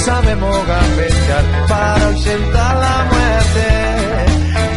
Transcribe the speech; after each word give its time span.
Sabemos 0.00 0.66
gambetear 0.66 1.44
para 1.68 2.06
ausentar 2.06 2.76
la 2.76 3.04
muerte. 3.12 3.66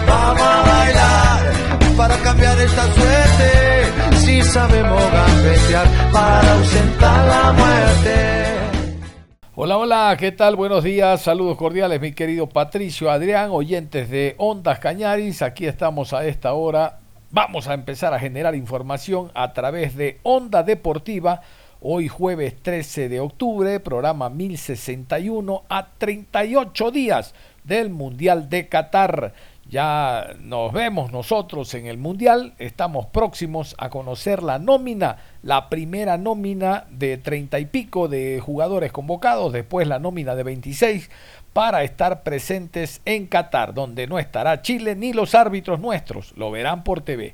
Vamos 0.08 0.41
a 0.41 0.62
bailar 0.62 1.98
para 1.98 2.18
cambiar 2.18 2.59
esta 2.59 2.84
suerte. 2.94 4.18
Si 4.18 4.41
sabemos 4.41 5.02
gambetear 5.12 5.88
para 6.12 6.54
ausentar 6.54 7.27
la 7.27 7.54
muerte. 7.54 8.54
Hola, 9.55 9.77
hola, 9.77 10.16
¿qué 10.20 10.32
tal? 10.32 10.55
Buenos 10.55 10.84
días, 10.84 11.22
saludos 11.22 11.58
cordiales, 11.58 12.02
mi 12.02 12.12
querido 12.12 12.49
Patricio 12.49 13.12
Adrián, 13.12 13.49
oyentes 13.52 14.10
de 14.10 14.35
Ondas 14.40 14.80
Cañaris. 14.80 15.41
Aquí 15.41 15.68
estamos 15.68 16.12
a 16.12 16.26
esta 16.26 16.54
hora. 16.54 16.99
Vamos 17.30 17.68
a 17.68 17.74
empezar 17.74 18.13
a 18.13 18.20
generar 18.20 18.55
información 18.55 19.32
a 19.35 19.54
través 19.54 19.96
de 19.96 20.20
Onda 20.24 20.63
Deportiva 20.63 21.41
Hoy 21.85 22.07
jueves 22.07 22.55
13 22.62 23.09
de 23.09 23.20
octubre, 23.20 23.77
programa 23.81 24.29
1061 24.29 25.63
a 25.67 25.89
38 25.98 26.91
días 26.91 27.35
del 27.65 27.89
Mundial 27.89 28.48
de 28.49 28.70
Qatar. 28.70 29.34
Ya 29.70 30.34
nos 30.39 30.71
vemos 30.71 31.11
nosotros 31.11 31.73
en 31.73 31.87
el 31.87 31.98
Mundial, 31.98 32.54
estamos 32.57 33.07
próximos 33.07 33.76
a 33.77 33.89
conocer 33.89 34.43
la 34.43 34.59
nómina, 34.59 35.17
la 35.41 35.67
primera 35.67 36.17
nómina 36.17 36.85
de 36.89 37.17
30 37.17 37.59
y 37.59 37.65
pico 37.65 38.07
de 38.07 38.39
jugadores 38.39 38.93
convocados, 38.93 39.51
después 39.51 39.85
la 39.85 39.99
nómina 39.99 40.35
de 40.35 40.43
26 40.43 41.09
para 41.51 41.84
estar 41.84 42.23
presentes 42.23 43.01
en 43.04 43.27
Qatar, 43.27 43.73
donde 43.73 44.07
no 44.07 44.20
estará 44.20 44.61
Chile 44.61 44.95
ni 44.95 45.11
los 45.11 45.35
árbitros 45.35 45.81
nuestros, 45.81 46.34
lo 46.37 46.49
verán 46.49 46.85
por 46.85 47.01
TV. 47.01 47.34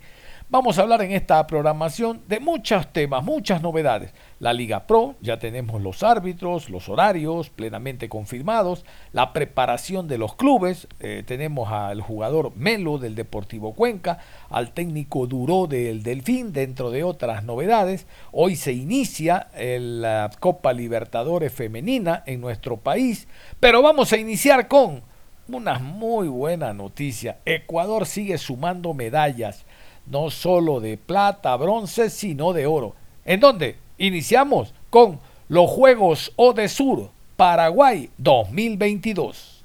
Vamos 0.52 0.80
a 0.80 0.82
hablar 0.82 1.04
en 1.04 1.12
esta 1.12 1.46
programación 1.46 2.24
de 2.28 2.40
muchos 2.40 2.92
temas, 2.92 3.24
muchas 3.24 3.62
novedades. 3.62 4.16
La 4.40 4.52
Liga 4.52 4.88
Pro, 4.88 5.14
ya 5.22 5.38
tenemos 5.38 5.80
los 5.80 6.02
árbitros, 6.02 6.72
los 6.72 6.90
horarios 6.90 7.52
plenamente 7.52 8.10
confirmados, 8.10 8.84
la 9.14 9.32
preparación 9.32 10.08
de 10.08 10.18
los 10.18 10.34
clubes, 10.34 10.88
eh, 11.02 11.22
tenemos 11.24 11.72
al 11.72 12.02
jugador 12.02 12.56
Melo 12.56 12.98
del 12.98 13.14
Deportivo 13.14 13.76
Cuenca, 13.76 14.18
al 14.50 14.72
técnico 14.72 15.28
Duró 15.28 15.68
del 15.68 16.02
Delfín, 16.02 16.52
dentro 16.52 16.90
de 16.90 17.04
otras 17.04 17.44
novedades. 17.44 18.08
Hoy 18.32 18.56
se 18.56 18.74
inicia 18.74 19.50
la 19.56 20.32
Copa 20.40 20.74
Libertadores 20.74 21.54
Femenina 21.54 22.24
en 22.26 22.42
nuestro 22.42 22.78
país, 22.78 23.28
pero 23.60 23.84
vamos 23.84 24.14
a 24.14 24.18
iniciar 24.18 24.68
con 24.68 25.04
una 25.48 25.78
muy 25.78 26.28
buena 26.28 26.74
noticia. 26.74 27.38
Ecuador 27.46 28.08
sigue 28.08 28.40
sumando 28.40 28.96
medallas 28.96 29.66
no 30.10 30.30
solo 30.30 30.80
de 30.80 30.98
plata, 30.98 31.56
bronce, 31.56 32.10
sino 32.10 32.54
de 32.54 32.66
oro. 32.66 32.96
¿En 33.26 33.40
dónde? 33.40 33.78
Iniciamos 33.98 34.74
con 34.90 35.20
los 35.48 35.70
Juegos 35.70 36.32
Sur 36.68 37.10
Paraguay 37.36 38.10
2022. 38.18 39.60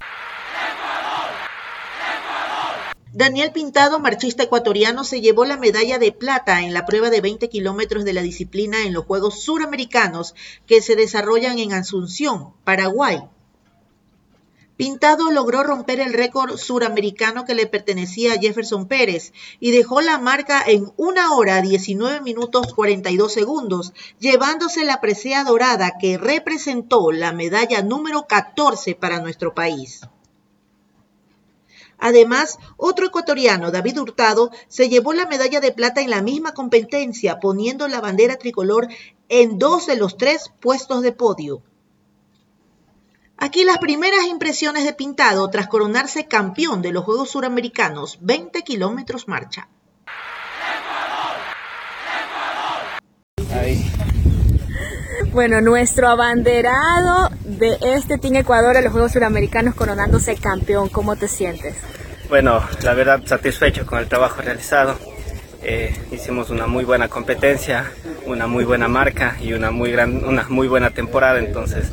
Daniel 3.11 3.51
Pintado, 3.53 3.99
marchista 3.99 4.43
ecuatoriano, 4.43 5.05
se 5.05 5.21
llevó 5.21 5.45
la 5.45 5.55
medalla 5.55 5.99
de 5.99 6.11
plata 6.11 6.63
en 6.63 6.73
la 6.73 6.85
prueba 6.85 7.09
de 7.09 7.21
20 7.21 7.47
kilómetros 7.47 8.03
de 8.03 8.11
la 8.11 8.21
disciplina 8.21 8.83
en 8.83 8.91
los 8.91 9.05
Juegos 9.05 9.41
Suramericanos 9.41 10.35
que 10.67 10.81
se 10.81 10.97
desarrollan 10.97 11.57
en 11.59 11.71
Asunción, 11.71 12.53
Paraguay, 12.65 13.21
Pintado 14.77 15.31
logró 15.31 15.63
romper 15.63 16.01
el 16.01 16.11
récord 16.11 16.57
suramericano 16.57 17.45
que 17.45 17.55
le 17.55 17.65
pertenecía 17.65 18.33
a 18.33 18.37
Jefferson 18.37 18.87
Pérez 18.87 19.31
y 19.61 19.71
dejó 19.71 20.01
la 20.01 20.17
marca 20.17 20.61
en 20.67 20.91
una 20.97 21.33
hora 21.33 21.61
19 21.61 22.19
minutos 22.19 22.73
42 22.73 23.31
segundos, 23.31 23.93
llevándose 24.19 24.83
la 24.83 24.99
presea 24.99 25.45
dorada 25.45 25.93
que 25.97 26.17
representó 26.17 27.13
la 27.13 27.31
medalla 27.31 27.83
número 27.83 28.27
14 28.27 28.95
para 28.95 29.21
nuestro 29.21 29.53
país. 29.53 30.01
Además, 31.97 32.59
otro 32.75 33.07
ecuatoriano, 33.07 33.71
David 33.71 34.01
Hurtado, 34.01 34.51
se 34.67 34.89
llevó 34.89 35.13
la 35.13 35.25
medalla 35.25 35.61
de 35.61 35.71
plata 35.71 36.01
en 36.01 36.09
la 36.09 36.21
misma 36.21 36.53
competencia, 36.53 37.39
poniendo 37.39 37.87
la 37.87 38.01
bandera 38.01 38.35
tricolor 38.35 38.89
en 39.29 39.57
dos 39.57 39.87
de 39.87 39.95
los 39.95 40.17
tres 40.17 40.51
puestos 40.59 41.01
de 41.01 41.13
podio. 41.13 41.63
Aquí 43.37 43.65
las 43.65 43.79
primeras 43.79 44.25
impresiones 44.27 44.85
de 44.85 44.93
Pintado 44.93 45.49
tras 45.49 45.67
coronarse 45.67 46.25
campeón 46.25 46.81
de 46.81 46.93
los 46.93 47.03
Juegos 47.03 47.31
Suramericanos, 47.31 48.17
20 48.21 48.61
kilómetros 48.63 49.27
marcha. 49.27 49.67
Bueno, 55.31 55.59
nuestro 55.59 56.07
abanderado 56.07 57.29
de 57.43 57.77
este 57.81 58.17
Team 58.17 58.35
Ecuador 58.35 58.77
en 58.77 58.85
los 58.85 58.93
Juegos 58.93 59.11
Suramericanos 59.11 59.75
coronándose 59.75 60.37
campeón, 60.37 60.87
¿cómo 60.87 61.17
te 61.17 61.27
sientes? 61.27 61.75
Bueno, 62.29 62.63
la 62.83 62.93
verdad 62.93 63.21
satisfecho 63.25 63.85
con 63.85 63.99
el 63.99 64.07
trabajo 64.07 64.41
realizado. 64.41 64.97
Eh, 65.61 65.93
hicimos 66.11 66.51
una 66.51 66.67
muy 66.67 66.85
buena 66.85 67.09
competencia, 67.09 67.91
una 68.25 68.47
muy 68.47 68.63
buena 68.63 68.87
marca 68.87 69.35
y 69.41 69.51
una 69.51 69.71
muy, 69.71 69.91
gran, 69.91 70.23
una 70.23 70.45
muy 70.47 70.69
buena 70.69 70.91
temporada, 70.91 71.39
entonces 71.39 71.91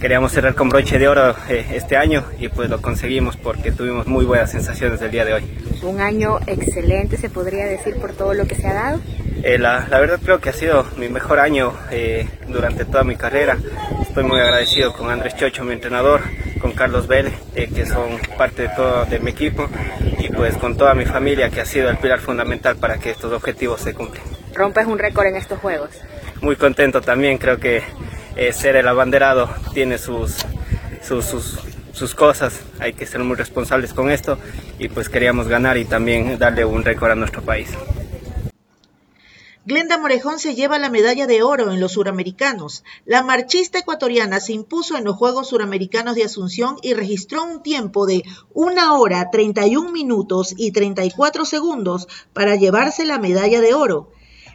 queríamos 0.00 0.32
cerrar 0.32 0.54
con 0.54 0.70
broche 0.70 0.98
de 0.98 1.08
oro 1.08 1.36
eh, 1.48 1.66
este 1.74 1.96
año 1.96 2.24
y 2.38 2.48
pues 2.48 2.70
lo 2.70 2.80
conseguimos 2.80 3.36
porque 3.36 3.70
tuvimos 3.70 4.06
muy 4.06 4.24
buenas 4.24 4.50
sensaciones 4.50 5.00
el 5.02 5.10
día 5.10 5.26
de 5.26 5.34
hoy. 5.34 5.44
Un 5.82 6.00
año 6.00 6.40
excelente, 6.46 7.18
se 7.18 7.28
podría 7.28 7.66
decir, 7.66 7.96
por 7.96 8.12
todo 8.14 8.32
lo 8.32 8.46
que 8.46 8.54
se 8.54 8.66
ha 8.66 8.74
dado. 8.74 9.00
Eh, 9.42 9.58
la, 9.58 9.86
verdad 9.90 10.18
creo 10.22 10.40
que 10.40 10.48
ha 10.48 10.52
sido 10.54 10.86
mi 10.96 11.08
mejor 11.08 11.38
año 11.38 11.74
eh, 11.90 12.26
durante 12.48 12.86
toda 12.86 13.04
mi 13.04 13.16
carrera. 13.16 13.58
Estoy 14.00 14.24
muy 14.24 14.40
agradecido 14.40 14.92
con 14.94 15.10
Andrés 15.10 15.36
Chocho, 15.36 15.64
mi 15.64 15.74
entrenador, 15.74 16.22
con 16.60 16.72
Carlos 16.72 17.06
Vélez, 17.06 17.34
que 17.54 17.86
son 17.86 18.18
parte 18.36 18.62
de 18.62 18.68
todo 18.70 19.04
de 19.04 19.18
mi 19.20 19.30
equipo, 19.30 19.68
y 20.18 20.28
pues 20.28 20.56
con 20.56 20.76
toda 20.76 20.94
mi 20.94 21.04
familia, 21.04 21.50
que 21.50 21.60
ha 21.60 21.66
sido 21.66 21.90
el 21.90 21.98
pilar 21.98 22.20
fundamental 22.20 22.76
para 22.76 22.98
que 22.98 23.10
estos 23.10 23.32
objetivos 23.32 23.80
se 23.82 23.94
cumplan. 23.94 24.22
Rompes 24.54 24.86
un 24.86 24.98
récord 24.98 25.26
en 25.26 25.36
estos 25.36 25.58
Juegos. 25.58 25.90
Muy 26.40 26.56
contento 26.56 27.00
también, 27.00 27.38
creo 27.38 27.58
que 27.58 27.82
eh, 28.36 28.52
ser 28.52 28.76
el 28.76 28.88
abanderado 28.88 29.48
tiene 29.74 29.98
sus, 29.98 30.36
sus, 31.02 31.58
sus, 31.92 32.14
cosas, 32.14 32.60
hay 32.78 32.92
que 32.92 33.06
ser 33.06 33.20
muy 33.20 33.36
responsables 33.36 33.92
con 33.92 34.10
esto 34.10 34.38
y 34.78 34.88
pues 34.88 35.08
queríamos 35.08 35.48
ganar 35.48 35.76
y 35.76 35.84
también 35.84 36.38
darle 36.38 36.64
un 36.64 36.84
récord 36.84 37.12
a 37.12 37.14
nuestro 37.14 37.42
país. 37.42 37.68
Glenda 39.66 39.98
Morejón 39.98 40.38
se 40.38 40.54
lleva 40.54 40.78
la 40.78 40.88
medalla 40.88 41.26
de 41.26 41.42
oro 41.42 41.70
en 41.70 41.80
los 41.80 41.92
suramericanos. 41.92 42.82
La 43.04 43.22
marchista 43.22 43.78
ecuatoriana 43.78 44.40
se 44.40 44.54
impuso 44.54 44.96
en 44.96 45.04
los 45.04 45.16
Juegos 45.16 45.50
Suramericanos 45.50 46.14
de 46.14 46.24
Asunción 46.24 46.76
y 46.82 46.94
registró 46.94 47.44
un 47.44 47.62
tiempo 47.62 48.06
de 48.06 48.24
1 48.54 48.98
hora 48.98 49.30
31 49.30 49.92
minutos 49.92 50.54
y 50.56 50.72
34 50.72 51.44
segundos 51.44 52.08
para 52.32 52.56
llevarse 52.56 53.04
la 53.04 53.18
medalla 53.18 53.60
de 53.60 53.74
oro. 53.74 54.10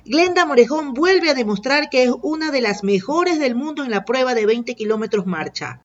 Glenda 0.07 0.45
Morejón 0.45 0.93
vuelve 0.93 1.31
a 1.31 1.33
demostrar 1.33 1.89
que 1.89 2.03
es 2.03 2.11
una 2.21 2.51
de 2.51 2.61
las 2.61 2.83
mejores 2.83 3.39
del 3.39 3.55
mundo 3.55 3.83
en 3.83 3.89
la 3.89 4.05
prueba 4.05 4.35
de 4.35 4.45
20 4.45 4.75
kilómetros 4.75 5.25
marcha. 5.25 5.83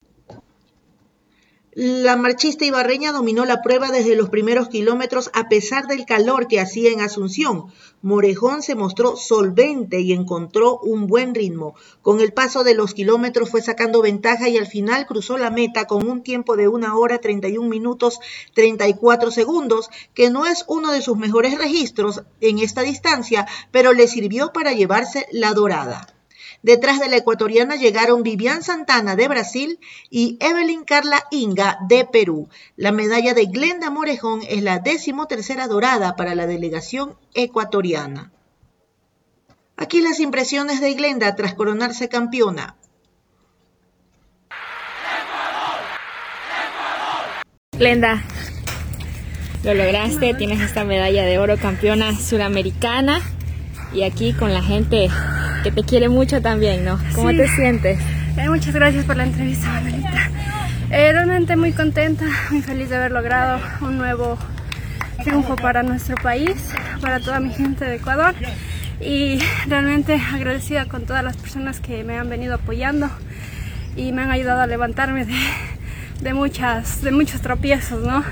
La 1.72 2.16
marchista 2.16 2.64
ibarreña 2.64 3.12
dominó 3.12 3.44
la 3.44 3.62
prueba 3.62 3.92
desde 3.92 4.16
los 4.16 4.28
primeros 4.28 4.68
kilómetros 4.68 5.30
a 5.34 5.48
pesar 5.48 5.86
del 5.86 6.04
calor 6.04 6.48
que 6.48 6.58
hacía 6.58 6.90
en 6.90 7.00
Asunción. 7.00 7.66
Morejón 8.02 8.62
se 8.62 8.74
mostró 8.74 9.14
solvente 9.14 10.00
y 10.00 10.12
encontró 10.12 10.80
un 10.80 11.06
buen 11.06 11.32
ritmo. 11.32 11.76
Con 12.02 12.20
el 12.20 12.32
paso 12.32 12.64
de 12.64 12.74
los 12.74 12.92
kilómetros 12.92 13.50
fue 13.50 13.62
sacando 13.62 14.02
ventaja 14.02 14.48
y 14.48 14.58
al 14.58 14.66
final 14.66 15.06
cruzó 15.06 15.38
la 15.38 15.52
meta 15.52 15.84
con 15.84 16.08
un 16.08 16.24
tiempo 16.24 16.56
de 16.56 16.66
una 16.66 16.96
hora 16.96 17.18
31 17.18 17.68
minutos 17.68 18.18
34 18.54 19.30
segundos, 19.30 19.90
que 20.12 20.28
no 20.28 20.46
es 20.46 20.64
uno 20.66 20.90
de 20.90 21.02
sus 21.02 21.16
mejores 21.16 21.56
registros 21.56 22.22
en 22.40 22.58
esta 22.58 22.82
distancia, 22.82 23.46
pero 23.70 23.92
le 23.92 24.08
sirvió 24.08 24.52
para 24.52 24.72
llevarse 24.72 25.28
la 25.30 25.54
dorada. 25.54 26.19
Detrás 26.62 27.00
de 27.00 27.08
la 27.08 27.16
ecuatoriana 27.16 27.76
llegaron 27.76 28.22
Vivian 28.22 28.62
Santana 28.62 29.16
de 29.16 29.28
Brasil 29.28 29.78
y 30.10 30.36
Evelyn 30.40 30.84
Carla 30.84 31.24
Inga 31.30 31.78
de 31.88 32.04
Perú. 32.04 32.48
La 32.76 32.92
medalla 32.92 33.32
de 33.32 33.46
Glenda 33.46 33.90
Morejón 33.90 34.42
es 34.46 34.62
la 34.62 34.78
decimotercera 34.78 35.68
dorada 35.68 36.16
para 36.16 36.34
la 36.34 36.46
delegación 36.46 37.16
ecuatoriana. 37.32 38.30
Aquí 39.76 40.02
las 40.02 40.20
impresiones 40.20 40.82
de 40.82 40.92
Glenda 40.92 41.34
tras 41.34 41.54
coronarse 41.54 42.10
campeona. 42.10 42.76
Glenda, 47.72 48.22
lo 49.64 49.72
lograste, 49.72 50.34
tienes 50.34 50.60
esta 50.60 50.84
medalla 50.84 51.24
de 51.24 51.38
oro 51.38 51.56
campeona 51.56 52.14
suramericana 52.14 53.22
y 53.94 54.02
aquí 54.02 54.34
con 54.34 54.52
la 54.52 54.62
gente 54.62 55.08
que 55.62 55.70
te 55.70 55.82
quiere 55.82 56.08
mucho 56.08 56.40
también, 56.40 56.84
¿no? 56.84 56.98
¿Cómo 57.14 57.30
te 57.30 57.48
sientes? 57.48 57.98
Eh, 58.36 58.48
muchas 58.48 58.74
gracias 58.74 59.04
por 59.04 59.16
la 59.16 59.24
entrevista, 59.24 59.68
Manuelita. 59.68 60.30
Eh, 60.90 61.12
realmente 61.12 61.56
muy 61.56 61.72
contenta, 61.72 62.24
muy 62.50 62.62
feliz 62.62 62.88
de 62.88 62.96
haber 62.96 63.12
logrado 63.12 63.60
un 63.80 63.98
nuevo 63.98 64.38
triunfo 65.22 65.56
para 65.56 65.82
nuestro 65.82 66.16
país, 66.16 66.56
para 67.00 67.20
toda 67.20 67.40
mi 67.40 67.50
gente 67.52 67.84
de 67.84 67.96
Ecuador 67.96 68.34
y 69.00 69.38
realmente 69.66 70.14
agradecida 70.14 70.86
con 70.86 71.06
todas 71.06 71.22
las 71.22 71.36
personas 71.36 71.80
que 71.80 72.02
me 72.04 72.18
han 72.18 72.28
venido 72.28 72.54
apoyando 72.54 73.08
y 73.96 74.12
me 74.12 74.22
han 74.22 74.30
ayudado 74.30 74.60
a 74.60 74.66
levantarme 74.66 75.24
de, 75.24 75.38
de 76.22 76.34
muchas, 76.34 77.02
de 77.02 77.12
muchos 77.12 77.40
tropiezos, 77.40 78.04
¿no? 78.04 78.24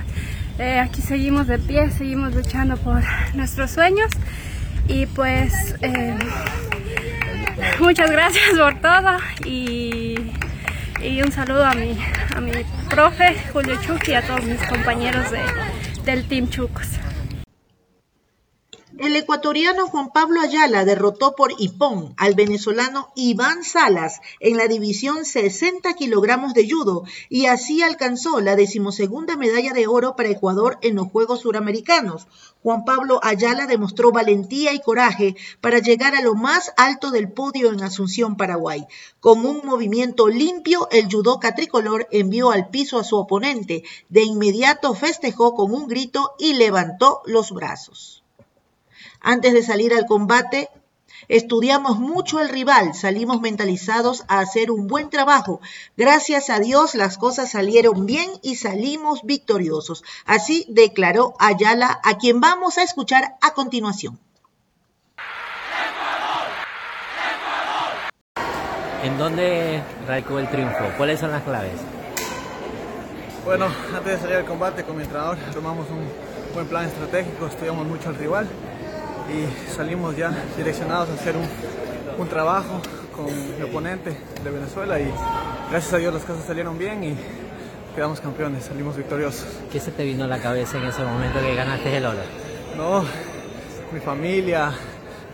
Eh, 0.58 0.80
aquí 0.80 1.02
seguimos 1.02 1.46
de 1.46 1.58
pie, 1.58 1.90
seguimos 1.90 2.34
luchando 2.34 2.76
por 2.76 3.02
nuestros 3.34 3.70
sueños 3.70 4.10
y 4.88 5.06
pues 5.06 5.76
eh, 5.82 6.16
muchas 7.80 8.10
gracias 8.10 8.58
por 8.58 8.80
todo 8.80 9.18
y, 9.44 10.16
un 11.24 11.32
saludo 11.32 11.64
a 11.64 11.74
mi, 11.74 11.98
a 12.34 12.40
mi 12.40 12.52
profe 12.88 13.36
Julio 13.52 13.76
Chuc 13.82 14.08
y 14.08 14.14
a 14.14 14.22
todos 14.22 14.44
mis 14.44 14.60
compañeros 14.64 15.30
de, 15.30 15.40
del 16.04 16.26
Team 16.26 16.48
Chucos. 16.48 16.86
El 18.98 19.14
ecuatoriano 19.14 19.86
Juan 19.86 20.10
Pablo 20.12 20.40
Ayala 20.40 20.84
derrotó 20.84 21.36
por 21.36 21.52
hipón 21.56 22.14
al 22.16 22.34
venezolano 22.34 23.12
Iván 23.14 23.62
Salas 23.62 24.20
en 24.40 24.56
la 24.56 24.66
división 24.66 25.24
60 25.24 25.94
kilogramos 25.94 26.52
de 26.52 26.68
judo 26.68 27.04
y 27.28 27.46
así 27.46 27.80
alcanzó 27.80 28.40
la 28.40 28.56
decimosegunda 28.56 29.36
medalla 29.36 29.72
de 29.72 29.86
oro 29.86 30.16
para 30.16 30.30
Ecuador 30.30 30.78
en 30.82 30.96
los 30.96 31.12
Juegos 31.12 31.42
Suramericanos. 31.42 32.26
Juan 32.64 32.84
Pablo 32.84 33.20
Ayala 33.22 33.68
demostró 33.68 34.10
valentía 34.10 34.72
y 34.72 34.80
coraje 34.80 35.36
para 35.60 35.78
llegar 35.78 36.16
a 36.16 36.22
lo 36.22 36.34
más 36.34 36.72
alto 36.76 37.12
del 37.12 37.30
podio 37.30 37.70
en 37.70 37.84
Asunción, 37.84 38.36
Paraguay. 38.36 38.84
Con 39.20 39.46
un 39.46 39.60
movimiento 39.64 40.26
limpio, 40.26 40.88
el 40.90 41.06
judoka 41.08 41.54
tricolor 41.54 42.08
envió 42.10 42.50
al 42.50 42.68
piso 42.70 42.98
a 42.98 43.04
su 43.04 43.16
oponente. 43.16 43.84
De 44.08 44.24
inmediato 44.24 44.92
festejó 44.94 45.54
con 45.54 45.72
un 45.72 45.86
grito 45.86 46.32
y 46.36 46.54
levantó 46.54 47.22
los 47.26 47.52
brazos. 47.52 48.17
Antes 49.20 49.52
de 49.52 49.62
salir 49.62 49.92
al 49.94 50.06
combate, 50.06 50.68
estudiamos 51.26 51.98
mucho 51.98 52.38
al 52.38 52.48
rival, 52.48 52.94
salimos 52.94 53.40
mentalizados 53.40 54.24
a 54.28 54.38
hacer 54.38 54.70
un 54.70 54.86
buen 54.86 55.10
trabajo. 55.10 55.60
Gracias 55.96 56.50
a 56.50 56.60
Dios 56.60 56.94
las 56.94 57.18
cosas 57.18 57.50
salieron 57.50 58.06
bien 58.06 58.30
y 58.42 58.56
salimos 58.56 59.22
victoriosos. 59.24 60.04
Así 60.24 60.66
declaró 60.68 61.34
Ayala, 61.38 62.00
a 62.04 62.16
quien 62.16 62.40
vamos 62.40 62.78
a 62.78 62.82
escuchar 62.82 63.36
a 63.40 63.54
continuación. 63.54 64.18
¿En 69.02 69.16
dónde 69.16 69.82
radicó 70.06 70.38
el 70.38 70.48
triunfo? 70.48 70.84
¿Cuáles 70.96 71.20
son 71.20 71.30
las 71.30 71.42
claves? 71.42 71.80
Bueno, 73.44 73.66
antes 73.94 74.12
de 74.12 74.18
salir 74.18 74.36
al 74.36 74.44
combate 74.44 74.84
con 74.84 74.96
mi 74.96 75.02
entrenador 75.02 75.38
tomamos 75.54 75.88
un 75.88 76.06
buen 76.52 76.66
plan 76.66 76.86
estratégico, 76.86 77.46
estudiamos 77.46 77.86
mucho 77.86 78.08
al 78.08 78.16
rival 78.16 78.48
y 79.28 79.72
salimos 79.74 80.16
ya 80.16 80.32
direccionados 80.56 81.10
a 81.10 81.14
hacer 81.14 81.36
un, 81.36 81.46
un 82.18 82.28
trabajo 82.28 82.80
con 83.14 83.26
mi 83.26 83.62
oponente 83.62 84.16
de 84.42 84.50
Venezuela 84.50 84.98
y 84.98 85.12
gracias 85.70 85.92
a 85.92 85.98
Dios 85.98 86.14
las 86.14 86.24
cosas 86.24 86.44
salieron 86.44 86.78
bien 86.78 87.02
y 87.04 87.16
quedamos 87.94 88.20
campeones, 88.20 88.64
salimos 88.64 88.96
victoriosos. 88.96 89.46
¿Qué 89.70 89.80
se 89.80 89.90
te 89.90 90.04
vino 90.04 90.24
a 90.24 90.26
la 90.28 90.38
cabeza 90.38 90.78
en 90.78 90.84
ese 90.84 91.02
momento 91.02 91.40
que 91.40 91.54
ganaste 91.54 91.96
el 91.96 92.06
oro? 92.06 92.20
No, 92.76 93.04
mi 93.92 94.00
familia, 94.00 94.72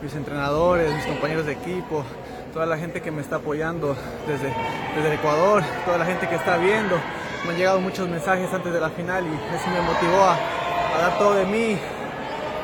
mis 0.02 0.14
entrenadores, 0.14 0.92
mis 0.94 1.04
compañeros 1.04 1.46
de 1.46 1.52
equipo, 1.52 2.04
toda 2.52 2.66
la 2.66 2.78
gente 2.78 3.00
que 3.02 3.10
me 3.10 3.20
está 3.20 3.36
apoyando 3.36 3.96
desde, 4.26 4.52
desde 4.94 5.08
el 5.08 5.18
Ecuador, 5.18 5.62
toda 5.84 5.98
la 5.98 6.06
gente 6.06 6.28
que 6.28 6.36
está 6.36 6.56
viendo. 6.56 6.98
Me 7.44 7.50
han 7.50 7.56
llegado 7.58 7.80
muchos 7.80 8.08
mensajes 8.08 8.50
antes 8.52 8.72
de 8.72 8.80
la 8.80 8.88
final 8.90 9.24
y 9.24 9.54
eso 9.54 9.68
me 9.70 9.80
motivó 9.82 10.24
a, 10.24 10.34
a 10.34 10.98
dar 10.98 11.18
todo 11.18 11.34
de 11.34 11.44
mí 11.44 11.78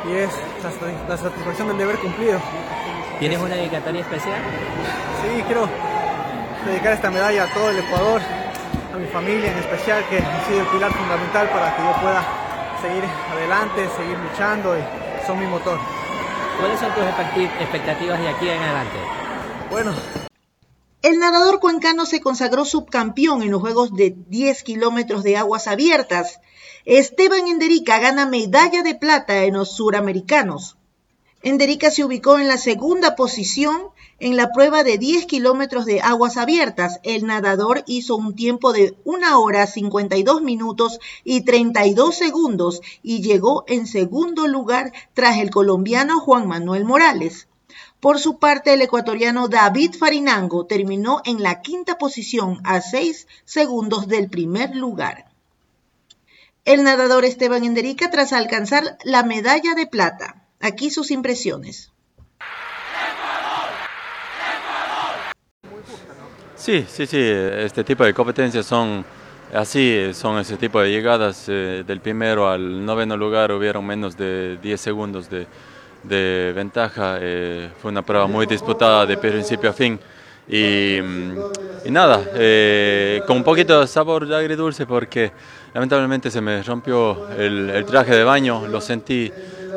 y 0.09 0.13
es 0.13 0.31
la, 1.09 1.17
satisfacción 1.17 1.69
del 1.69 1.79
deber 1.79 1.99
cumplido. 1.99 2.41
¿Tienes 3.19 3.39
una 3.39 3.55
dedicatoria 3.55 4.01
especial? 4.01 4.41
Sí, 5.23 5.43
quiero 5.47 5.69
dedicar 6.67 6.93
esta 6.95 7.11
medalla 7.11 7.45
a 7.45 7.55
todo 7.55 7.71
el 7.71 7.79
Ecuador, 7.79 8.21
a 8.95 8.97
mi 8.97 9.07
familia 9.07 9.53
en 9.53 9.59
especial, 9.59 10.05
que 10.09 10.19
ha 10.19 10.47
sido 10.47 10.61
el 10.61 10.67
pilar 10.69 10.93
fundamental 10.93 11.49
para 11.51 11.77
que 11.77 11.83
yo 11.83 11.93
pueda 12.01 12.25
seguir 12.81 13.05
adelante, 13.33 13.89
seguir 13.97 14.19
luchando 14.19 14.79
y 14.79 14.83
son 15.27 15.39
mi 15.39 15.47
motor. 15.47 15.79
¿Cuáles 16.59 16.81
son 16.81 16.93
tus 16.95 17.05
expectativas 17.05 18.21
de 18.21 18.29
aquí 18.29 18.49
en 18.49 18.63
adelante? 18.63 18.97
Bueno, 19.71 19.93
el 21.03 21.19
nadador 21.19 21.61
cuencano 21.61 22.05
se 22.05 22.21
consagró 22.21 22.67
subcampeón 22.67 23.43
en 23.43 23.51
los 23.51 23.63
Juegos 23.63 23.95
de 23.95 24.15
10 24.29 24.63
kilómetros 24.63 25.23
de 25.23 25.39
aguas 25.39 25.67
abiertas. 25.67 26.41
Esteban 26.87 27.47
Enderica 27.47 27.99
gana 27.99 28.25
medalla 28.25 28.83
de 28.83 28.95
plata 28.95 29.45
en 29.45 29.53
los 29.53 29.77
Suramericanos. 29.77 30.79
Enderica 31.43 31.91
se 31.91 32.05
ubicó 32.05 32.39
en 32.39 32.49
la 32.49 32.57
segunda 32.57 33.17
posición 33.17 33.91
en 34.19 34.35
la 34.37 34.51
prueba 34.51 34.83
de 34.83 34.97
10 34.97 35.27
kilómetros 35.27 35.85
de 35.85 36.01
aguas 36.01 36.39
abiertas. 36.39 36.99
El 37.03 37.27
nadador 37.27 37.85
hizo 37.87 38.17
un 38.17 38.35
tiempo 38.35 38.73
de 38.73 38.97
1 39.05 39.41
hora 39.43 39.67
52 39.67 40.41
minutos 40.41 41.01
y 41.23 41.43
32 41.43 42.15
segundos 42.15 42.81
y 43.03 43.21
llegó 43.21 43.65
en 43.67 43.87
segundo 43.87 44.47
lugar 44.47 44.91
tras 45.13 45.37
el 45.37 45.51
colombiano 45.51 46.19
Juan 46.19 46.49
Manuel 46.49 46.87
Morales. 46.87 47.47
Por 48.01 48.19
su 48.19 48.39
parte, 48.39 48.73
el 48.73 48.81
ecuatoriano 48.81 49.49
David 49.49 49.97
Farinango 49.99 50.65
terminó 50.65 51.21
en 51.27 51.43
la 51.43 51.61
quinta 51.61 51.99
posición 51.99 52.59
a 52.65 52.81
6 52.81 53.27
segundos 53.45 54.09
del 54.09 54.31
primer 54.31 54.75
lugar. 54.75 55.30
El 56.71 56.85
nadador 56.85 57.25
Esteban 57.25 57.65
Enderica 57.65 58.11
tras 58.13 58.33
alcanzar 58.33 58.97
la 59.03 59.25
medalla 59.25 59.75
de 59.75 59.89
plata. 59.89 60.45
Aquí 60.61 60.91
sus 60.91 61.11
impresiones. 61.11 61.91
Sí, 66.55 66.87
sí, 66.89 67.07
sí, 67.09 67.19
este 67.19 67.83
tipo 67.83 68.05
de 68.05 68.15
competencias 68.15 68.67
son 68.67 69.05
así, 69.53 70.15
son 70.15 70.39
ese 70.39 70.57
tipo 70.59 70.81
de 70.81 70.93
llegadas 70.93 71.47
eh, 71.49 71.83
del 71.85 72.01
primero 72.01 72.49
al 72.49 72.85
noveno 72.87 73.17
lugar, 73.17 73.51
hubieron 73.51 73.85
menos 73.85 74.17
de 74.17 74.57
10 74.63 74.81
segundos 74.81 75.29
de, 75.29 76.53
ventaja. 76.55 77.19
Eh, 77.21 77.69
fue 77.83 77.91
una 77.91 78.03
prueba 78.03 78.29
muy 78.29 78.47
disputada 78.47 79.07
de 79.07 79.17
principio 79.17 79.71
a 79.71 79.73
fin. 79.73 79.99
Y, 80.47 81.01
y 81.85 81.91
nada, 81.91 82.23
eh, 82.35 83.23
con 83.27 83.39
un 83.39 83.45
poquito 83.45 83.81
de 83.81 83.87
sabor 83.87 84.27
de 84.27 84.37
agridulce 84.37 84.87
porque 84.87 85.33
lamentablemente 85.73 86.31
se 86.31 86.41
me 86.41 86.63
rompió 86.63 87.29
el, 87.37 87.85
traje 87.87 88.15
de 88.15 88.25
baño, 88.25 88.67
lo 88.69 88.81
sentí 88.81 89.33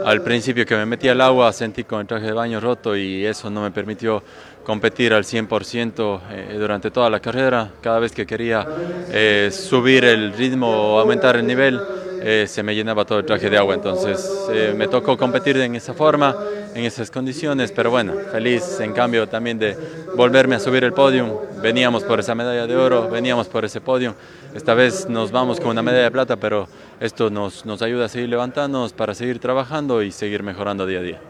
al 0.06 0.22
principio 0.22 0.66
que 0.66 0.76
me 0.76 0.86
metí 0.86 1.08
al 1.08 1.22
agua, 1.22 1.54
sentí 1.54 1.84
con 1.84 2.02
el 2.02 2.08
traje 2.08 2.26
de 2.26 2.34
baño 2.34 2.60
roto 2.60 2.96
y 2.96 3.26
eso 3.26 3.50
no 3.50 3.62
me 3.62 3.72
permitió 3.72 4.22
competir 4.66 5.14
al 5.14 5.24
100% 5.24 6.20
eh, 6.32 6.56
durante 6.58 6.92
toda 6.92 7.10
la 7.10 7.20
carrera. 7.20 7.70
Cada 7.82 8.00
vez 8.00 8.12
que 8.12 8.26
quería 8.26 8.66
eh, 9.10 9.50
subir 9.52 10.04
el 10.06 10.34
ritmo 10.34 10.96
o 10.96 11.00
aumentar 11.00 11.36
el 11.36 11.46
nivel, 11.46 11.80
eh, 12.24 12.46
se 12.48 12.64
me 12.64 12.74
llenaba 12.74 13.06
todo 13.06 13.20
el 13.20 13.26
traje 13.26 13.50
de 13.50 13.58
agua. 13.58 13.76
Entonces 13.76 14.30
eh, 14.52 14.74
me 14.76 14.88
tocó 14.88 15.18
competir 15.18 15.58
en 15.58 15.76
esa 15.76 15.94
forma, 15.94 16.36
en 16.74 16.86
esas 16.86 17.12
condiciones, 17.12 17.72
pero 17.72 17.92
bueno, 17.92 18.14
feliz 18.32 18.80
en 18.80 18.94
cambio 18.94 19.28
también 19.28 19.60
de 19.60 19.78
volverme 20.16 20.56
a 20.56 20.60
subir 20.60 20.84
el 20.84 20.94
podio. 20.94 21.42
Veníamos 21.62 22.04
por 22.04 22.20
esa 22.20 22.34
medalla 22.36 22.66
de 22.66 22.76
oro, 22.76 23.10
veníamos 23.10 23.48
por 23.48 23.66
ese 23.66 23.82
podio. 23.82 24.16
Esta 24.56 24.74
vez 24.74 25.10
nos 25.10 25.32
vamos 25.32 25.60
con 25.60 25.70
una 25.70 25.82
medalla 25.82 26.06
de 26.06 26.12
plata, 26.12 26.36
pero 26.38 26.68
esto 27.00 27.30
nos, 27.30 27.66
nos 27.66 27.82
ayuda 27.82 28.06
a 28.06 28.10
seguir 28.10 28.30
levantándonos 28.30 28.94
para 28.94 29.14
seguir 29.14 29.40
trabajando 29.40 30.02
y 30.02 30.12
seguir 30.12 30.44
mejorando 30.44 30.86
día 30.86 31.00
a 31.00 31.02
día. 31.04 31.22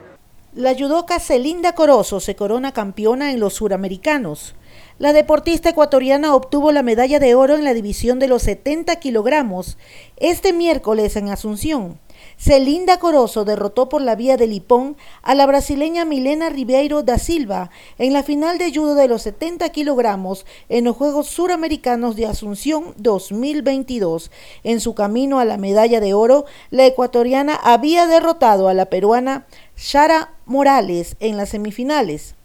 La 0.55 0.75
judoka 0.75 1.19
Celinda 1.19 1.73
Corozo 1.73 2.19
se 2.19 2.35
corona 2.35 2.71
campeona 2.73 3.31
en 3.31 3.39
los 3.39 3.55
Suramericanos. 3.55 4.53
La 5.00 5.12
deportista 5.12 5.69
ecuatoriana 5.69 6.35
obtuvo 6.35 6.71
la 6.71 6.83
medalla 6.83 7.19
de 7.19 7.33
oro 7.33 7.55
en 7.55 7.63
la 7.63 7.73
división 7.73 8.19
de 8.19 8.27
los 8.27 8.43
70 8.43 8.95
kilogramos 8.97 9.79
este 10.17 10.53
miércoles 10.53 11.15
en 11.15 11.29
Asunción. 11.29 12.00
Celinda 12.38 13.00
Corozo 13.00 13.43
derrotó 13.43 13.89
por 13.89 14.03
la 14.03 14.15
vía 14.15 14.38
de 14.38 14.45
Lipón 14.45 14.95
a 15.23 15.33
la 15.33 15.47
brasileña 15.47 16.05
Milena 16.05 16.50
Ribeiro 16.50 17.01
da 17.01 17.17
Silva 17.17 17.71
en 17.97 18.13
la 18.13 18.21
final 18.21 18.59
de 18.59 18.71
judo 18.71 18.93
de 18.93 19.07
los 19.07 19.23
70 19.23 19.67
kilogramos 19.69 20.45
en 20.69 20.85
los 20.85 20.95
Juegos 20.95 21.25
Suramericanos 21.25 22.15
de 22.15 22.27
Asunción 22.27 22.93
2022. 22.97 24.29
En 24.63 24.79
su 24.79 24.93
camino 24.93 25.39
a 25.39 25.45
la 25.45 25.57
medalla 25.57 26.01
de 26.01 26.13
oro, 26.13 26.45
la 26.69 26.85
ecuatoriana 26.85 27.55
había 27.55 28.05
derrotado 28.05 28.67
a 28.67 28.75
la 28.75 28.85
peruana 28.85 29.47
Shara 29.75 30.35
Morales 30.45 31.15
en 31.19 31.35
las 31.35 31.50
semifinales. 31.50 32.35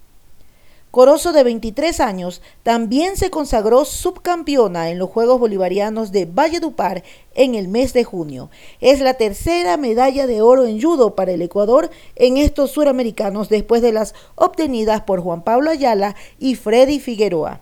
Corozo, 0.90 1.32
de 1.32 1.44
23 1.44 2.00
años, 2.00 2.40
también 2.62 3.18
se 3.18 3.28
consagró 3.28 3.84
subcampeona 3.84 4.88
en 4.90 4.98
los 4.98 5.10
Juegos 5.10 5.38
Bolivarianos 5.38 6.12
de 6.12 6.24
Valledupar 6.24 7.04
en 7.34 7.54
el 7.54 7.68
mes 7.68 7.92
de 7.92 8.04
junio. 8.04 8.48
Es 8.80 9.00
la 9.00 9.12
tercera 9.14 9.76
medalla 9.76 10.26
de 10.26 10.40
oro 10.40 10.66
en 10.66 10.80
judo 10.80 11.14
para 11.14 11.32
el 11.32 11.42
Ecuador 11.42 11.90
en 12.16 12.38
estos 12.38 12.70
suramericanos 12.70 13.50
después 13.50 13.82
de 13.82 13.92
las 13.92 14.14
obtenidas 14.34 15.02
por 15.02 15.20
Juan 15.20 15.42
Pablo 15.42 15.70
Ayala 15.70 16.16
y 16.38 16.54
Freddy 16.54 17.00
Figueroa. 17.00 17.60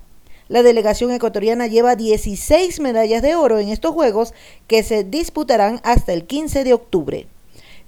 La 0.49 0.63
delegación 0.63 1.11
ecuatoriana 1.11 1.67
lleva 1.67 1.97
16 1.97 2.79
medallas 2.79 3.23
de 3.23 3.35
oro 3.35 3.59
en 3.59 3.71
estos 3.71 3.93
Juegos 3.93 4.35
que 4.69 4.85
se 4.85 5.03
disputarán 5.03 5.81
hasta 5.83 6.13
el 6.13 6.27
15 6.27 6.63
de 6.63 6.75
octubre. 6.75 7.27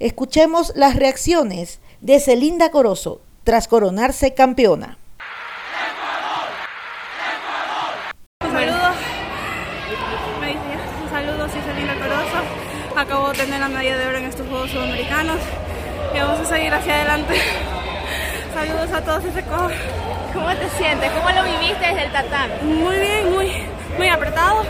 Escuchemos 0.00 0.73
las 0.75 0.97
reacciones 0.97 1.78
de 2.00 2.18
Celinda 2.18 2.73
Corozo 2.73 3.21
tras 3.45 3.68
coronarse 3.68 4.35
campeona. 4.35 4.99
Acabo 12.99 13.28
de 13.28 13.35
tener 13.35 13.61
la 13.61 13.69
medalla 13.69 13.97
de 13.97 14.07
oro 14.09 14.19
en 14.19 14.25
estos 14.25 14.47
Juegos 14.49 14.71
Sudamericanos 14.73 15.37
y 16.12 16.19
vamos 16.19 16.40
a 16.40 16.45
seguir 16.45 16.75
hacia 16.75 16.97
adelante. 16.97 17.40
Saludos 18.55 18.93
a 18.93 19.05
todos 19.05 19.25
ese 19.25 19.43
cojo. 19.45 19.69
¿Cómo 20.35 20.49
te 20.49 20.69
sientes? 20.71 21.09
¿Cómo 21.12 21.31
lo 21.31 21.45
viviste 21.45 21.87
desde 21.87 22.05
el 22.07 22.12
tatami? 22.12 22.55
Muy 22.62 22.97
bien, 22.97 23.33
muy, 23.33 23.52
muy 23.97 24.09
apretado, 24.09 24.62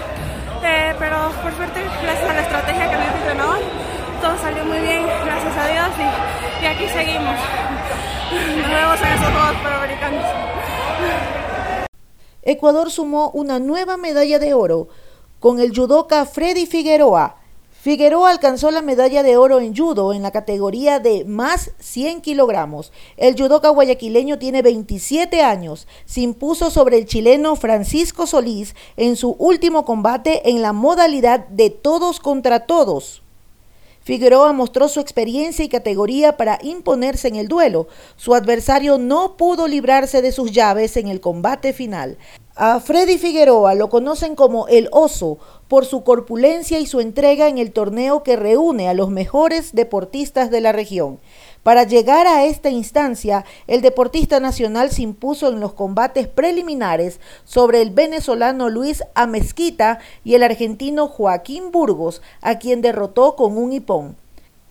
eh, 0.63 0.95
pero 0.99 1.31
por 1.43 1.55
suerte, 1.55 1.81
gracias 2.03 2.31
a 2.31 2.35
la 2.35 2.43
estrategia 2.43 2.91
que 2.91 2.97
me 2.99 3.07
entrenado, 3.07 3.55
todo 4.21 4.39
salió 4.39 4.65
muy 4.65 4.79
bien, 4.79 5.07
gracias 5.25 5.57
a 5.57 5.69
Dios, 5.69 5.89
y, 5.99 6.65
y 6.65 6.67
aquí 6.67 6.89
seguimos. 6.89 7.35
Nos 8.61 8.71
vemos 8.71 9.01
en 9.01 9.09
esos 9.09 9.33
Juegos 9.33 9.57
Panamericanos. 9.63 10.25
Ecuador 12.43 12.91
sumó 12.91 13.31
una 13.31 13.59
nueva 13.59 13.97
medalla 13.97 14.39
de 14.39 14.53
oro 14.53 14.89
con 15.41 15.61
el 15.61 15.75
judoka 15.75 16.27
Freddy 16.27 16.67
Figueroa 16.67 17.39
Figueroa 17.81 18.31
alcanzó 18.33 18.73
la 18.73 18.83
medalla 18.83 19.23
de 19.23 19.37
oro 19.37 19.61
en 19.61 19.73
judo 19.75 20.13
en 20.13 20.23
la 20.23 20.33
categoría 20.33 20.99
de 20.99 21.25
más 21.25 21.71
100 21.79 22.23
kilogramos. 22.23 22.91
El 23.17 23.41
judoka 23.41 23.69
guayaquileño 23.69 24.37
tiene 24.41 24.63
27 24.63 25.43
años. 25.43 25.87
Se 26.05 26.21
impuso 26.21 26.71
sobre 26.71 26.99
el 26.99 27.07
chileno 27.07 27.55
Francisco 27.55 28.27
Solís 28.27 28.75
en 28.97 29.15
su 29.15 29.37
último 29.39 29.85
combate 29.85 30.51
en 30.51 30.61
la 30.61 30.73
modalidad 30.73 31.47
de 31.47 31.71
todos 31.71 32.19
contra 32.19 32.67
todos. 32.67 33.23
Figueroa 34.09 34.53
mostró 34.53 34.89
su 34.89 34.99
experiencia 34.99 35.65
y 35.65 35.69
categoría 35.69 36.37
para 36.37 36.59
imponerse 36.63 37.29
en 37.29 37.37
el 37.37 37.47
duelo. 37.47 37.87
Su 38.17 38.35
adversario 38.35 38.99
no 38.99 39.37
pudo 39.37 39.69
librarse 39.69 40.21
de 40.21 40.33
sus 40.33 40.51
llaves 40.51 40.97
en 40.97 41.07
el 41.07 41.21
combate 41.21 41.73
final. 41.73 42.19
A 42.61 42.81
Freddy 42.81 43.19
Figueroa 43.19 43.77
lo 43.77 43.89
conocen 43.89 44.35
como 44.35 44.67
el 44.67 44.89
oso 44.91 45.39
por 45.69 45.87
su 45.87 46.03
corpulencia 46.03 46.81
y 46.81 46.87
su 46.87 46.99
entrega 46.99 47.47
en 47.47 47.57
el 47.57 47.71
torneo 47.71 48.25
que 48.25 48.35
reúne 48.35 48.89
a 48.89 48.95
los 48.95 49.11
mejores 49.11 49.77
deportistas 49.77 50.51
de 50.51 50.61
la 50.61 50.73
región. 50.73 51.21
Para 51.63 51.85
llegar 51.85 52.27
a 52.27 52.47
esta 52.47 52.69
instancia, 52.69 53.45
el 53.69 53.81
deportista 53.81 54.41
nacional 54.41 54.91
se 54.91 55.03
impuso 55.03 55.47
en 55.47 55.61
los 55.61 55.73
combates 55.75 56.27
preliminares 56.27 57.21
sobre 57.45 57.81
el 57.81 57.91
venezolano 57.91 58.71
Luis 58.71 59.05
Amezquita 59.15 60.01
y 60.25 60.35
el 60.35 60.43
argentino 60.43 61.07
Joaquín 61.07 61.71
Burgos, 61.71 62.23
a 62.41 62.59
quien 62.59 62.83
derrotó 62.83 63.37
con 63.37 63.57
un 63.57 63.73
hipón. 63.73 64.17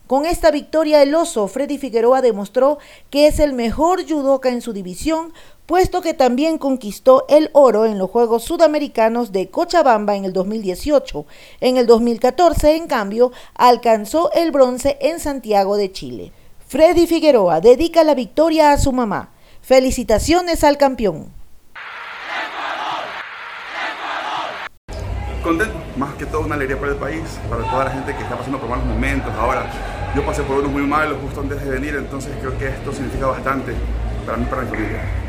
Con 0.07 0.25
esta 0.25 0.51
victoria 0.51 1.03
el 1.03 1.13
oso, 1.15 1.49
Freddy 1.49 1.77
Figueroa 1.77 2.21
demostró 2.21 2.77
que 3.09 3.27
es 3.27 3.39
el 3.39 3.51
mejor 3.51 4.07
judoka 4.07 4.47
en 4.47 4.61
su 4.61 4.71
división, 4.71 5.33
puesto 5.67 6.01
que 6.01 6.13
también 6.13 6.57
conquistó 6.57 7.25
el 7.27 7.51
oro 7.53 7.85
en 7.85 7.99
los 7.99 8.09
Juegos 8.09 8.45
Sudamericanos 8.45 9.31
de 9.31 9.49
Cochabamba 9.49 10.15
en 10.15 10.23
el 10.25 10.33
2018. 10.33 11.25
En 11.59 11.77
el 11.77 11.85
2014, 11.85 12.77
en 12.77 12.87
cambio, 12.87 13.31
alcanzó 13.53 14.31
el 14.31 14.51
bronce 14.51 14.97
en 15.01 15.19
Santiago 15.19 15.75
de 15.75 15.91
Chile. 15.91 16.31
Freddy 16.65 17.05
Figueroa 17.05 17.59
dedica 17.59 18.03
la 18.03 18.15
victoria 18.15 18.71
a 18.71 18.77
su 18.77 18.93
mamá. 18.93 19.33
Felicitaciones 19.61 20.63
al 20.63 20.77
campeón. 20.77 21.33
Contento, 25.43 25.75
más 25.97 26.15
que 26.15 26.25
todo 26.25 26.41
una 26.41 26.55
alegría 26.55 26.79
para 26.79 26.93
el 26.93 26.97
país, 26.97 27.23
para 27.49 27.69
toda 27.69 27.85
la 27.85 27.91
gente 27.91 28.15
que 28.15 28.23
está 28.23 28.37
pasando 28.37 28.57
por 28.57 28.69
malos 28.69 28.85
momentos. 28.85 29.33
Ahora, 29.35 29.69
yo 30.15 30.25
pasé 30.25 30.43
por 30.43 30.59
unos 30.59 30.71
muy 30.71 30.83
malos 30.83 31.17
justo 31.21 31.41
antes 31.41 31.63
de 31.63 31.69
venir, 31.69 31.95
entonces 31.95 32.31
creo 32.39 32.57
que 32.57 32.67
esto 32.67 32.93
significa 32.93 33.27
bastante 33.27 33.73
para 34.25 34.37
mí 34.37 34.45
para 34.45 34.61
mi 34.63 34.69
familia. 34.69 35.26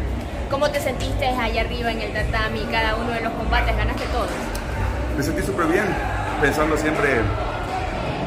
¿Cómo 0.50 0.70
te 0.70 0.80
sentiste 0.80 1.26
allá 1.26 1.60
arriba 1.60 1.92
en 1.92 2.00
el 2.00 2.12
tatami, 2.12 2.60
cada 2.72 2.96
uno 2.96 3.10
de 3.12 3.20
los 3.20 3.32
combates? 3.34 3.76
¿Ganaste 3.76 4.04
todos? 4.06 4.30
Me 5.16 5.22
sentí 5.22 5.42
súper 5.42 5.66
bien, 5.66 5.84
pensando 6.40 6.74
siempre 6.76 7.18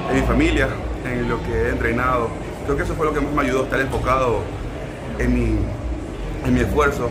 en 0.10 0.16
mi 0.16 0.22
familia, 0.22 0.68
en 1.04 1.28
lo 1.28 1.42
que 1.42 1.52
he 1.52 1.70
entrenado. 1.70 2.30
Creo 2.66 2.78
que 2.78 2.84
eso 2.84 2.94
fue 2.94 3.08
lo 3.08 3.14
que 3.14 3.22
más 3.22 3.34
me 3.34 3.42
ayudó 3.42 3.62
a 3.62 3.64
estar 3.64 3.80
enfocado 3.80 4.42
en 5.18 5.34
mi, 5.34 5.58
en 6.46 6.54
mi 6.54 6.60
esfuerzo 6.60 7.10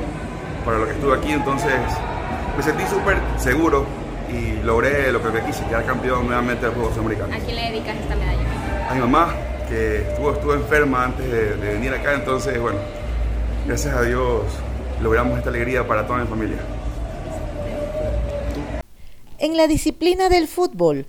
para 0.64 0.78
lo 0.78 0.86
que 0.86 0.92
estuve 0.92 1.16
aquí. 1.16 1.32
Entonces 1.32 1.72
me 2.56 2.62
sentí 2.62 2.84
súper 2.86 3.18
seguro 3.36 3.86
y 4.32 4.64
logré 4.64 5.10
lo 5.10 5.20
que 5.20 5.30
me 5.30 5.44
quise, 5.44 5.64
quedar 5.64 5.86
campeón 5.86 6.26
nuevamente 6.26 6.66
del 6.66 6.74
Juegos 6.74 6.96
Americanos. 6.96 7.34
¿A 7.34 7.38
quién 7.40 7.56
le 7.56 7.62
dedicas 7.62 7.96
esta 7.96 8.14
medalla? 8.14 8.88
A 8.88 8.94
mi 8.94 9.00
mamá, 9.00 9.34
que 9.68 10.02
estuvo, 10.02 10.32
estuvo 10.32 10.54
enferma 10.54 11.06
antes 11.06 11.28
de, 11.28 11.56
de 11.56 11.72
venir 11.72 11.92
acá, 11.92 12.14
entonces 12.14 12.60
bueno, 12.60 12.78
gracias 13.66 13.92
a 13.92 14.02
Dios 14.02 14.44
logramos 15.02 15.38
esta 15.38 15.50
alegría 15.50 15.86
para 15.86 16.06
toda 16.06 16.20
mi 16.20 16.26
familia. 16.26 16.58
En 19.38 19.56
la 19.56 19.66
disciplina 19.66 20.28
del 20.28 20.48
fútbol, 20.48 21.06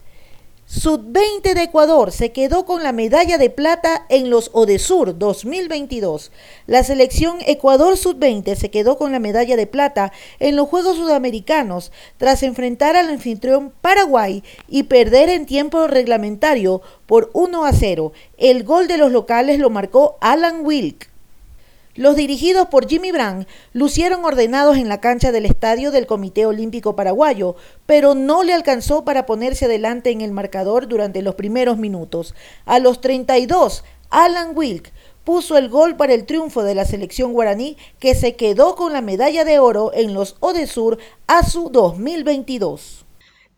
Sub-20 0.73 1.53
de 1.53 1.63
Ecuador 1.63 2.13
se 2.13 2.31
quedó 2.31 2.65
con 2.65 2.81
la 2.81 2.93
medalla 2.93 3.37
de 3.37 3.49
plata 3.49 4.05
en 4.07 4.29
los 4.29 4.51
Odesur 4.53 5.19
2022. 5.19 6.31
La 6.65 6.85
selección 6.85 7.39
Ecuador 7.45 7.97
Sub-20 7.97 8.55
se 8.55 8.71
quedó 8.71 8.97
con 8.97 9.11
la 9.11 9.19
medalla 9.19 9.57
de 9.57 9.67
plata 9.67 10.13
en 10.39 10.55
los 10.55 10.69
Juegos 10.69 10.95
Sudamericanos 10.95 11.91
tras 12.17 12.41
enfrentar 12.43 12.95
al 12.95 13.09
anfitrión 13.09 13.73
Paraguay 13.81 14.45
y 14.69 14.83
perder 14.83 15.27
en 15.27 15.45
tiempo 15.45 15.87
reglamentario 15.87 16.81
por 17.05 17.31
1 17.33 17.65
a 17.65 17.73
0. 17.73 18.13
El 18.37 18.63
gol 18.63 18.87
de 18.87 18.97
los 18.97 19.11
locales 19.11 19.59
lo 19.59 19.69
marcó 19.69 20.17
Alan 20.21 20.65
Wilk. 20.65 21.10
Los 21.95 22.15
dirigidos 22.15 22.67
por 22.67 22.87
Jimmy 22.87 23.11
Brand 23.11 23.47
lucieron 23.73 24.23
ordenados 24.23 24.77
en 24.77 24.87
la 24.87 25.01
cancha 25.01 25.33
del 25.33 25.45
estadio 25.45 25.91
del 25.91 26.07
Comité 26.07 26.45
Olímpico 26.45 26.95
Paraguayo, 26.95 27.57
pero 27.85 28.15
no 28.15 28.43
le 28.43 28.53
alcanzó 28.53 29.03
para 29.03 29.25
ponerse 29.25 29.65
adelante 29.65 30.09
en 30.11 30.21
el 30.21 30.31
marcador 30.31 30.87
durante 30.87 31.21
los 31.21 31.35
primeros 31.35 31.77
minutos. 31.77 32.33
A 32.65 32.79
los 32.79 33.01
32, 33.01 33.83
Alan 34.09 34.53
Wilk 34.55 34.93
puso 35.25 35.57
el 35.57 35.67
gol 35.67 35.97
para 35.97 36.13
el 36.13 36.25
triunfo 36.25 36.63
de 36.63 36.75
la 36.75 36.85
selección 36.85 37.33
guaraní 37.33 37.75
que 37.99 38.15
se 38.15 38.37
quedó 38.37 38.75
con 38.75 38.93
la 38.93 39.01
medalla 39.01 39.43
de 39.43 39.59
oro 39.59 39.91
en 39.93 40.13
los 40.13 40.37
Odesur 40.39 40.97
ASU 41.27 41.71
2022. 41.71 43.00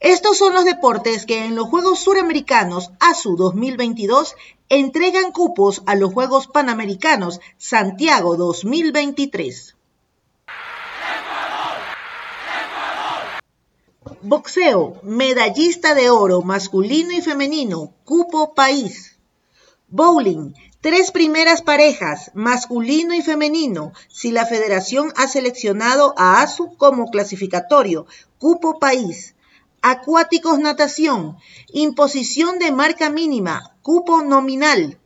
Estos 0.04 0.38
son 0.38 0.54
los 0.54 0.66
deportes 0.66 1.26
que 1.26 1.46
en 1.46 1.56
los 1.56 1.70
Juegos 1.70 2.02
Suramericanos 2.02 2.92
ASU 3.00 3.38
2022 3.38 4.36
entregan 4.68 5.32
cupos 5.32 5.82
a 5.86 5.96
los 5.96 6.12
Juegos 6.12 6.48
Panamericanos 6.48 7.40
Santiago 7.58 8.36
2023. 8.36 9.78
Boxeo, 14.24 15.00
medallista 15.04 15.96
de 15.96 16.10
oro 16.10 16.42
masculino 16.42 17.14
y 17.14 17.22
femenino, 17.22 17.94
cupo 18.04 18.54
país. 18.54 19.18
Bowling, 19.88 20.54
tres 20.82 21.12
primeras 21.12 21.62
parejas, 21.62 22.30
masculino 22.34 23.14
y 23.14 23.22
femenino, 23.22 23.94
si 24.10 24.32
la 24.32 24.46
federación 24.46 25.14
ha 25.16 25.30
seleccionado 25.30 26.14
a 26.18 26.42
ASU 26.42 26.76
como 26.76 27.10
clasificatorio, 27.10 28.06
cupo 28.38 28.80
país. 28.80 29.34
Acuáticos 29.86 30.60
Natación, 30.60 31.36
imposición 31.74 32.58
de 32.58 32.72
marca 32.72 33.10
mínima, 33.10 33.76
cupo 33.82 34.22
nominal. 34.22 34.98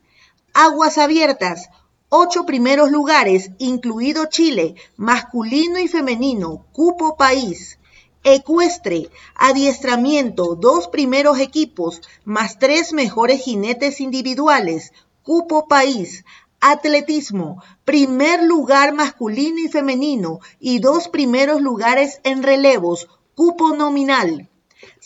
Aguas 0.54 0.98
abiertas, 0.98 1.68
ocho 2.08 2.46
primeros 2.46 2.92
lugares, 2.92 3.50
incluido 3.58 4.26
Chile, 4.26 4.76
masculino 4.96 5.80
y 5.80 5.88
femenino, 5.88 6.64
cupo 6.70 7.16
país. 7.16 7.80
Ecuestre, 8.22 9.10
adiestramiento, 9.34 10.54
dos 10.54 10.86
primeros 10.86 11.40
equipos, 11.40 12.00
más 12.24 12.60
tres 12.60 12.92
mejores 12.92 13.42
jinetes 13.42 14.00
individuales, 14.00 14.92
cupo 15.24 15.66
país, 15.66 16.24
atletismo, 16.60 17.60
primer 17.84 18.44
lugar 18.44 18.94
masculino 18.94 19.58
y 19.58 19.66
femenino 19.66 20.38
y 20.60 20.78
dos 20.78 21.08
primeros 21.08 21.60
lugares 21.60 22.20
en 22.22 22.44
relevos, 22.44 23.08
cupo 23.34 23.74
nominal. 23.74 24.48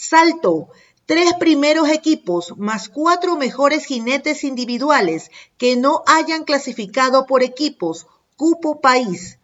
Salto, 0.04 0.68
tres 1.06 1.32
primeros 1.34 1.88
equipos 1.88 2.54
más 2.58 2.88
cuatro 2.88 3.36
mejores 3.36 3.84
jinetes 3.84 4.42
individuales 4.42 5.30
que 5.58 5.76
no 5.76 6.02
hayan 6.06 6.42
clasificado 6.42 7.24
por 7.24 7.44
equipos, 7.44 8.08
cupo 8.36 8.80
país. 8.80 9.38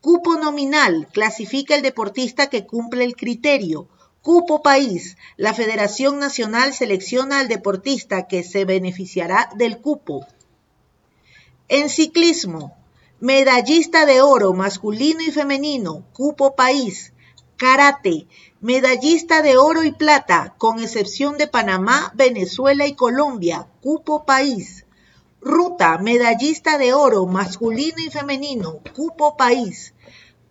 Cupo 0.00 0.36
nominal, 0.36 1.08
clasifica 1.12 1.74
el 1.74 1.82
deportista 1.82 2.48
que 2.48 2.64
cumple 2.64 3.04
el 3.04 3.16
criterio. 3.16 3.86
Cupo 4.22 4.62
país, 4.62 5.18
la 5.36 5.52
Federación 5.52 6.18
Nacional 6.18 6.72
selecciona 6.72 7.40
al 7.40 7.48
deportista 7.48 8.26
que 8.26 8.42
se 8.42 8.64
beneficiará 8.64 9.50
del 9.56 9.76
cupo. 9.76 10.26
En 11.68 11.90
ciclismo, 11.90 12.74
medallista 13.20 14.06
de 14.06 14.22
oro 14.22 14.54
masculino 14.54 15.20
y 15.20 15.32
femenino, 15.32 16.06
cupo 16.14 16.56
país. 16.56 17.12
Karate, 17.58 18.28
medallista 18.60 19.42
de 19.42 19.56
oro 19.56 19.82
y 19.82 19.90
plata, 19.90 20.54
con 20.58 20.78
excepción 20.78 21.38
de 21.38 21.48
Panamá, 21.48 22.12
Venezuela 22.14 22.86
y 22.86 22.94
Colombia, 22.94 23.66
cupo 23.80 24.24
país. 24.24 24.86
Ruta, 25.40 25.98
medallista 25.98 26.78
de 26.78 26.94
oro 26.94 27.26
masculino 27.26 27.96
y 27.98 28.10
femenino, 28.10 28.78
cupo 28.94 29.36
país. 29.36 29.92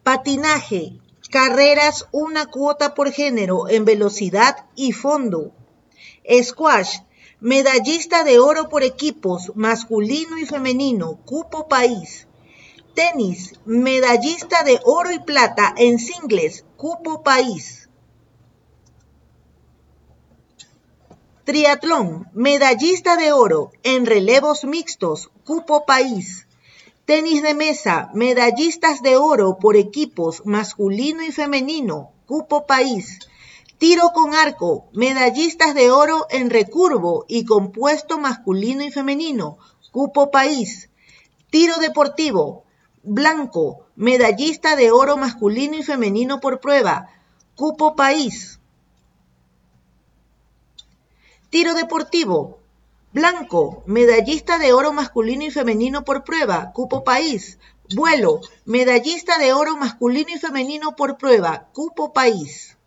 Patinaje, 0.03 0.99
carreras 1.31 2.09
una 2.11 2.47
cuota 2.47 2.93
por 2.93 3.09
género 3.13 3.69
en 3.69 3.85
velocidad 3.85 4.65
y 4.75 4.91
fondo. 4.91 5.53
Squash, 6.43 6.97
medallista 7.39 8.25
de 8.25 8.39
oro 8.39 8.67
por 8.67 8.83
equipos 8.83 9.53
masculino 9.55 10.37
y 10.37 10.45
femenino, 10.45 11.21
cupo 11.23 11.69
país. 11.69 12.26
Tenis, 12.97 13.53
medallista 13.65 14.63
de 14.63 14.79
oro 14.83 15.11
y 15.11 15.19
plata 15.19 15.71
en 15.77 15.99
singles, 15.99 16.65
cupo 16.77 17.21
país. 17.21 17.89
Triatlón, 21.43 22.27
medallista 22.33 23.15
de 23.15 23.31
oro 23.33 23.69
en 23.83 24.07
relevos 24.07 24.63
mixtos, 24.63 25.29
cupo 25.45 25.85
país. 25.85 26.47
Tenis 27.05 27.43
de 27.43 27.53
mesa, 27.53 28.09
medallistas 28.15 29.03
de 29.03 29.15
oro 29.15 29.59
por 29.59 29.77
equipos 29.77 30.41
masculino 30.43 31.21
y 31.21 31.31
femenino, 31.31 32.13
cupo 32.25 32.65
país. 32.65 33.19
Tiro 33.77 34.09
con 34.09 34.33
arco, 34.33 34.87
medallistas 34.91 35.75
de 35.75 35.91
oro 35.91 36.25
en 36.31 36.49
recurvo 36.49 37.25
y 37.27 37.45
compuesto 37.45 38.17
masculino 38.17 38.83
y 38.83 38.89
femenino, 38.89 39.59
cupo 39.91 40.31
país. 40.31 40.89
Tiro 41.51 41.77
deportivo, 41.77 42.63
blanco, 43.07 43.87
medallista 43.95 44.75
de 44.75 44.91
oro 44.91 45.17
masculino 45.17 45.75
y 45.77 45.83
femenino 45.83 46.39
por 46.39 46.59
prueba, 46.59 47.09
cupo 47.55 47.95
país. 47.95 48.59
Tiro 51.49 51.73
deportivo, 51.73 52.59
blanco, 53.13 53.83
medallista 53.85 54.59
de 54.59 54.73
oro 54.73 54.93
masculino 54.93 55.45
y 55.45 55.51
femenino 55.51 56.03
por 56.03 56.23
prueba, 56.23 56.71
cupo 56.73 57.03
país. 57.03 57.57
Vuelo, 57.95 58.41
medallista 58.65 59.37
de 59.37 59.53
oro 59.53 59.77
masculino 59.77 60.29
y 60.35 60.39
femenino 60.39 60.95
por 60.95 61.17
prueba, 61.17 61.69
cupo 61.73 62.11
país. 62.11 62.77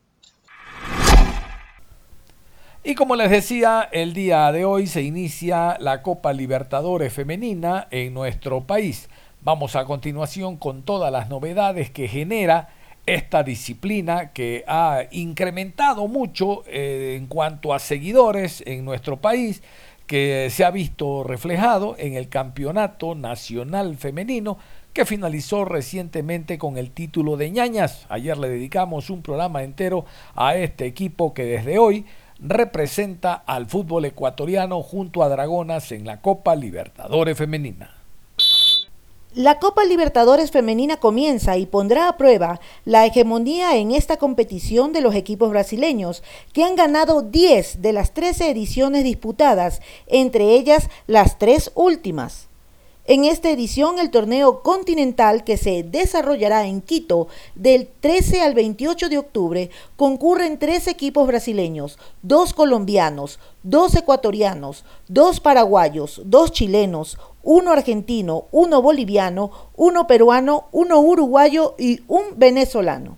Y 2.82 2.94
como 2.94 3.14
les 3.14 3.30
decía, 3.30 3.88
el 3.92 4.14
día 4.14 4.50
de 4.52 4.64
hoy 4.64 4.86
se 4.86 5.02
inicia 5.02 5.76
la 5.80 6.02
Copa 6.02 6.32
Libertadores 6.32 7.12
Femenina 7.12 7.88
en 7.90 8.14
nuestro 8.14 8.62
país. 8.66 9.10
Vamos 9.42 9.74
a 9.74 9.86
continuación 9.86 10.58
con 10.58 10.82
todas 10.82 11.10
las 11.10 11.30
novedades 11.30 11.88
que 11.90 12.08
genera 12.08 12.68
esta 13.06 13.42
disciplina 13.42 14.32
que 14.32 14.64
ha 14.66 15.04
incrementado 15.12 16.08
mucho 16.08 16.62
eh, 16.66 17.16
en 17.18 17.26
cuanto 17.26 17.72
a 17.72 17.78
seguidores 17.78 18.62
en 18.66 18.84
nuestro 18.84 19.16
país, 19.16 19.62
que 20.06 20.48
se 20.50 20.62
ha 20.62 20.70
visto 20.70 21.24
reflejado 21.24 21.96
en 21.98 22.16
el 22.16 22.28
Campeonato 22.28 23.14
Nacional 23.14 23.96
Femenino 23.96 24.58
que 24.92 25.06
finalizó 25.06 25.64
recientemente 25.64 26.58
con 26.58 26.76
el 26.76 26.90
título 26.90 27.38
de 27.38 27.50
ñañas. 27.50 28.04
Ayer 28.10 28.36
le 28.36 28.50
dedicamos 28.50 29.08
un 29.08 29.22
programa 29.22 29.62
entero 29.62 30.04
a 30.34 30.54
este 30.54 30.84
equipo 30.84 31.32
que 31.32 31.44
desde 31.44 31.78
hoy 31.78 32.04
representa 32.40 33.32
al 33.32 33.66
fútbol 33.66 34.04
ecuatoriano 34.04 34.82
junto 34.82 35.22
a 35.22 35.30
Dragonas 35.30 35.92
en 35.92 36.04
la 36.04 36.20
Copa 36.20 36.54
Libertadores 36.56 37.38
Femenina. 37.38 37.99
La 39.36 39.60
Copa 39.60 39.84
Libertadores 39.84 40.50
Femenina 40.50 40.96
comienza 40.96 41.56
y 41.56 41.64
pondrá 41.64 42.08
a 42.08 42.16
prueba 42.16 42.58
la 42.84 43.06
hegemonía 43.06 43.76
en 43.76 43.92
esta 43.92 44.16
competición 44.16 44.92
de 44.92 45.00
los 45.00 45.14
equipos 45.14 45.50
brasileños, 45.50 46.24
que 46.52 46.64
han 46.64 46.74
ganado 46.74 47.22
10 47.22 47.80
de 47.80 47.92
las 47.92 48.12
13 48.12 48.50
ediciones 48.50 49.04
disputadas, 49.04 49.82
entre 50.08 50.56
ellas 50.56 50.88
las 51.06 51.38
tres 51.38 51.70
últimas. 51.76 52.48
En 53.06 53.24
esta 53.24 53.50
edición, 53.50 53.98
el 53.98 54.10
torneo 54.10 54.62
continental 54.62 55.42
que 55.42 55.56
se 55.56 55.82
desarrollará 55.82 56.66
en 56.66 56.80
Quito 56.80 57.28
del 57.54 57.88
13 58.00 58.42
al 58.42 58.54
28 58.54 59.08
de 59.08 59.18
octubre, 59.18 59.70
concurren 59.96 60.58
tres 60.58 60.86
equipos 60.86 61.26
brasileños, 61.26 61.98
dos 62.22 62.52
colombianos, 62.52 63.38
dos 63.62 63.94
ecuatorianos, 63.94 64.84
dos 65.08 65.40
paraguayos, 65.40 66.22
dos 66.24 66.52
chilenos, 66.52 67.18
uno 67.42 67.70
argentino, 67.70 68.46
uno 68.50 68.82
boliviano, 68.82 69.50
uno 69.76 70.06
peruano, 70.06 70.68
uno 70.72 71.00
uruguayo 71.00 71.74
y 71.78 72.02
un 72.08 72.34
venezolano. 72.36 73.16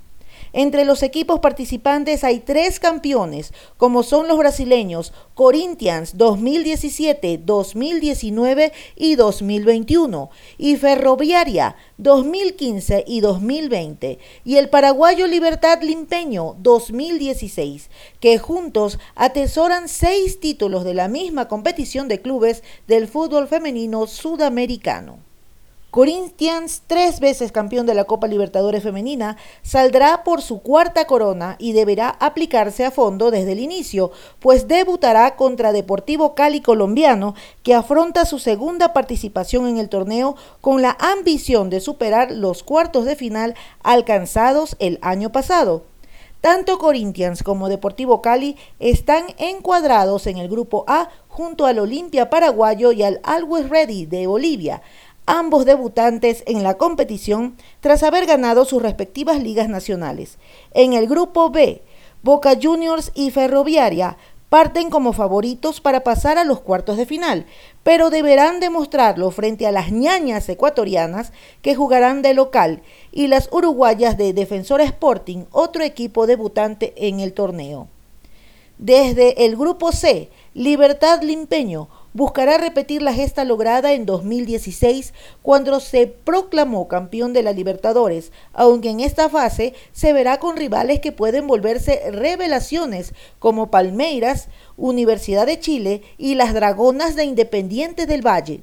Entre 0.52 0.84
los 0.84 1.02
equipos 1.02 1.40
participantes 1.40 2.24
hay 2.24 2.40
tres 2.40 2.78
campeones, 2.78 3.54
como 3.78 4.02
son 4.02 4.28
los 4.28 4.36
brasileños 4.36 5.14
Corinthians 5.34 6.18
2017, 6.18 7.38
2019 7.38 8.72
y 8.96 9.14
2021, 9.14 10.30
y 10.58 10.76
Ferroviaria 10.76 11.76
2015 11.96 13.04
y 13.06 13.20
2020, 13.20 14.18
y 14.44 14.56
el 14.56 14.68
paraguayo 14.68 15.26
Libertad 15.26 15.80
Limpeño 15.80 16.56
2016, 16.58 17.88
que 18.20 18.36
juntos 18.38 18.98
atesoran 19.14 19.88
seis 19.88 20.38
títulos 20.38 20.84
de 20.84 20.92
la 20.92 21.08
misma 21.08 21.48
competición 21.48 22.08
de 22.08 22.20
clubes 22.20 22.62
del 22.86 23.08
fútbol 23.08 23.48
femenino 23.48 24.06
sudamericano. 24.06 25.31
Corinthians, 25.92 26.84
tres 26.86 27.20
veces 27.20 27.52
campeón 27.52 27.84
de 27.84 27.92
la 27.92 28.04
Copa 28.04 28.26
Libertadores 28.26 28.82
Femenina, 28.82 29.36
saldrá 29.60 30.24
por 30.24 30.40
su 30.40 30.62
cuarta 30.62 31.04
corona 31.04 31.56
y 31.58 31.72
deberá 31.72 32.08
aplicarse 32.08 32.86
a 32.86 32.90
fondo 32.90 33.30
desde 33.30 33.52
el 33.52 33.60
inicio, 33.60 34.10
pues 34.40 34.68
debutará 34.68 35.36
contra 35.36 35.70
Deportivo 35.70 36.34
Cali 36.34 36.62
colombiano, 36.62 37.34
que 37.62 37.74
afronta 37.74 38.24
su 38.24 38.38
segunda 38.38 38.94
participación 38.94 39.66
en 39.66 39.76
el 39.76 39.90
torneo 39.90 40.34
con 40.62 40.80
la 40.80 40.96
ambición 40.98 41.68
de 41.68 41.80
superar 41.80 42.32
los 42.32 42.62
cuartos 42.62 43.04
de 43.04 43.14
final 43.14 43.54
alcanzados 43.82 44.76
el 44.78 44.98
año 45.02 45.30
pasado. 45.30 45.84
Tanto 46.40 46.78
Corinthians 46.78 47.44
como 47.44 47.68
Deportivo 47.68 48.20
Cali 48.20 48.56
están 48.80 49.26
encuadrados 49.38 50.26
en 50.26 50.38
el 50.38 50.48
grupo 50.48 50.84
A 50.88 51.08
junto 51.28 51.66
al 51.66 51.78
Olimpia 51.78 52.30
paraguayo 52.30 52.90
y 52.90 53.04
al 53.04 53.20
Always 53.22 53.68
Ready 53.68 54.06
de 54.06 54.26
Bolivia 54.26 54.82
ambos 55.26 55.64
debutantes 55.64 56.42
en 56.46 56.62
la 56.62 56.74
competición 56.74 57.56
tras 57.80 58.02
haber 58.02 58.26
ganado 58.26 58.64
sus 58.64 58.82
respectivas 58.82 59.42
ligas 59.42 59.68
nacionales. 59.68 60.38
En 60.72 60.92
el 60.92 61.06
grupo 61.06 61.50
B, 61.50 61.82
Boca 62.22 62.56
Juniors 62.60 63.12
y 63.14 63.30
Ferroviaria 63.30 64.16
parten 64.48 64.90
como 64.90 65.14
favoritos 65.14 65.80
para 65.80 66.04
pasar 66.04 66.36
a 66.36 66.44
los 66.44 66.60
cuartos 66.60 66.98
de 66.98 67.06
final, 67.06 67.46
pero 67.82 68.10
deberán 68.10 68.60
demostrarlo 68.60 69.30
frente 69.30 69.66
a 69.66 69.72
las 69.72 69.90
ñañas 69.90 70.46
ecuatorianas 70.48 71.32
que 71.62 71.74
jugarán 71.74 72.20
de 72.20 72.34
local 72.34 72.82
y 73.12 73.28
las 73.28 73.48
uruguayas 73.50 74.18
de 74.18 74.34
Defensor 74.34 74.82
Sporting, 74.82 75.46
otro 75.52 75.82
equipo 75.82 76.26
debutante 76.26 76.92
en 76.96 77.20
el 77.20 77.32
torneo. 77.32 77.88
Desde 78.76 79.46
el 79.46 79.56
grupo 79.56 79.90
C, 79.90 80.28
Libertad 80.52 81.22
Limpeño 81.22 81.88
buscará 82.14 82.58
repetir 82.58 83.02
la 83.02 83.12
gesta 83.12 83.44
lograda 83.44 83.92
en 83.92 84.06
2016 84.06 85.12
cuando 85.42 85.80
se 85.80 86.06
proclamó 86.06 86.88
campeón 86.88 87.32
de 87.32 87.42
la 87.42 87.52
Libertadores, 87.52 88.32
aunque 88.52 88.90
en 88.90 89.00
esta 89.00 89.28
fase 89.28 89.74
se 89.92 90.12
verá 90.12 90.38
con 90.38 90.56
rivales 90.56 91.00
que 91.00 91.12
pueden 91.12 91.46
volverse 91.46 92.10
revelaciones 92.10 93.14
como 93.38 93.70
Palmeiras, 93.70 94.48
Universidad 94.76 95.46
de 95.46 95.60
Chile 95.60 96.02
y 96.18 96.34
las 96.34 96.54
Dragonas 96.54 97.16
de 97.16 97.24
Independiente 97.24 98.06
del 98.06 98.26
Valle. 98.26 98.62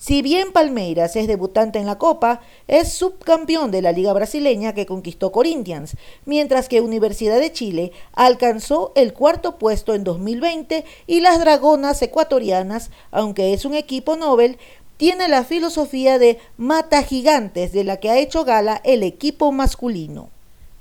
Si 0.00 0.22
bien 0.22 0.52
Palmeiras 0.52 1.16
es 1.16 1.26
debutante 1.26 1.80
en 1.80 1.86
la 1.86 1.98
Copa, 1.98 2.40
es 2.68 2.92
subcampeón 2.92 3.72
de 3.72 3.82
la 3.82 3.90
Liga 3.90 4.12
Brasileña 4.12 4.72
que 4.72 4.86
conquistó 4.86 5.32
Corinthians, 5.32 5.96
mientras 6.24 6.68
que 6.68 6.80
Universidad 6.80 7.40
de 7.40 7.52
Chile 7.52 7.90
alcanzó 8.12 8.92
el 8.94 9.12
cuarto 9.12 9.58
puesto 9.58 9.96
en 9.96 10.04
2020 10.04 10.84
y 11.08 11.18
las 11.18 11.40
Dragonas 11.40 12.00
ecuatorianas, 12.00 12.92
aunque 13.10 13.52
es 13.52 13.64
un 13.64 13.74
equipo 13.74 14.14
Nobel, 14.14 14.58
tiene 14.98 15.26
la 15.26 15.42
filosofía 15.42 16.20
de 16.20 16.38
mata 16.56 17.02
gigantes 17.02 17.72
de 17.72 17.82
la 17.82 17.96
que 17.96 18.10
ha 18.10 18.18
hecho 18.18 18.44
gala 18.44 18.80
el 18.84 19.02
equipo 19.02 19.50
masculino. 19.50 20.28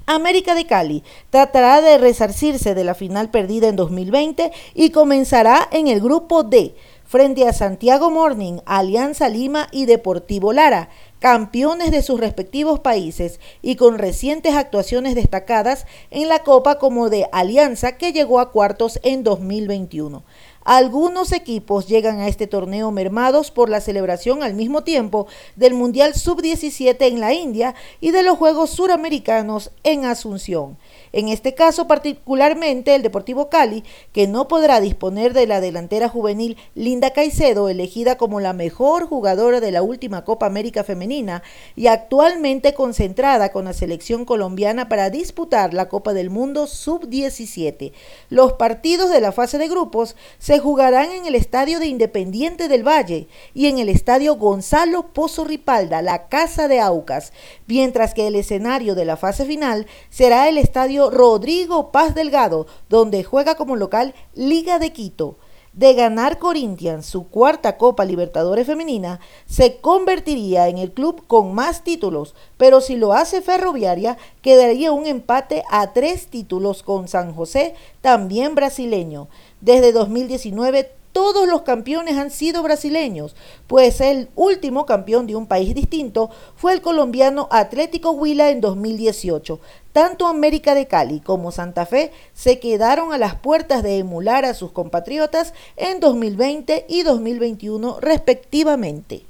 América 0.09 0.55
de 0.55 0.65
Cali 0.65 1.03
tratará 1.31 1.81
de 1.81 1.97
resarcirse 1.97 2.73
de 2.75 2.85
la 2.85 2.95
final 2.95 3.29
perdida 3.29 3.67
en 3.67 3.75
2020 3.75 4.51
y 4.73 4.91
comenzará 4.91 5.67
en 5.71 5.87
el 5.87 5.99
grupo 5.99 6.43
D 6.43 6.75
frente 7.07 7.47
a 7.47 7.53
Santiago 7.53 8.11
Morning, 8.11 8.59
Alianza 8.65 9.29
Lima 9.29 9.69
y 9.71 9.85
Deportivo 9.85 10.51
Lara, 10.51 10.89
campeones 11.19 11.89
de 11.91 12.03
sus 12.03 12.19
respectivos 12.19 12.79
países 12.79 13.39
y 13.61 13.75
con 13.75 13.97
recientes 13.97 14.55
actuaciones 14.55 15.15
destacadas 15.15 15.85
en 16.11 16.29
la 16.29 16.43
Copa 16.43 16.77
como 16.77 17.09
de 17.09 17.27
Alianza 17.31 17.97
que 17.97 18.11
llegó 18.11 18.39
a 18.39 18.51
cuartos 18.51 18.99
en 19.03 19.23
2021. 19.23 20.23
Algunos 20.63 21.31
equipos 21.31 21.87
llegan 21.87 22.19
a 22.19 22.27
este 22.27 22.45
torneo 22.45 22.91
mermados 22.91 23.51
por 23.51 23.69
la 23.69 23.79
celebración 23.79 24.43
al 24.43 24.53
mismo 24.53 24.83
tiempo 24.83 25.25
del 25.55 25.73
Mundial 25.73 26.13
Sub-17 26.13 26.97
en 26.99 27.21
la 27.21 27.33
India 27.33 27.73
y 28.01 28.11
de 28.11 28.21
los 28.21 28.37
Juegos 28.37 28.71
Suramericanos 28.71 29.71
en 29.83 30.03
Asunción. 30.03 30.77
En 31.13 31.29
este 31.29 31.53
caso 31.53 31.87
particularmente 31.87 32.95
el 32.95 33.01
Deportivo 33.01 33.49
Cali, 33.49 33.83
que 34.13 34.27
no 34.27 34.47
podrá 34.47 34.79
disponer 34.81 35.33
de 35.33 35.47
la 35.47 35.61
delantera 35.61 36.09
juvenil 36.09 36.57
Linda 36.75 37.11
Caicedo, 37.11 37.69
elegida 37.69 38.17
como 38.17 38.39
la 38.39 38.53
mejor 38.53 39.07
jugadora 39.07 39.59
de 39.59 39.71
la 39.71 39.81
última 39.81 40.23
Copa 40.23 40.45
América 40.45 40.83
Femenina 40.83 41.43
y 41.75 41.87
actualmente 41.87 42.73
concentrada 42.73 43.51
con 43.51 43.65
la 43.65 43.73
selección 43.73 44.25
colombiana 44.25 44.89
para 44.89 45.09
disputar 45.09 45.73
la 45.73 45.89
Copa 45.89 46.13
del 46.13 46.29
Mundo 46.29 46.67
Sub-17. 46.67 47.93
Los 48.29 48.53
partidos 48.53 49.09
de 49.09 49.21
la 49.21 49.31
fase 49.31 49.57
de 49.57 49.67
grupos 49.67 50.15
se 50.39 50.59
jugarán 50.59 51.11
en 51.11 51.25
el 51.25 51.35
Estadio 51.35 51.79
de 51.79 51.87
Independiente 51.87 52.67
del 52.67 52.87
Valle 52.87 53.27
y 53.53 53.67
en 53.67 53.77
el 53.77 53.89
Estadio 53.89 54.35
Gonzalo 54.35 55.13
Pozo 55.13 55.43
Ripalda, 55.45 56.01
la 56.01 56.27
Casa 56.27 56.67
de 56.67 56.79
Aucas, 56.79 57.33
mientras 57.67 58.13
que 58.13 58.27
el 58.27 58.35
escenario 58.35 58.95
de 58.95 59.05
la 59.05 59.17
fase 59.17 59.45
final 59.45 59.87
será 60.09 60.49
el 60.49 60.57
Estadio 60.57 60.96
Rodrigo 60.97 61.91
Paz 61.91 62.15
Delgado, 62.15 62.67
donde 62.89 63.23
juega 63.23 63.55
como 63.55 63.75
local 63.75 64.13
Liga 64.35 64.79
de 64.79 64.91
Quito. 64.91 65.37
De 65.73 65.93
ganar 65.93 66.39
Corinthians 66.39 67.05
su 67.05 67.27
cuarta 67.27 67.77
Copa 67.77 68.03
Libertadores 68.03 68.65
Femenina, 68.65 69.19
se 69.45 69.77
convertiría 69.77 70.69
en 70.69 70.79
el 70.79 70.91
club 70.91 71.27
con 71.27 71.53
más 71.53 71.83
títulos, 71.83 72.33
pero 72.57 72.81
si 72.81 72.95
lo 72.95 73.13
hace 73.13 73.43
Ferroviaria, 73.43 74.17
quedaría 74.41 74.91
un 74.91 75.05
empate 75.05 75.63
a 75.69 75.93
tres 75.93 76.27
títulos 76.27 76.81
con 76.81 77.07
San 77.07 77.35
José, 77.35 77.75
también 78.01 78.55
brasileño. 78.55 79.27
Desde 79.61 79.91
2019 79.91 80.91
todos 81.11 81.47
los 81.47 81.63
campeones 81.63 82.17
han 82.17 82.31
sido 82.31 82.63
brasileños, 82.63 83.35
pues 83.67 84.01
el 84.01 84.29
último 84.35 84.85
campeón 84.85 85.27
de 85.27 85.35
un 85.35 85.47
país 85.47 85.73
distinto 85.73 86.29
fue 86.55 86.73
el 86.73 86.81
colombiano 86.81 87.47
Atlético 87.51 88.11
Huila 88.11 88.49
en 88.49 88.61
2018. 88.61 89.59
Tanto 89.93 90.27
América 90.27 90.75
de 90.75 90.87
Cali 90.87 91.19
como 91.19 91.51
Santa 91.51 91.85
Fe 91.85 92.11
se 92.33 92.59
quedaron 92.59 93.13
a 93.13 93.17
las 93.17 93.35
puertas 93.35 93.81
de 93.81 93.97
emular 93.97 94.45
a 94.45 94.53
sus 94.53 94.71
compatriotas 94.71 95.53
en 95.75 95.99
2020 95.99 96.85
y 96.87 97.03
2021 97.03 97.99
respectivamente. 97.99 99.25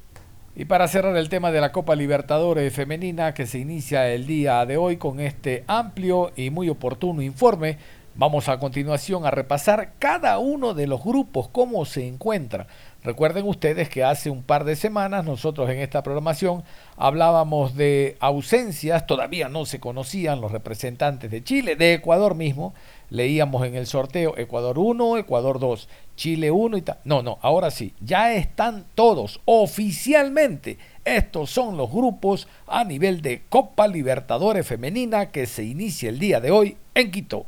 Y 0.60 0.66
para 0.66 0.88
cerrar 0.88 1.16
el 1.16 1.30
tema 1.30 1.52
de 1.52 1.62
la 1.62 1.72
Copa 1.72 1.96
Libertadores 1.96 2.74
Femenina 2.74 3.36
que 3.36 3.46
se 3.46 3.60
inicia 3.60 4.10
el 4.10 4.26
día 4.26 4.66
de 4.66 4.76
hoy 4.76 4.98
con 4.98 5.20
este 5.20 5.64
amplio 5.68 6.32
y 6.36 6.50
muy 6.50 6.68
oportuno 6.68 7.22
informe, 7.22 7.78
Vamos 8.20 8.50
a 8.50 8.58
continuación 8.58 9.28
a 9.28 9.32
repasar 9.32 9.94
cada 10.00 10.40
uno 10.40 10.74
de 10.74 10.88
los 10.88 11.04
grupos, 11.04 11.50
cómo 11.50 11.86
se 11.86 12.08
encuentra. 12.08 12.66
Recuerden 13.04 13.48
ustedes 13.48 13.90
que 13.90 14.04
hace 14.04 14.32
un 14.32 14.42
par 14.42 14.64
de 14.64 14.76
semanas 14.76 15.24
nosotros 15.24 15.70
en 15.70 15.78
esta 15.78 16.02
programación 16.02 16.64
hablábamos 16.96 17.76
de 17.76 18.18
ausencias, 18.20 19.06
todavía 19.06 19.50
no 19.50 19.68
se 19.68 19.80
conocían 19.80 20.42
los 20.42 20.52
representantes 20.52 21.30
de 21.30 21.44
Chile, 21.44 21.76
de 21.76 21.94
Ecuador 21.94 22.34
mismo, 22.34 22.74
leíamos 23.12 23.68
en 23.68 23.76
el 23.76 23.86
sorteo 23.86 24.36
Ecuador 24.36 24.80
1, 24.80 25.20
Ecuador 25.20 25.60
2, 25.60 25.88
Chile 26.16 26.50
1 26.50 26.78
y 26.78 26.82
tal. 26.82 26.98
No, 27.04 27.22
no, 27.22 27.38
ahora 27.44 27.70
sí, 27.70 27.94
ya 28.02 28.34
están 28.34 28.86
todos 28.96 29.42
oficialmente. 29.46 30.80
Estos 31.06 31.52
son 31.52 31.78
los 31.78 31.92
grupos 31.92 32.48
a 32.66 32.84
nivel 32.84 33.22
de 33.22 33.44
Copa 33.48 33.88
Libertadores 33.88 34.66
Femenina 34.66 35.28
que 35.28 35.46
se 35.46 35.64
inicia 35.64 36.10
el 36.10 36.18
día 36.18 36.42
de 36.42 36.50
hoy 36.50 36.78
en 36.96 37.12
Quito. 37.12 37.46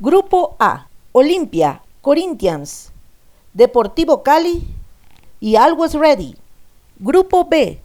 Grupo 0.00 0.54
A, 0.60 0.86
Olimpia, 1.10 1.82
Corinthians, 2.02 2.92
Deportivo 3.52 4.22
Cali 4.22 4.62
y 5.40 5.56
Always 5.56 5.94
Ready. 5.94 6.36
Grupo 7.00 7.46
B, 7.46 7.80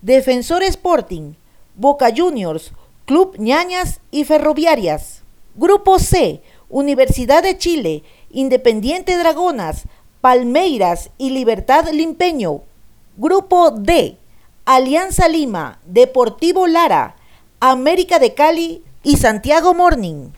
Defensor 0.00 0.62
Sporting, 0.62 1.32
Boca 1.74 2.12
Juniors, 2.16 2.70
Club 3.04 3.34
Ñañas 3.38 3.98
y 4.12 4.22
Ferroviarias. 4.22 5.22
Grupo 5.56 5.98
C, 5.98 6.40
Universidad 6.68 7.42
de 7.42 7.58
Chile, 7.58 8.04
Independiente 8.30 9.16
Dragonas, 9.18 9.88
Palmeiras 10.20 11.10
y 11.18 11.30
Libertad 11.30 11.88
Limpeño. 11.90 12.60
Grupo 13.16 13.72
D, 13.72 14.18
Alianza 14.66 15.26
Lima, 15.26 15.80
Deportivo 15.84 16.68
Lara, 16.68 17.16
América 17.58 18.20
de 18.20 18.34
Cali 18.34 18.84
y 19.02 19.16
Santiago 19.16 19.74
Morning. 19.74 20.28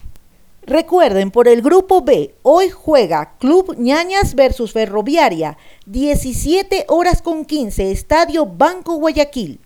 Recuerden, 0.69 1.31
por 1.31 1.49
el 1.49 1.63
grupo 1.63 2.03
B, 2.03 2.35
hoy 2.43 2.69
juega 2.69 3.39
Club 3.39 3.77
Ñañas 3.79 4.35
versus 4.35 4.75
Ferroviaria, 4.75 5.57
17 5.87 6.85
horas 6.89 7.23
con 7.23 7.47
15, 7.47 7.91
Estadio 7.91 8.45
Banco 8.45 8.97
Guayaquil. 8.97 9.61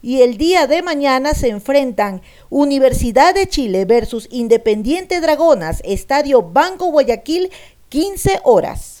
Y 0.00 0.22
el 0.22 0.38
día 0.38 0.68
de 0.68 0.80
mañana 0.82 1.34
se 1.34 1.48
enfrentan 1.48 2.22
Universidad 2.50 3.34
de 3.34 3.48
Chile 3.48 3.84
versus 3.84 4.28
Independiente 4.30 5.20
Dragonas, 5.20 5.82
Estadio 5.84 6.40
Banco 6.42 6.92
Guayaquil, 6.92 7.50
15 7.88 8.38
horas. 8.44 8.98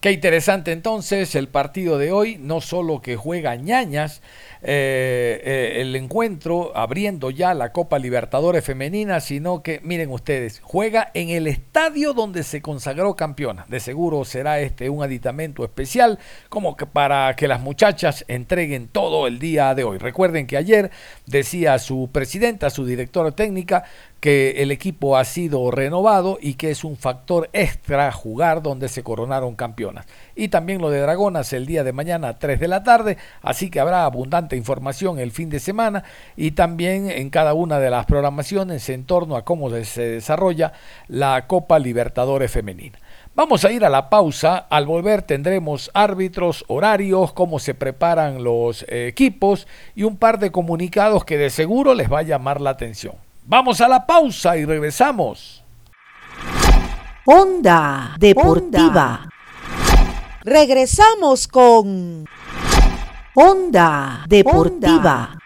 Qué 0.00 0.10
interesante 0.10 0.72
entonces 0.72 1.36
el 1.36 1.46
partido 1.46 1.98
de 1.98 2.10
hoy, 2.10 2.36
no 2.40 2.60
solo 2.60 3.00
que 3.00 3.14
juega 3.14 3.54
Ñañas, 3.54 4.22
eh, 4.62 5.40
eh, 5.42 5.80
el 5.80 5.96
encuentro 5.96 6.76
abriendo 6.76 7.30
ya 7.30 7.54
la 7.54 7.72
Copa 7.72 7.98
Libertadores 7.98 8.64
Femenina, 8.64 9.20
sino 9.20 9.62
que, 9.62 9.80
miren 9.82 10.10
ustedes, 10.10 10.60
juega 10.62 11.10
en 11.14 11.30
el 11.30 11.46
estadio 11.46 12.12
donde 12.12 12.42
se 12.42 12.60
consagró 12.60 13.16
campeona. 13.16 13.64
De 13.68 13.80
seguro 13.80 14.24
será 14.24 14.60
este 14.60 14.90
un 14.90 15.02
aditamento 15.02 15.64
especial, 15.64 16.18
como 16.48 16.76
que 16.76 16.86
para 16.86 17.34
que 17.36 17.48
las 17.48 17.60
muchachas 17.60 18.24
entreguen 18.28 18.88
todo 18.88 19.26
el 19.26 19.38
día 19.38 19.74
de 19.74 19.84
hoy. 19.84 19.98
Recuerden 19.98 20.46
que 20.46 20.56
ayer 20.56 20.90
decía 21.26 21.78
su 21.78 22.10
presidenta, 22.12 22.68
su 22.68 22.84
directora 22.84 23.30
técnica, 23.30 23.84
que 24.20 24.62
el 24.62 24.70
equipo 24.70 25.16
ha 25.16 25.24
sido 25.24 25.70
renovado 25.70 26.38
y 26.40 26.54
que 26.54 26.70
es 26.70 26.84
un 26.84 26.96
factor 26.96 27.48
extra 27.52 28.12
jugar 28.12 28.62
donde 28.62 28.88
se 28.88 29.02
coronaron 29.02 29.56
campeonas. 29.56 30.06
Y 30.36 30.48
también 30.48 30.80
lo 30.80 30.90
de 30.90 31.00
Dragonas 31.00 31.52
el 31.52 31.66
día 31.66 31.84
de 31.84 31.92
mañana 31.92 32.28
a 32.28 32.38
3 32.38 32.60
de 32.60 32.68
la 32.68 32.84
tarde, 32.84 33.16
así 33.42 33.70
que 33.70 33.80
habrá 33.80 34.04
abundante 34.04 34.56
información 34.56 35.18
el 35.18 35.32
fin 35.32 35.48
de 35.48 35.58
semana 35.58 36.04
y 36.36 36.52
también 36.52 37.10
en 37.10 37.30
cada 37.30 37.54
una 37.54 37.80
de 37.80 37.90
las 37.90 38.04
programaciones 38.04 38.88
en 38.90 39.04
torno 39.04 39.36
a 39.36 39.44
cómo 39.44 39.70
se 39.70 40.02
desarrolla 40.02 40.72
la 41.08 41.46
Copa 41.46 41.78
Libertadores 41.78 42.50
Femenina. 42.50 42.98
Vamos 43.34 43.64
a 43.64 43.72
ir 43.72 43.84
a 43.84 43.88
la 43.88 44.10
pausa. 44.10 44.58
Al 44.58 44.86
volver 44.86 45.22
tendremos 45.22 45.90
árbitros, 45.94 46.64
horarios, 46.68 47.32
cómo 47.32 47.58
se 47.58 47.74
preparan 47.74 48.44
los 48.44 48.82
eh, 48.82 49.06
equipos 49.06 49.66
y 49.94 50.02
un 50.02 50.16
par 50.16 50.38
de 50.38 50.50
comunicados 50.50 51.24
que 51.24 51.38
de 51.38 51.48
seguro 51.48 51.94
les 51.94 52.12
va 52.12 52.18
a 52.18 52.22
llamar 52.22 52.60
la 52.60 52.70
atención. 52.70 53.29
Vamos 53.50 53.80
a 53.80 53.88
la 53.88 54.06
pausa 54.06 54.56
y 54.56 54.64
regresamos. 54.64 55.64
Onda 57.26 58.14
Deportiva. 58.16 59.28
Regresamos 60.44 61.48
con 61.48 62.24
Onda 63.34 64.24
Deportiva. 64.28 65.36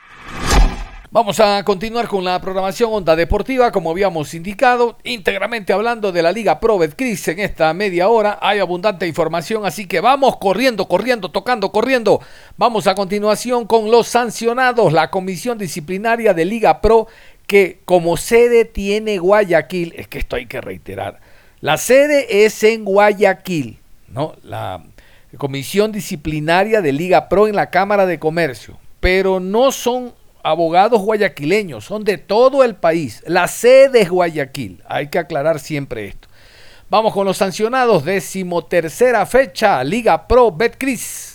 Vamos 1.15 1.39
a 1.39 1.63
continuar 1.63 2.09
con 2.09 2.25
la 2.25 2.41
programación 2.41 2.93
Onda 2.93 3.15
Deportiva, 3.15 3.71
como 3.71 3.93
habíamos 3.93 4.35
indicado, 4.35 4.99
íntegramente 5.05 5.73
hablando 5.73 6.11
de 6.11 6.23
la 6.23 6.33
Liga 6.33 6.59
Pro 6.59 6.77
Betcris 6.77 7.29
en 7.29 7.39
esta 7.39 7.73
media 7.73 8.09
hora. 8.09 8.41
Hay 8.43 8.59
abundante 8.59 9.07
información, 9.07 9.65
así 9.65 9.87
que 9.87 10.01
vamos 10.01 10.39
corriendo, 10.39 10.89
corriendo, 10.89 11.31
tocando, 11.31 11.71
corriendo. 11.71 12.21
Vamos 12.57 12.89
a 12.89 12.97
continuación 12.97 13.65
con 13.65 13.93
los 13.93 14.09
sancionados. 14.09 14.93
La 14.93 15.09
Comisión 15.09 15.57
Disciplinaria 15.57 16.35
de 16.35 16.45
Liga 16.45 16.81
Pro 16.81 17.07
que 17.47 17.81
como 17.85 18.17
sede 18.17 18.65
tiene 18.65 19.19
Guayaquil, 19.19 19.95
es 19.97 20.09
que 20.09 20.19
esto 20.19 20.37
hay 20.37 20.47
que 20.47 20.61
reiterar, 20.61 21.21
la 21.61 21.79
sede 21.79 22.45
es 22.45 22.63
en 22.63 22.85
Guayaquil, 22.85 23.79
¿no? 24.09 24.35
La, 24.43 24.85
comisión 25.39 25.91
disciplinaria 25.91 26.81
de 26.81 26.93
Liga 26.93 27.29
Pro 27.29 27.49
en 27.49 27.57
la 27.57 27.71
Cámara 27.71 28.07
de 28.07 28.21
Comercio, 28.21 28.79
pero 29.01 29.41
no 29.41 29.73
son 29.73 30.15
abogados 30.45 31.03
guayaquileños, 31.03 31.85
son 31.85 32.05
de 32.05 32.19
todo 32.19 32.63
el 32.63 32.77
país. 32.77 33.21
La 33.27 33.49
sede 33.49 34.03
es 34.03 34.11
Guayaquil, 34.11 34.83
hay 34.87 35.09
que 35.09 35.19
aclarar 35.19 35.59
siempre 35.59 36.07
esto. 36.07 36.29
Vamos 36.89 37.13
con 37.13 37.27
los 37.27 37.39
sancionados, 37.39 38.05
decimotercera 38.05 39.27
fecha, 39.27 39.83
Liga 39.83 40.29
Pro 40.29 40.53
Betcris. 40.53 41.34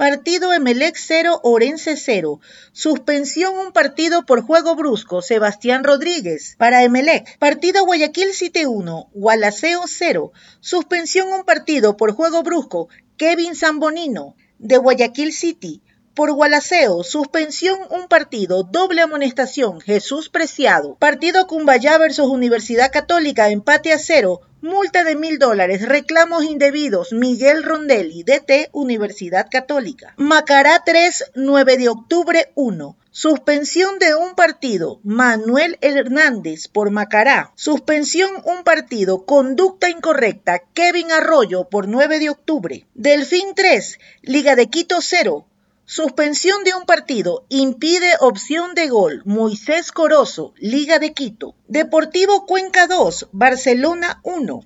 Partido 0.00 0.54
Emelec 0.54 0.96
0, 0.96 1.40
Orense 1.42 1.94
0. 1.94 2.40
Suspensión 2.72 3.58
un 3.58 3.70
partido 3.70 4.24
por 4.24 4.40
juego 4.40 4.74
brusco, 4.74 5.20
Sebastián 5.20 5.84
Rodríguez. 5.84 6.54
Para 6.56 6.84
Emelec. 6.84 7.38
Partido 7.38 7.84
Guayaquil 7.84 8.32
City 8.32 8.64
1, 8.64 9.10
Gualaceo 9.12 9.82
0. 9.86 10.32
Suspensión 10.60 11.28
un 11.28 11.44
partido 11.44 11.98
por 11.98 12.12
juego 12.12 12.42
brusco, 12.42 12.88
Kevin 13.18 13.54
Zambonino. 13.54 14.36
De 14.58 14.78
Guayaquil 14.78 15.34
City. 15.34 15.82
Por 16.14 16.32
Gualaceo, 16.32 17.04
suspensión 17.04 17.78
un 17.90 18.08
partido, 18.08 18.62
doble 18.64 19.00
amonestación, 19.00 19.80
Jesús 19.80 20.28
Preciado. 20.28 20.96
Partido 20.96 21.46
Cumbayá 21.46 21.98
versus 21.98 22.28
Universidad 22.28 22.90
Católica, 22.90 23.48
empate 23.48 23.92
a 23.92 23.98
cero, 23.98 24.40
Multa 24.62 25.04
de 25.04 25.16
mil 25.16 25.38
dólares, 25.38 25.88
reclamos 25.88 26.44
indebidos, 26.44 27.14
Miguel 27.14 27.62
Rondelli, 27.62 28.24
DT, 28.24 28.68
Universidad 28.72 29.46
Católica. 29.50 30.12
Macará 30.18 30.82
3, 30.84 31.32
9 31.34 31.78
de 31.78 31.88
octubre 31.88 32.52
1. 32.56 32.96
Suspensión 33.10 33.98
de 33.98 34.14
un 34.14 34.34
partido, 34.34 35.00
Manuel 35.02 35.78
Hernández 35.80 36.68
por 36.68 36.90
Macará. 36.90 37.52
Suspensión 37.54 38.30
un 38.44 38.62
partido, 38.62 39.24
conducta 39.24 39.88
incorrecta, 39.88 40.58
Kevin 40.74 41.10
Arroyo 41.10 41.70
por 41.70 41.88
9 41.88 42.18
de 42.18 42.28
octubre. 42.28 42.86
Delfín 42.92 43.54
3, 43.56 43.98
Liga 44.20 44.56
de 44.56 44.66
Quito 44.68 44.98
0. 45.00 45.46
Suspensión 45.92 46.62
de 46.62 46.72
un 46.72 46.84
partido 46.84 47.46
impide 47.48 48.12
opción 48.20 48.76
de 48.76 48.86
gol. 48.86 49.22
Moisés 49.24 49.90
Corozo, 49.90 50.54
Liga 50.56 51.00
de 51.00 51.14
Quito. 51.14 51.56
Deportivo 51.66 52.46
Cuenca 52.46 52.86
2, 52.86 53.30
Barcelona 53.32 54.20
1. 54.22 54.60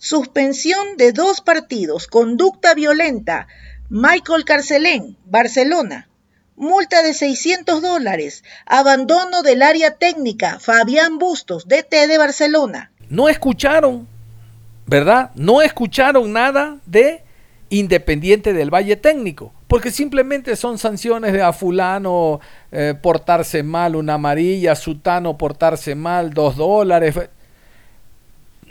Suspensión 0.00 0.96
de 0.96 1.12
dos 1.12 1.42
partidos. 1.42 2.08
Conducta 2.08 2.74
violenta. 2.74 3.46
Michael 3.88 4.44
Carcelén, 4.44 5.16
Barcelona. 5.26 6.08
Multa 6.56 7.04
de 7.04 7.14
600 7.14 7.80
dólares. 7.80 8.42
Abandono 8.66 9.42
del 9.42 9.62
área 9.62 9.92
técnica. 9.92 10.58
Fabián 10.58 11.18
Bustos, 11.18 11.68
DT 11.68 12.08
de 12.08 12.18
Barcelona. 12.18 12.90
No 13.08 13.28
escucharon, 13.28 14.08
¿verdad? 14.86 15.30
No 15.36 15.62
escucharon 15.62 16.32
nada 16.32 16.80
de 16.84 17.27
Independiente 17.70 18.52
del 18.52 18.72
Valle 18.72 18.96
Técnico 18.96 19.52
porque 19.68 19.90
simplemente 19.90 20.56
son 20.56 20.78
sanciones 20.78 21.34
de 21.34 21.42
a 21.42 21.52
fulano 21.52 22.40
eh, 22.72 22.94
portarse 23.00 23.62
mal 23.62 23.94
una 23.94 24.14
amarilla, 24.14 24.74
sutano 24.74 25.36
portarse 25.36 25.94
mal 25.94 26.32
dos 26.32 26.56
dólares. 26.56 27.14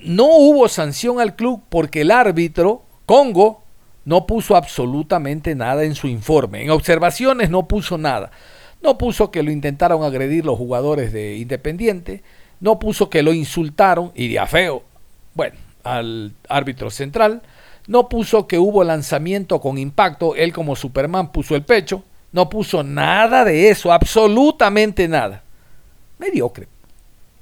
No 0.04 0.26
hubo 0.26 0.68
sanción 0.68 1.20
al 1.20 1.36
club 1.36 1.62
porque 1.70 2.02
el 2.02 2.10
árbitro, 2.10 2.82
Congo, 3.06 3.64
no 4.06 4.26
puso 4.26 4.56
absolutamente 4.56 5.54
nada 5.54 5.84
en 5.84 5.94
su 5.94 6.08
informe. 6.08 6.64
En 6.64 6.72
observaciones 6.72 7.52
no 7.52 7.68
puso 7.68 8.00
nada. 8.00 8.32
No 8.82 8.98
puso 8.98 9.30
que 9.30 9.44
lo 9.44 9.52
intentaron 9.52 10.04
agredir 10.04 10.46
los 10.46 10.58
jugadores 10.58 11.14
de 11.14 11.36
Independiente, 11.38 12.24
no 12.60 12.80
puso 12.80 13.10
que 13.10 13.22
lo 13.22 13.34
insultaron, 13.34 14.12
de 14.16 14.44
feo, 14.48 14.84
bueno, 15.36 15.58
al 15.84 16.34
árbitro 16.48 16.90
central, 16.90 17.42
no 17.88 18.10
puso 18.10 18.47
que 18.47 18.60
hubo 18.60 18.84
lanzamiento 18.84 19.60
con 19.60 19.78
impacto, 19.78 20.36
él 20.36 20.54
como 20.54 20.76
Superman 20.76 21.32
puso 21.32 21.56
el 21.56 21.63
pecho, 21.63 22.04
no 22.34 22.50
puso 22.50 22.84
nada 22.84 23.45
de 23.45 23.69
eso, 23.69 23.91
absolutamente 23.91 25.08
nada. 25.08 25.41
Mediocre, 26.19 26.67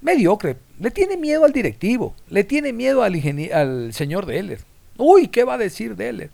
mediocre. 0.02 0.58
Le 0.80 0.92
tiene 0.92 1.18
miedo 1.18 1.46
al 1.46 1.54
directivo, 1.54 2.14
le 2.30 2.44
tiene 2.44 2.74
miedo 2.74 3.02
al, 3.02 3.94
señor 3.94 4.26
Deller. 4.26 4.60
Uy, 4.98 5.30
¿qué 5.30 5.44
va 5.44 5.54
a 5.54 5.58
decir 5.58 5.96
Deller? 5.96 6.30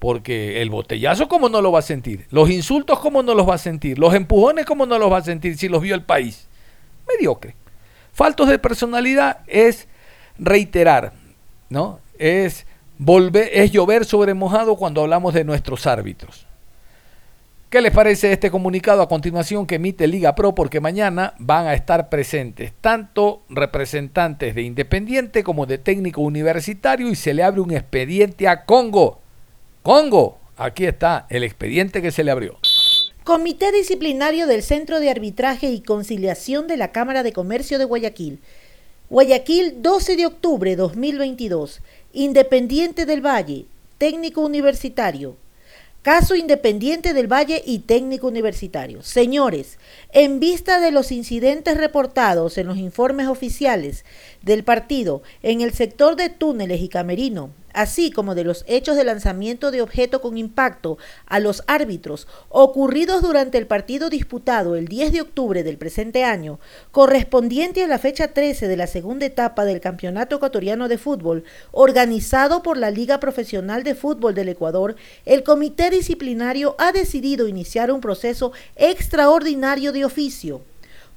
Porque 0.00 0.60
el 0.60 0.70
botellazo, 0.70 1.28
¿cómo 1.28 1.48
no 1.48 1.62
lo 1.62 1.70
va 1.70 1.78
a 1.78 1.82
sentir? 1.82 2.26
Los 2.30 2.50
insultos, 2.50 2.98
¿cómo 2.98 3.22
no 3.22 3.34
los 3.34 3.48
va 3.48 3.54
a 3.54 3.58
sentir? 3.58 3.98
Los 3.98 4.14
empujones, 4.14 4.66
¿cómo 4.66 4.86
no 4.86 4.98
los 4.98 5.12
va 5.12 5.18
a 5.18 5.22
sentir 5.22 5.56
si 5.56 5.68
los 5.68 5.82
vio 5.82 5.94
el 5.94 6.02
país? 6.02 6.48
Mediocre. 7.06 7.54
Faltos 8.12 8.48
de 8.48 8.58
personalidad 8.58 9.38
es 9.46 9.86
reiterar, 10.38 11.12
¿no? 11.68 12.00
Es 12.18 12.66
es 13.52 13.70
llover 13.72 14.04
sobre 14.04 14.34
mojado 14.34 14.76
cuando 14.76 15.02
hablamos 15.02 15.32
de 15.32 15.44
nuestros 15.44 15.86
árbitros. 15.86 16.46
¿Qué 17.70 17.80
les 17.80 17.92
parece 17.92 18.32
este 18.32 18.50
comunicado 18.50 19.00
a 19.00 19.08
continuación 19.08 19.64
que 19.64 19.76
emite 19.76 20.08
Liga 20.08 20.34
Pro? 20.34 20.56
Porque 20.56 20.80
mañana 20.80 21.34
van 21.38 21.66
a 21.66 21.74
estar 21.74 22.08
presentes 22.08 22.72
tanto 22.80 23.42
representantes 23.48 24.56
de 24.56 24.62
Independiente 24.62 25.44
como 25.44 25.66
de 25.66 25.78
técnico 25.78 26.20
universitario 26.20 27.08
y 27.08 27.14
se 27.14 27.32
le 27.32 27.44
abre 27.44 27.60
un 27.60 27.70
expediente 27.70 28.48
a 28.48 28.64
Congo. 28.64 29.20
Congo, 29.82 30.38
aquí 30.56 30.84
está 30.84 31.26
el 31.30 31.44
expediente 31.44 32.02
que 32.02 32.10
se 32.10 32.24
le 32.24 32.32
abrió. 32.32 32.58
Comité 33.22 33.70
Disciplinario 33.70 34.48
del 34.48 34.64
Centro 34.64 34.98
de 34.98 35.08
Arbitraje 35.08 35.70
y 35.70 35.80
Conciliación 35.80 36.66
de 36.66 36.76
la 36.76 36.90
Cámara 36.90 37.22
de 37.22 37.32
Comercio 37.32 37.78
de 37.78 37.84
Guayaquil. 37.84 38.40
Guayaquil, 39.10 39.82
12 39.82 40.16
de 40.16 40.26
octubre 40.26 40.76
2022. 40.76 41.82
Independiente 42.12 43.06
del 43.06 43.24
Valle, 43.24 43.66
técnico 43.96 44.40
universitario. 44.40 45.36
Caso 46.02 46.34
Independiente 46.34 47.14
del 47.14 47.32
Valle 47.32 47.62
y 47.64 47.80
técnico 47.80 48.26
universitario. 48.26 49.00
Señores, 49.04 49.78
en 50.10 50.40
vista 50.40 50.80
de 50.80 50.90
los 50.90 51.12
incidentes 51.12 51.76
reportados 51.76 52.58
en 52.58 52.66
los 52.66 52.78
informes 52.78 53.28
oficiales 53.28 54.04
del 54.42 54.64
partido 54.64 55.22
en 55.44 55.60
el 55.60 55.72
sector 55.72 56.16
de 56.16 56.30
túneles 56.30 56.80
y 56.80 56.88
camerino, 56.88 57.50
así 57.72 58.10
como 58.10 58.34
de 58.34 58.44
los 58.44 58.64
hechos 58.66 58.96
de 58.96 59.04
lanzamiento 59.04 59.70
de 59.70 59.82
objeto 59.82 60.20
con 60.20 60.36
impacto 60.36 60.98
a 61.26 61.40
los 61.40 61.62
árbitros 61.66 62.26
ocurridos 62.48 63.22
durante 63.22 63.58
el 63.58 63.66
partido 63.66 64.10
disputado 64.10 64.76
el 64.76 64.88
10 64.88 65.12
de 65.12 65.20
octubre 65.20 65.62
del 65.62 65.78
presente 65.78 66.24
año, 66.24 66.60
correspondiente 66.90 67.84
a 67.84 67.86
la 67.88 67.98
fecha 67.98 68.28
13 68.28 68.68
de 68.68 68.76
la 68.76 68.86
segunda 68.86 69.26
etapa 69.26 69.64
del 69.64 69.80
Campeonato 69.80 70.36
Ecuatoriano 70.36 70.88
de 70.88 70.98
Fútbol, 70.98 71.44
organizado 71.72 72.62
por 72.62 72.76
la 72.76 72.90
Liga 72.90 73.20
Profesional 73.20 73.82
de 73.82 73.94
Fútbol 73.94 74.34
del 74.34 74.48
Ecuador, 74.48 74.96
el 75.24 75.42
Comité 75.42 75.90
Disciplinario 75.90 76.74
ha 76.78 76.92
decidido 76.92 77.48
iniciar 77.48 77.90
un 77.90 78.00
proceso 78.00 78.52
extraordinario 78.76 79.92
de 79.92 80.04
oficio 80.04 80.62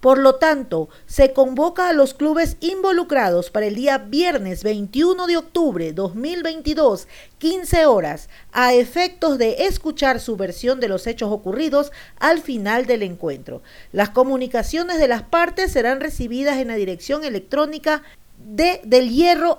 por 0.03 0.17
lo 0.17 0.35
tanto, 0.35 0.89
se 1.05 1.31
convoca 1.31 1.87
a 1.87 1.93
los 1.93 2.13
clubes 2.13 2.57
involucrados 2.59 3.49
para 3.49 3.67
el 3.67 3.75
día 3.75 3.99
viernes 3.99 4.61
21 4.61 5.27
de 5.27 5.37
octubre 5.37 5.93
2022, 5.93 7.07
15 7.37 7.85
horas, 7.85 8.27
a 8.51 8.73
efectos 8.73 9.37
de 9.37 9.63
escuchar 9.63 10.19
su 10.19 10.35
versión 10.35 10.81
de 10.81 10.89
los 10.89 11.07
hechos 11.07 11.31
ocurridos 11.31 11.93
al 12.19 12.41
final 12.41 12.85
del 12.85 13.01
encuentro. 13.01 13.61
Las 13.93 14.09
comunicaciones 14.09 14.99
de 14.99 15.07
las 15.07 15.23
partes 15.23 15.71
serán 15.71 16.01
recibidas 16.01 16.57
en 16.57 16.67
la 16.67 16.75
dirección 16.75 17.23
electrónica 17.23 18.03
de 18.37 18.81
del 18.83 19.09
hierro. 19.09 19.57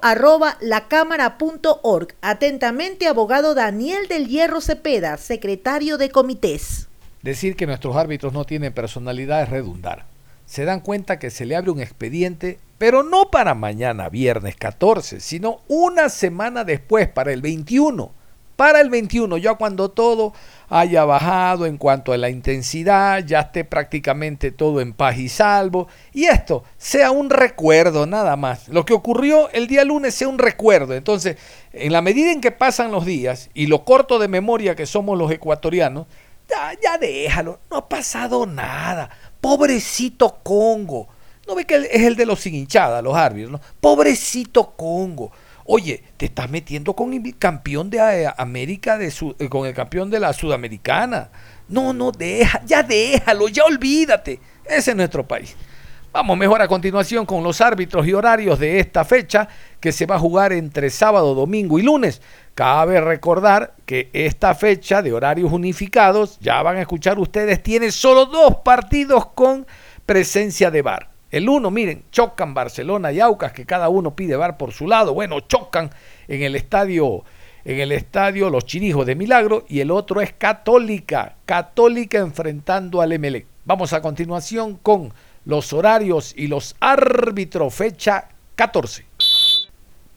Atentamente, 2.21 3.07
abogado 3.07 3.55
Daniel 3.55 4.09
del 4.09 4.29
Hierro 4.29 4.61
Cepeda, 4.61 5.17
secretario 5.17 5.97
de 5.97 6.11
comités. 6.11 6.89
Decir 7.23 7.57
que 7.57 7.67
nuestros 7.67 7.97
árbitros 7.97 8.35
no 8.35 8.45
tienen 8.45 8.75
personalidad 8.75 9.45
es 9.45 9.49
redundar 9.49 10.13
se 10.47 10.65
dan 10.65 10.81
cuenta 10.81 11.19
que 11.19 11.31
se 11.31 11.47
le 11.47 11.57
abre 11.57 11.71
un 11.71 11.81
expediente, 11.81 12.59
pero 12.79 13.03
no 13.03 13.31
para 13.31 13.55
mañana, 13.55 14.09
viernes 14.09 14.57
14, 14.57 15.21
sino 15.21 15.61
una 15.69 16.09
semana 16.09 16.65
después, 16.65 17.09
para 17.09 17.33
el 17.33 17.41
21. 17.43 18.13
Para 18.57 18.81
el 18.81 18.89
21, 18.89 19.37
ya 19.39 19.55
cuando 19.55 19.91
todo 19.91 20.33
haya 20.69 21.05
bajado 21.05 21.67
en 21.67 21.77
cuanto 21.77 22.13
a 22.13 22.17
la 22.17 22.31
intensidad, 22.31 23.25
ya 23.25 23.41
esté 23.41 23.65
prácticamente 23.65 24.53
todo 24.53 24.81
en 24.81 24.93
paz 24.93 25.19
y 25.19 25.29
salvo, 25.29 25.89
y 26.13 26.27
esto 26.27 26.63
sea 26.79 27.11
un 27.11 27.31
recuerdo 27.31 28.07
nada 28.07 28.37
más. 28.37 28.69
Lo 28.69 28.85
que 28.85 28.95
ocurrió 28.95 29.51
el 29.51 29.67
día 29.67 29.85
lunes 29.85 30.15
sea 30.15 30.29
un 30.29 30.39
recuerdo. 30.39 30.95
Entonces, 30.95 31.37
en 31.73 31.93
la 31.93 32.01
medida 32.01 32.31
en 32.31 32.41
que 32.41 32.53
pasan 32.53 32.93
los 32.93 33.05
días 33.05 33.51
y 33.55 33.67
lo 33.67 33.85
corto 33.85 34.21
de 34.21 34.29
memoria 34.29 34.77
que 34.77 34.87
somos 34.87 35.19
los 35.19 35.33
ecuatorianos, 35.33 36.07
ya, 36.49 36.73
ya 36.81 36.99
déjalo, 36.99 37.59
no 37.71 37.79
ha 37.79 37.89
pasado 37.89 38.47
nada. 38.47 39.11
Pobrecito 39.45 40.39
Congo. 40.43 41.07
¿No 41.47 41.55
ve 41.55 41.67
que 41.67 41.77
es 41.77 42.01
el 42.01 42.17
de 42.17 42.25
los 42.25 42.41
sin 42.41 42.55
hinchada, 42.55 43.03
los 43.03 43.15
árbitros? 43.15 43.53
¿no? 43.53 43.61
Pobrecito 43.79 44.71
Congo. 44.75 45.33
Oye, 45.67 46.03
te 46.17 46.25
estás 46.25 46.49
metiendo 46.49 46.97
con 46.97 47.13
el 47.13 47.37
campeón 47.37 47.91
de 47.91 47.99
eh, 47.99 48.33
América, 48.39 48.97
de 48.97 49.13
eh, 49.39 49.49
con 49.51 49.67
el 49.67 49.75
campeón 49.75 50.09
de 50.09 50.19
la 50.19 50.33
Sudamericana. 50.33 51.29
No, 51.69 51.93
no, 51.93 52.11
deja, 52.11 52.63
ya 52.65 52.83
déjalo, 52.83 53.49
ya 53.49 53.65
olvídate. 53.65 54.41
Ese 54.65 54.93
es 54.93 54.97
nuestro 54.97 55.29
país. 55.29 55.55
Vamos 56.11 56.39
mejor 56.39 56.63
a 56.63 56.69
continuación 56.69 57.27
con 57.27 57.45
los 57.45 57.61
árbitros 57.61 58.07
y 58.07 58.15
horarios 58.15 58.59
de 58.59 58.79
esta 58.81 59.05
fecha 59.05 59.47
que 59.79 59.93
se 59.93 60.07
va 60.07 60.15
a 60.15 60.21
jugar 60.21 60.55
entre 60.55 60.89
sábado, 60.89 61.35
domingo 61.35 61.79
y 61.79 61.83
lunes. 61.83 62.23
Cabe 62.55 63.01
recordar 63.01 63.75
que 63.85 64.11
esta 64.13 64.55
fecha 64.55 65.03
de 65.03 65.13
horarios 65.13 65.51
unificados, 65.51 66.39
ya 66.41 66.63
van 66.63 66.77
a 66.77 66.83
escuchar 66.83 67.19
ustedes, 67.19 67.61
tiene 67.65 67.91
solo 67.91 68.27
dos 68.27 68.59
partidos 68.65 69.27
con 69.27 69.67
presencia 70.07 70.71
de 70.71 70.83
bar. 70.83 71.09
El 71.33 71.49
uno, 71.49 71.73
miren, 71.73 72.05
chocan 72.13 72.55
Barcelona 72.55 73.11
y 73.11 73.19
Aucas, 73.19 73.51
que 73.51 73.67
cada 73.67 73.89
uno 73.89 74.15
pide 74.15 74.37
bar 74.37 74.57
por 74.57 74.73
su 74.73 74.87
lado. 74.87 75.15
Bueno, 75.15 75.41
chocan 75.41 75.91
en 76.29 76.43
el 76.43 76.55
estadio, 76.55 77.25
en 77.65 77.81
el 77.81 77.91
estadio 77.91 78.49
Los 78.51 78.67
Chirijos 78.67 79.05
de 79.05 79.17
Milagro, 79.17 79.65
y 79.69 79.81
el 79.81 79.91
otro 79.91 80.21
es 80.21 80.33
Católica, 80.33 81.35
Católica 81.47 82.19
enfrentando 82.19 83.01
al 83.01 83.19
MLE. 83.19 83.47
Vamos 83.65 83.93
a 83.93 84.01
continuación 84.01 84.77
con 84.77 85.13
los 85.45 85.73
horarios 85.73 86.33
y 86.37 86.47
los 86.47 86.77
árbitros, 86.79 87.75
fecha 87.75 88.29
14. 88.55 89.07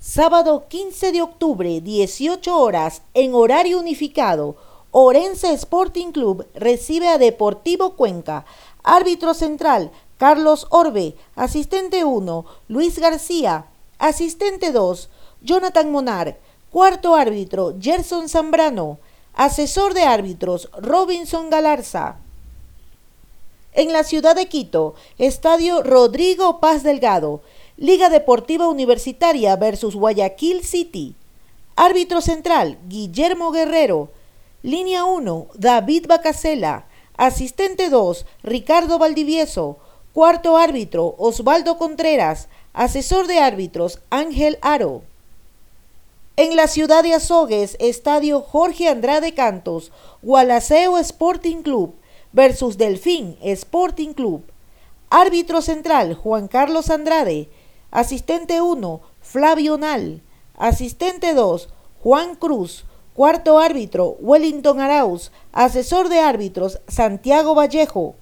Sábado 0.10 0.68
15 0.70 1.12
de 1.12 1.22
octubre, 1.22 1.82
18 1.82 2.58
horas, 2.58 3.02
en 3.14 3.36
horario 3.36 3.78
unificado, 3.78 4.56
Orense 4.92 5.52
Sporting 5.52 6.14
Club 6.14 6.48
recibe 6.56 7.10
a 7.10 7.18
Deportivo 7.18 7.98
Cuenca. 7.98 8.46
Árbitro 8.84 9.34
central, 9.34 9.92
Carlos 10.18 10.66
Orbe. 10.70 11.16
Asistente 11.36 12.06
1, 12.06 12.46
Luis 12.70 13.00
García. 13.00 13.66
Asistente 14.00 14.72
2, 14.72 15.10
Jonathan 15.42 15.92
Monar. 15.92 16.38
Cuarto 16.72 17.14
árbitro, 17.14 17.76
Gerson 17.78 18.30
Zambrano. 18.30 19.00
Asesor 19.34 19.94
de 19.94 20.04
árbitros, 20.04 20.70
Robinson 20.78 21.50
Galarza. 21.50 22.16
En 23.74 23.92
la 23.92 24.06
ciudad 24.06 24.38
de 24.38 24.48
Quito, 24.48 24.96
Estadio 25.18 25.84
Rodrigo 25.84 26.62
Paz 26.62 26.84
Delgado. 26.84 27.42
Liga 27.80 28.10
Deportiva 28.10 28.68
Universitaria 28.68 29.56
versus 29.56 29.94
Guayaquil 29.94 30.64
City. 30.64 31.14
Árbitro 31.76 32.22
central, 32.22 32.80
Guillermo 32.88 33.52
Guerrero. 33.52 34.10
Línea 34.64 35.06
1, 35.06 35.50
David 35.54 36.08
Bacasela. 36.08 36.88
Asistente 37.18 37.92
2, 37.92 38.26
Ricardo 38.42 38.98
Valdivieso. 38.98 39.78
Cuarto 40.12 40.58
árbitro, 40.58 41.14
Osvaldo 41.20 41.78
Contreras. 41.78 42.48
Asesor 42.74 43.28
de 43.28 43.38
árbitros, 43.38 44.00
Ángel 44.10 44.58
Aro. 44.64 45.04
En 46.36 46.56
la 46.56 46.68
ciudad 46.68 47.04
de 47.04 47.14
Azogues, 47.14 47.78
Estadio 47.80 48.42
Jorge 48.42 48.88
Andrade 48.88 49.36
Cantos, 49.36 49.92
Gualaceo 50.24 50.98
Sporting 50.98 51.62
Club 51.62 51.94
versus 52.34 52.80
Delfín 52.80 53.38
Sporting 53.44 54.14
Club. 54.14 54.42
Árbitro 55.12 55.62
central, 55.62 56.16
Juan 56.16 56.48
Carlos 56.48 56.90
Andrade. 56.90 57.50
Asistente 57.92 58.62
1, 58.62 59.02
Flavio 59.22 59.78
Nal. 59.78 60.22
Asistente 60.58 61.34
2, 61.34 61.70
Juan 62.04 62.36
Cruz. 62.36 62.86
Cuarto 63.14 63.58
árbitro, 63.60 64.18
Wellington 64.20 64.82
Arauz. 64.82 65.32
Asesor 65.54 66.10
de 66.10 66.20
árbitros, 66.20 66.80
Santiago 66.88 67.56
Vallejo. 67.56 68.16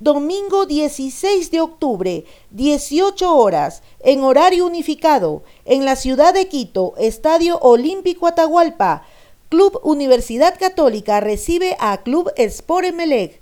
Domingo 0.00 0.66
16 0.66 1.50
de 1.50 1.60
octubre, 1.60 2.24
18 2.50 3.36
horas, 3.36 3.82
en 4.00 4.22
horario 4.22 4.64
unificado, 4.64 5.42
en 5.64 5.84
la 5.84 5.96
ciudad 5.96 6.32
de 6.32 6.46
Quito, 6.46 6.94
Estadio 6.98 7.58
Olímpico 7.58 8.28
Atahualpa. 8.28 9.02
Club 9.48 9.80
Universidad 9.82 10.56
Católica 10.58 11.18
recibe 11.20 11.76
a 11.80 11.96
Club 11.98 12.30
Sport 12.36 12.86
Emelec. 12.86 13.40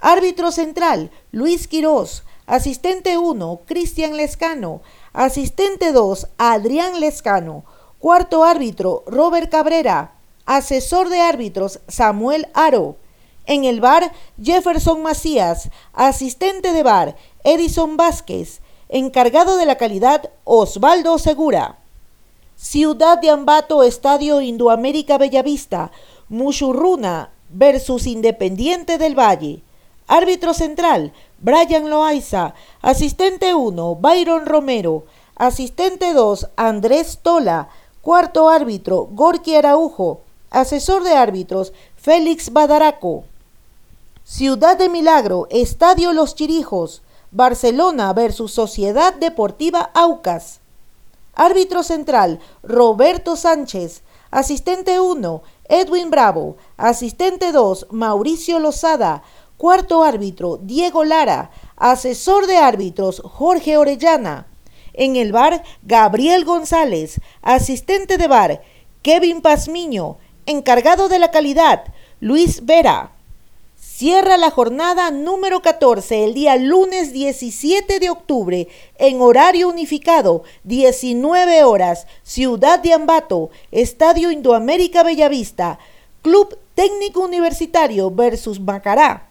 Árbitro 0.00 0.52
central, 0.52 1.10
Luis 1.32 1.66
Quirós. 1.66 2.23
Asistente 2.46 3.16
1, 3.16 3.60
Cristian 3.64 4.16
Lescano. 4.16 4.82
Asistente 5.14 5.92
2, 5.92 6.28
Adrián 6.36 7.00
Lescano. 7.00 7.64
Cuarto 7.98 8.44
árbitro, 8.44 9.02
Robert 9.06 9.50
Cabrera. 9.50 10.12
Asesor 10.44 11.08
de 11.08 11.20
árbitros, 11.20 11.80
Samuel 11.88 12.48
Aro. 12.52 12.96
En 13.46 13.64
el 13.64 13.80
bar, 13.80 14.12
Jefferson 14.42 15.02
Macías. 15.02 15.70
Asistente 15.94 16.72
de 16.72 16.82
bar, 16.82 17.16
Edison 17.44 17.96
Vázquez. 17.96 18.60
Encargado 18.90 19.56
de 19.56 19.64
la 19.64 19.76
calidad, 19.76 20.30
Osvaldo 20.44 21.18
Segura. 21.18 21.78
Ciudad 22.56 23.18
de 23.18 23.30
Ambato, 23.30 23.82
Estadio 23.82 24.42
Indoamérica 24.42 25.16
Bellavista. 25.16 25.90
Mushurruna 26.28 27.30
versus 27.48 28.06
Independiente 28.06 28.98
del 28.98 29.18
Valle. 29.18 29.62
Árbitro 30.06 30.52
central, 30.52 31.14
Brian 31.44 31.90
Loaiza. 31.90 32.54
Asistente 32.80 33.52
1, 33.52 33.96
Byron 33.96 34.46
Romero. 34.46 35.04
Asistente 35.36 36.14
2, 36.14 36.48
Andrés 36.56 37.18
Tola. 37.22 37.68
Cuarto 38.00 38.48
árbitro, 38.48 39.08
Gorky 39.10 39.54
Araujo. 39.54 40.22
Asesor 40.50 41.04
de 41.04 41.12
árbitros, 41.12 41.74
Félix 41.96 42.50
Badaraco. 42.50 43.24
Ciudad 44.24 44.78
de 44.78 44.88
Milagro, 44.88 45.46
Estadio 45.50 46.14
Los 46.14 46.34
Chirijos. 46.34 47.02
Barcelona 47.30 48.14
versus 48.14 48.50
Sociedad 48.52 49.12
Deportiva 49.12 49.90
Aucas. 49.92 50.60
Árbitro 51.34 51.82
central, 51.82 52.40
Roberto 52.62 53.36
Sánchez. 53.36 54.00
Asistente 54.30 54.98
1, 54.98 55.42
Edwin 55.68 56.08
Bravo. 56.08 56.56
Asistente 56.78 57.52
2, 57.52 57.88
Mauricio 57.90 58.58
Lozada. 58.60 59.22
Cuarto 59.56 60.02
árbitro, 60.02 60.58
Diego 60.62 61.04
Lara. 61.04 61.50
Asesor 61.76 62.46
de 62.46 62.56
árbitros, 62.56 63.22
Jorge 63.24 63.76
Orellana. 63.76 64.46
En 64.92 65.16
el 65.16 65.32
bar, 65.32 65.62
Gabriel 65.82 66.44
González. 66.44 67.20
Asistente 67.42 68.18
de 68.18 68.28
bar, 68.28 68.62
Kevin 69.02 69.40
Pazmiño. 69.40 70.18
Encargado 70.46 71.08
de 71.08 71.18
la 71.18 71.30
calidad, 71.30 71.84
Luis 72.20 72.66
Vera. 72.66 73.12
Cierra 73.96 74.36
la 74.38 74.50
jornada 74.50 75.12
número 75.12 75.62
14 75.62 76.24
el 76.24 76.34
día 76.34 76.56
lunes 76.56 77.12
17 77.12 78.00
de 78.00 78.10
octubre 78.10 78.66
en 78.98 79.20
horario 79.20 79.68
unificado, 79.68 80.42
19 80.64 81.62
horas, 81.62 82.08
Ciudad 82.24 82.80
de 82.80 82.92
Ambato, 82.92 83.50
Estadio 83.70 84.32
Indoamérica 84.32 85.04
Bellavista, 85.04 85.78
Club 86.22 86.58
Técnico 86.74 87.20
Universitario 87.20 88.10
versus 88.10 88.58
Macará. 88.58 89.30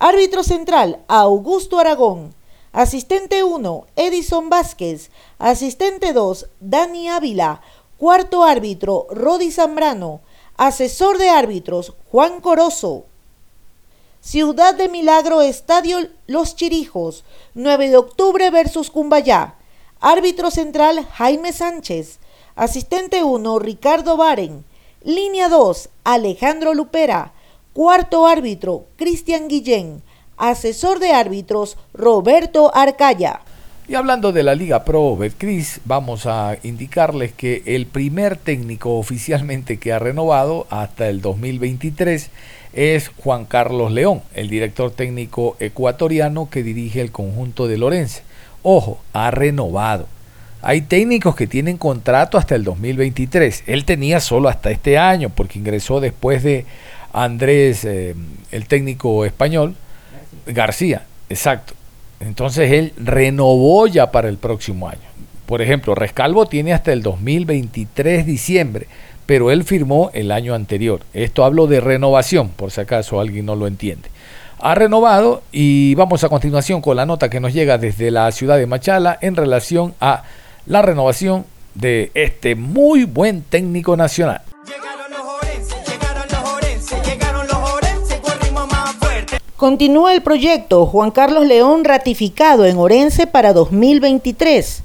Árbitro 0.00 0.44
central, 0.44 1.00
Augusto 1.08 1.80
Aragón. 1.80 2.32
Asistente 2.72 3.42
1, 3.42 3.86
Edison 3.96 4.48
Vázquez. 4.48 5.10
Asistente 5.40 6.12
2, 6.12 6.46
Dani 6.60 7.08
Ávila. 7.08 7.62
Cuarto 7.96 8.44
árbitro, 8.44 9.08
Rodi 9.10 9.50
Zambrano. 9.50 10.20
Asesor 10.56 11.18
de 11.18 11.30
árbitros, 11.30 11.94
Juan 12.12 12.40
Corozo. 12.40 13.06
Ciudad 14.20 14.76
de 14.76 14.88
Milagro, 14.88 15.42
Estadio 15.42 15.98
Los 16.28 16.54
Chirijos. 16.54 17.24
9 17.54 17.88
de 17.88 17.96
octubre 17.96 18.50
versus 18.52 18.92
Cumbayá. 18.92 19.56
Árbitro 20.00 20.52
central, 20.52 21.08
Jaime 21.10 21.52
Sánchez. 21.52 22.20
Asistente 22.54 23.24
1, 23.24 23.58
Ricardo 23.58 24.16
Baren. 24.16 24.64
Línea 25.02 25.48
2, 25.48 25.88
Alejandro 26.04 26.72
Lupera. 26.72 27.32
Cuarto 27.78 28.26
árbitro, 28.26 28.86
Cristian 28.96 29.46
Guillén. 29.46 30.02
Asesor 30.36 30.98
de 30.98 31.12
árbitros, 31.12 31.76
Roberto 31.94 32.74
Arcaya. 32.74 33.42
Y 33.86 33.94
hablando 33.94 34.32
de 34.32 34.42
la 34.42 34.56
Liga 34.56 34.82
Pro 34.82 35.16
Betcris, 35.16 35.80
vamos 35.84 36.26
a 36.26 36.56
indicarles 36.64 37.30
que 37.32 37.62
el 37.66 37.86
primer 37.86 38.36
técnico 38.36 38.98
oficialmente 38.98 39.76
que 39.76 39.92
ha 39.92 40.00
renovado 40.00 40.66
hasta 40.70 41.08
el 41.08 41.20
2023 41.20 42.30
es 42.72 43.12
Juan 43.22 43.44
Carlos 43.44 43.92
León, 43.92 44.22
el 44.34 44.48
director 44.48 44.90
técnico 44.90 45.56
ecuatoriano 45.60 46.50
que 46.50 46.64
dirige 46.64 47.00
el 47.00 47.12
conjunto 47.12 47.68
de 47.68 47.78
Lorense. 47.78 48.22
Ojo, 48.64 48.98
ha 49.12 49.30
renovado. 49.30 50.08
Hay 50.62 50.80
técnicos 50.80 51.36
que 51.36 51.46
tienen 51.46 51.76
contrato 51.76 52.36
hasta 52.38 52.56
el 52.56 52.64
2023. 52.64 53.62
Él 53.68 53.84
tenía 53.84 54.18
solo 54.18 54.48
hasta 54.48 54.72
este 54.72 54.98
año 54.98 55.30
porque 55.30 55.60
ingresó 55.60 56.00
después 56.00 56.42
de 56.42 56.66
Andrés, 57.12 57.84
eh, 57.84 58.14
el 58.50 58.66
técnico 58.66 59.24
español, 59.24 59.74
García, 60.46 61.06
exacto. 61.28 61.74
Entonces 62.20 62.72
él 62.72 62.92
renovó 62.96 63.86
ya 63.86 64.10
para 64.10 64.28
el 64.28 64.38
próximo 64.38 64.88
año. 64.88 65.00
Por 65.46 65.62
ejemplo, 65.62 65.94
Rescalvo 65.94 66.46
tiene 66.46 66.72
hasta 66.72 66.92
el 66.92 67.02
2023 67.02 68.26
diciembre, 68.26 68.86
pero 69.24 69.50
él 69.50 69.64
firmó 69.64 70.10
el 70.12 70.30
año 70.30 70.54
anterior. 70.54 71.00
Esto 71.14 71.44
hablo 71.44 71.66
de 71.66 71.80
renovación, 71.80 72.48
por 72.48 72.70
si 72.70 72.80
acaso 72.80 73.20
alguien 73.20 73.46
no 73.46 73.56
lo 73.56 73.66
entiende. 73.66 74.10
Ha 74.60 74.74
renovado 74.74 75.42
y 75.52 75.94
vamos 75.94 76.24
a 76.24 76.28
continuación 76.28 76.80
con 76.80 76.96
la 76.96 77.06
nota 77.06 77.30
que 77.30 77.38
nos 77.38 77.54
llega 77.54 77.78
desde 77.78 78.10
la 78.10 78.30
ciudad 78.32 78.58
de 78.58 78.66
Machala 78.66 79.16
en 79.20 79.36
relación 79.36 79.94
a 80.00 80.24
la 80.66 80.82
renovación 80.82 81.44
de 81.74 82.10
este 82.14 82.56
muy 82.56 83.04
buen 83.04 83.42
técnico 83.42 83.96
nacional. 83.96 84.42
Continúa 89.58 90.14
el 90.14 90.22
proyecto 90.22 90.86
Juan 90.86 91.10
Carlos 91.10 91.44
León 91.44 91.82
ratificado 91.82 92.64
en 92.64 92.78
Orense 92.78 93.26
para 93.26 93.52
2023. 93.52 94.84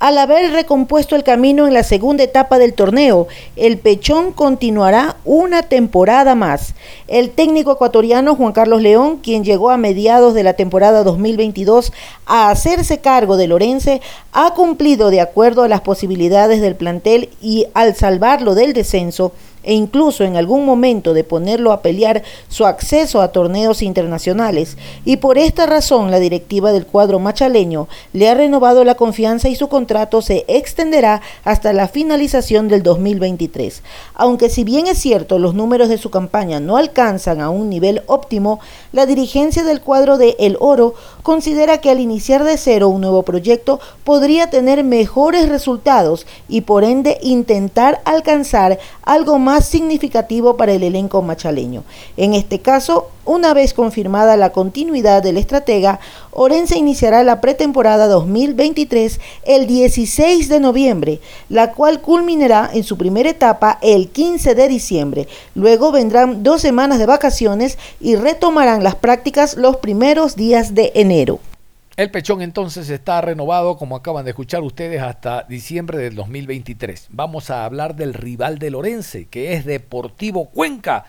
Al 0.00 0.18
haber 0.18 0.52
recompuesto 0.52 1.16
el 1.16 1.24
camino 1.24 1.66
en 1.66 1.72
la 1.72 1.82
segunda 1.82 2.22
etapa 2.22 2.58
del 2.58 2.74
torneo, 2.74 3.26
el 3.56 3.78
Pechón 3.78 4.32
continuará 4.32 5.16
una 5.24 5.62
temporada 5.62 6.34
más. 6.34 6.74
El 7.08 7.30
técnico 7.30 7.72
ecuatoriano 7.72 8.36
Juan 8.36 8.52
Carlos 8.52 8.82
León, 8.82 9.20
quien 9.22 9.44
llegó 9.44 9.70
a 9.70 9.78
mediados 9.78 10.34
de 10.34 10.42
la 10.42 10.52
temporada 10.52 11.04
2022 11.04 11.90
a 12.26 12.50
hacerse 12.50 12.98
cargo 12.98 13.38
de 13.38 13.46
Lorense, 13.46 14.02
ha 14.34 14.52
cumplido 14.52 15.08
de 15.08 15.22
acuerdo 15.22 15.62
a 15.62 15.68
las 15.68 15.80
posibilidades 15.80 16.60
del 16.60 16.76
plantel 16.76 17.30
y 17.40 17.64
al 17.72 17.96
salvarlo 17.96 18.54
del 18.54 18.74
descenso, 18.74 19.32
e 19.62 19.74
incluso 19.74 20.24
en 20.24 20.36
algún 20.36 20.64
momento 20.64 21.14
de 21.14 21.24
ponerlo 21.24 21.72
a 21.72 21.82
pelear 21.82 22.22
su 22.48 22.66
acceso 22.66 23.20
a 23.20 23.28
torneos 23.28 23.82
internacionales, 23.82 24.76
y 25.04 25.16
por 25.18 25.38
esta 25.38 25.66
razón 25.66 26.10
la 26.10 26.18
directiva 26.18 26.72
del 26.72 26.86
cuadro 26.86 27.18
machaleño 27.18 27.88
le 28.12 28.28
ha 28.28 28.34
renovado 28.34 28.84
la 28.84 28.94
confianza 28.94 29.48
y 29.48 29.54
su 29.54 29.68
contrato 29.68 30.22
se 30.22 30.44
extenderá 30.48 31.22
hasta 31.44 31.72
la 31.72 31.88
finalización 31.88 32.68
del 32.68 32.82
2023. 32.82 33.82
Aunque 34.14 34.48
si 34.48 34.64
bien 34.64 34.86
es 34.86 34.98
cierto 34.98 35.38
los 35.38 35.54
números 35.54 35.88
de 35.88 35.98
su 35.98 36.10
campaña 36.10 36.60
no 36.60 36.76
alcanzan 36.76 37.40
a 37.40 37.50
un 37.50 37.68
nivel 37.68 38.02
óptimo, 38.06 38.60
la 38.92 39.06
dirigencia 39.06 39.64
del 39.64 39.80
cuadro 39.80 40.18
de 40.18 40.36
El 40.38 40.56
Oro 40.60 40.94
considera 41.22 41.78
que 41.78 41.90
al 41.90 42.00
iniciar 42.00 42.44
de 42.44 42.56
cero 42.56 42.88
un 42.88 43.00
nuevo 43.00 43.22
proyecto 43.22 43.80
podría 44.04 44.50
tener 44.50 44.84
mejores 44.84 45.48
resultados 45.48 46.26
y 46.48 46.62
por 46.62 46.84
ende 46.84 47.18
intentar 47.22 48.00
alcanzar 48.04 48.78
algo 49.02 49.38
más 49.38 49.51
más 49.52 49.66
significativo 49.66 50.56
para 50.56 50.72
el 50.72 50.82
elenco 50.82 51.20
machaleño. 51.20 51.84
En 52.16 52.32
este 52.32 52.60
caso, 52.60 53.10
una 53.26 53.52
vez 53.52 53.74
confirmada 53.74 54.38
la 54.38 54.50
continuidad 54.50 55.22
del 55.22 55.36
estratega, 55.36 56.00
Orense 56.30 56.78
iniciará 56.78 57.22
la 57.22 57.42
pretemporada 57.42 58.06
2023 58.06 59.20
el 59.44 59.66
16 59.66 60.48
de 60.48 60.58
noviembre, 60.58 61.20
la 61.50 61.72
cual 61.72 62.00
culminará 62.00 62.70
en 62.72 62.82
su 62.82 62.96
primera 62.96 63.28
etapa 63.28 63.78
el 63.82 64.08
15 64.08 64.54
de 64.54 64.68
diciembre. 64.68 65.28
Luego 65.54 65.92
vendrán 65.92 66.42
dos 66.42 66.62
semanas 66.62 66.98
de 66.98 67.04
vacaciones 67.04 67.76
y 68.00 68.16
retomarán 68.16 68.82
las 68.82 68.94
prácticas 68.94 69.58
los 69.58 69.76
primeros 69.76 70.34
días 70.34 70.74
de 70.74 70.92
enero. 70.94 71.40
El 72.02 72.10
pechón 72.10 72.42
entonces 72.42 72.90
está 72.90 73.20
renovado, 73.20 73.76
como 73.76 73.94
acaban 73.94 74.24
de 74.24 74.32
escuchar 74.32 74.64
ustedes, 74.64 75.00
hasta 75.00 75.44
diciembre 75.44 75.98
del 75.98 76.16
2023. 76.16 77.06
Vamos 77.12 77.48
a 77.48 77.64
hablar 77.64 77.94
del 77.94 78.12
rival 78.12 78.58
de 78.58 78.72
Lorense, 78.72 79.26
que 79.26 79.52
es 79.52 79.64
Deportivo 79.64 80.46
Cuenca. 80.46 81.04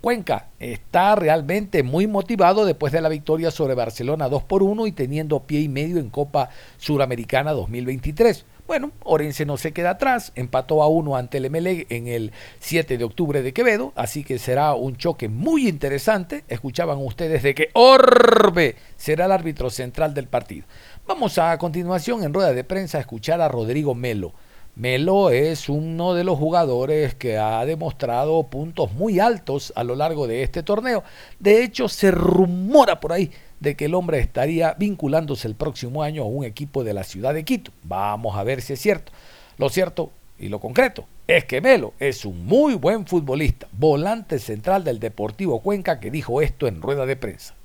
Cuenca 0.00 0.46
está 0.58 1.16
realmente 1.16 1.82
muy 1.82 2.06
motivado 2.06 2.64
después 2.64 2.94
de 2.94 3.02
la 3.02 3.10
victoria 3.10 3.50
sobre 3.50 3.74
Barcelona 3.74 4.30
2 4.30 4.44
por 4.44 4.62
1 4.62 4.86
y 4.86 4.92
teniendo 4.92 5.40
pie 5.40 5.60
y 5.60 5.68
medio 5.68 5.98
en 5.98 6.08
Copa 6.08 6.48
Suramericana 6.78 7.52
2023. 7.52 8.46
Bueno, 8.68 8.92
Orense 9.02 9.46
no 9.46 9.56
se 9.56 9.72
queda 9.72 9.92
atrás, 9.92 10.30
empató 10.34 10.82
a 10.82 10.88
uno 10.88 11.16
ante 11.16 11.38
el 11.38 11.48
MLE 11.50 11.86
en 11.88 12.06
el 12.06 12.32
7 12.58 12.98
de 12.98 13.04
octubre 13.04 13.40
de 13.40 13.54
Quevedo, 13.54 13.94
así 13.96 14.24
que 14.24 14.38
será 14.38 14.74
un 14.74 14.98
choque 14.98 15.30
muy 15.30 15.66
interesante. 15.66 16.44
Escuchaban 16.48 16.98
ustedes 16.98 17.42
de 17.42 17.54
que 17.54 17.70
Orbe 17.72 18.76
será 18.98 19.24
el 19.24 19.32
árbitro 19.32 19.70
central 19.70 20.12
del 20.12 20.26
partido. 20.26 20.66
Vamos 21.06 21.38
a, 21.38 21.56
continuación 21.56 22.22
en 22.22 22.34
rueda 22.34 22.52
de 22.52 22.62
prensa 22.62 22.98
a 22.98 23.00
escuchar 23.00 23.40
a 23.40 23.48
Rodrigo 23.48 23.94
Melo. 23.94 24.34
Melo 24.76 25.30
es 25.30 25.70
uno 25.70 26.12
de 26.12 26.24
los 26.24 26.38
jugadores 26.38 27.14
que 27.14 27.38
ha 27.38 27.64
demostrado 27.64 28.50
puntos 28.50 28.92
muy 28.92 29.18
altos 29.18 29.72
a 29.76 29.82
lo 29.82 29.96
largo 29.96 30.26
de 30.26 30.42
este 30.42 30.62
torneo. 30.62 31.02
De 31.40 31.64
hecho, 31.64 31.88
se 31.88 32.10
rumora 32.10 33.00
por 33.00 33.14
ahí 33.14 33.30
de 33.60 33.76
que 33.76 33.86
el 33.86 33.94
hombre 33.94 34.20
estaría 34.20 34.74
vinculándose 34.78 35.48
el 35.48 35.54
próximo 35.54 36.02
año 36.02 36.22
a 36.22 36.26
un 36.26 36.44
equipo 36.44 36.84
de 36.84 36.94
la 36.94 37.04
ciudad 37.04 37.34
de 37.34 37.44
Quito. 37.44 37.72
Vamos 37.82 38.36
a 38.36 38.44
ver 38.44 38.62
si 38.62 38.74
es 38.74 38.80
cierto. 38.80 39.12
Lo 39.56 39.68
cierto 39.68 40.12
y 40.38 40.48
lo 40.48 40.60
concreto 40.60 41.06
es 41.26 41.44
que 41.44 41.60
Melo 41.60 41.92
es 41.98 42.24
un 42.24 42.46
muy 42.46 42.74
buen 42.74 43.06
futbolista, 43.06 43.68
volante 43.72 44.38
central 44.38 44.84
del 44.84 44.98
Deportivo 44.98 45.60
Cuenca 45.60 46.00
que 46.00 46.10
dijo 46.10 46.40
esto 46.40 46.66
en 46.66 46.80
rueda 46.80 47.04
de 47.04 47.16
prensa. 47.16 47.57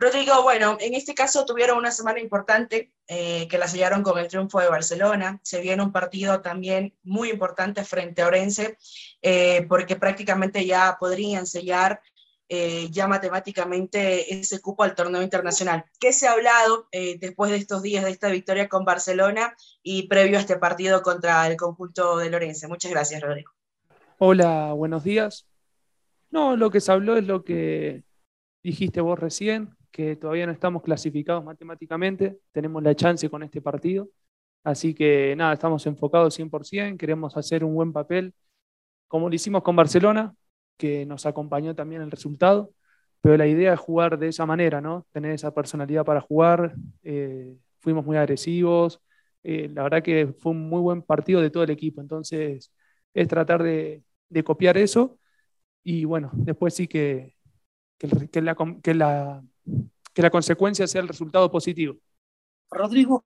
Rodrigo, 0.00 0.42
bueno, 0.42 0.78
en 0.80 0.94
este 0.94 1.14
caso 1.14 1.44
tuvieron 1.44 1.76
una 1.76 1.90
semana 1.90 2.20
importante 2.20 2.90
eh, 3.06 3.46
que 3.48 3.58
la 3.58 3.68
sellaron 3.68 4.02
con 4.02 4.18
el 4.18 4.28
triunfo 4.28 4.58
de 4.58 4.70
Barcelona. 4.70 5.38
Se 5.42 5.60
viene 5.60 5.82
un 5.82 5.92
partido 5.92 6.40
también 6.40 6.96
muy 7.02 7.28
importante 7.28 7.84
frente 7.84 8.22
a 8.22 8.28
Orense, 8.28 8.78
eh, 9.20 9.66
porque 9.68 9.96
prácticamente 9.96 10.64
ya 10.64 10.96
podrían 10.98 11.46
sellar 11.46 12.00
eh, 12.48 12.88
ya 12.90 13.08
matemáticamente 13.08 14.34
ese 14.34 14.62
cupo 14.62 14.84
al 14.84 14.94
torneo 14.94 15.20
internacional. 15.20 15.84
¿Qué 16.00 16.14
se 16.14 16.26
ha 16.26 16.32
hablado 16.32 16.88
después 16.90 17.50
de 17.50 17.58
estos 17.58 17.82
días 17.82 18.02
de 18.02 18.10
esta 18.10 18.30
victoria 18.30 18.70
con 18.70 18.86
Barcelona 18.86 19.54
y 19.82 20.08
previo 20.08 20.38
a 20.38 20.40
este 20.40 20.56
partido 20.56 21.02
contra 21.02 21.46
el 21.46 21.58
conjunto 21.58 22.16
de 22.16 22.30
Lorense? 22.30 22.68
Muchas 22.68 22.90
gracias, 22.90 23.20
Rodrigo. 23.20 23.52
Hola, 24.16 24.72
buenos 24.72 25.04
días. 25.04 25.46
No, 26.30 26.56
lo 26.56 26.70
que 26.70 26.80
se 26.80 26.90
habló 26.90 27.18
es 27.18 27.24
lo 27.24 27.44
que 27.44 28.02
dijiste 28.62 29.02
vos 29.02 29.18
recién, 29.18 29.76
que 29.90 30.16
todavía 30.16 30.46
no 30.46 30.52
estamos 30.52 30.82
clasificados 30.82 31.44
matemáticamente, 31.44 32.38
tenemos 32.52 32.82
la 32.82 32.94
chance 32.94 33.28
con 33.30 33.42
este 33.42 33.60
partido. 33.60 34.08
Así 34.64 34.94
que 34.94 35.34
nada, 35.36 35.54
estamos 35.54 35.86
enfocados 35.86 36.34
100%, 36.38 36.98
queremos 36.98 37.36
hacer 37.36 37.64
un 37.64 37.74
buen 37.74 37.92
papel, 37.92 38.34
como 39.08 39.28
lo 39.28 39.34
hicimos 39.34 39.62
con 39.62 39.76
Barcelona, 39.76 40.34
que 40.76 41.06
nos 41.06 41.26
acompañó 41.26 41.74
también 41.74 42.02
el 42.02 42.10
resultado, 42.10 42.72
pero 43.20 43.36
la 43.36 43.46
idea 43.46 43.74
es 43.74 43.80
jugar 43.80 44.18
de 44.18 44.28
esa 44.28 44.46
manera, 44.46 44.80
¿no? 44.80 45.06
Tener 45.12 45.32
esa 45.32 45.52
personalidad 45.54 46.04
para 46.04 46.20
jugar, 46.20 46.74
eh, 47.02 47.56
fuimos 47.80 48.04
muy 48.04 48.16
agresivos, 48.16 49.00
eh, 49.42 49.70
la 49.72 49.82
verdad 49.84 50.02
que 50.02 50.28
fue 50.38 50.52
un 50.52 50.68
muy 50.68 50.80
buen 50.80 51.02
partido 51.02 51.40
de 51.40 51.50
todo 51.50 51.62
el 51.64 51.70
equipo, 51.70 52.00
entonces 52.00 52.72
es 53.14 53.28
tratar 53.28 53.62
de, 53.62 54.04
copiar 54.44 54.78
eso 54.78 55.18
y 55.82 56.04
bueno, 56.04 56.30
después 56.34 56.74
sí 56.74 56.86
que, 56.88 57.36
que, 57.98 58.08
la, 58.42 58.56
que 58.82 58.94
la 58.94 59.42
que 60.12 60.22
la 60.22 60.30
consecuencia 60.30 60.86
sea 60.86 61.00
el 61.00 61.08
resultado 61.08 61.50
positivo. 61.50 61.96
Rodrigo, 62.70 63.24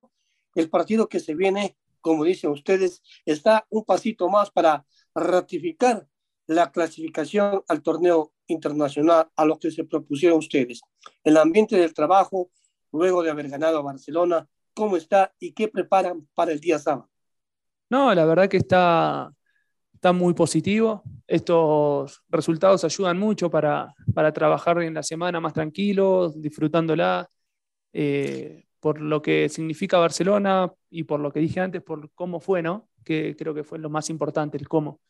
el 0.55 0.69
partido 0.69 1.07
que 1.07 1.19
se 1.19 1.35
viene, 1.35 1.77
como 2.01 2.23
dicen 2.23 2.51
ustedes, 2.51 3.01
está 3.25 3.65
un 3.69 3.83
pasito 3.83 4.29
más 4.29 4.51
para 4.51 4.85
ratificar 5.13 6.07
la 6.47 6.71
clasificación 6.71 7.63
al 7.67 7.81
torneo 7.81 8.33
internacional 8.47 9.29
a 9.35 9.45
lo 9.45 9.57
que 9.57 9.71
se 9.71 9.83
propusieron 9.83 10.39
ustedes. 10.39 10.81
El 11.23 11.37
ambiente 11.37 11.75
del 11.77 11.93
trabajo, 11.93 12.51
luego 12.91 13.23
de 13.23 13.31
haber 13.31 13.49
ganado 13.49 13.79
a 13.79 13.81
Barcelona, 13.81 14.47
¿cómo 14.73 14.97
está 14.97 15.33
y 15.39 15.53
qué 15.53 15.67
preparan 15.67 16.27
para 16.35 16.51
el 16.51 16.59
día 16.59 16.77
sábado? 16.77 17.09
No, 17.89 18.13
la 18.13 18.25
verdad 18.25 18.49
que 18.49 18.57
está, 18.57 19.31
está 20.05 20.13
muy 20.13 20.35
positivo. 20.35 21.01
Estos 21.25 22.21
resultados 22.29 22.83
ayudan 22.83 23.17
mucho 23.17 23.49
para, 23.49 23.91
para 24.13 24.31
trabajar 24.31 24.79
en 24.83 24.93
la 24.93 25.01
semana 25.01 25.39
más 25.39 25.53
tranquilos, 25.53 26.39
disfrutándola, 26.39 27.27
eh, 27.91 28.65
por 28.79 29.01
lo 29.01 29.19
que 29.19 29.49
significa 29.49 29.97
Barcelona 29.97 30.71
y 30.91 31.05
por 31.05 31.19
lo 31.19 31.31
que 31.31 31.39
dije 31.39 31.59
antes, 31.59 31.81
por 31.81 32.11
cómo 32.13 32.39
fue, 32.39 32.61
¿no? 32.61 32.87
Que 33.03 33.35
creo 33.35 33.55
que 33.55 33.63
fue 33.63 33.79
lo 33.79 33.89
más 33.89 34.11
importante, 34.11 34.57
el 34.59 34.67
cómo. 34.67 35.01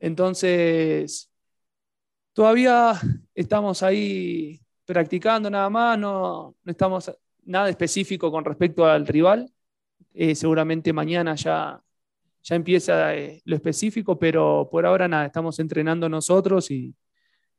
Entonces, 0.00 1.30
todavía 2.32 2.94
estamos 3.36 3.84
ahí 3.84 4.60
practicando 4.84 5.50
nada 5.50 5.70
más, 5.70 5.96
no, 6.00 6.56
no 6.64 6.70
estamos 6.72 7.12
nada 7.44 7.68
específico 7.68 8.32
con 8.32 8.44
respecto 8.44 8.84
al 8.86 9.06
rival. 9.06 9.48
Eh, 10.14 10.34
seguramente 10.34 10.92
mañana 10.92 11.36
ya 11.36 11.80
ya 12.42 12.56
empieza 12.56 13.14
eh, 13.14 13.40
lo 13.44 13.56
específico, 13.56 14.18
pero 14.18 14.68
por 14.70 14.86
ahora 14.86 15.08
nada, 15.08 15.26
estamos 15.26 15.58
entrenando 15.58 16.08
nosotros 16.08 16.70
y, 16.70 16.94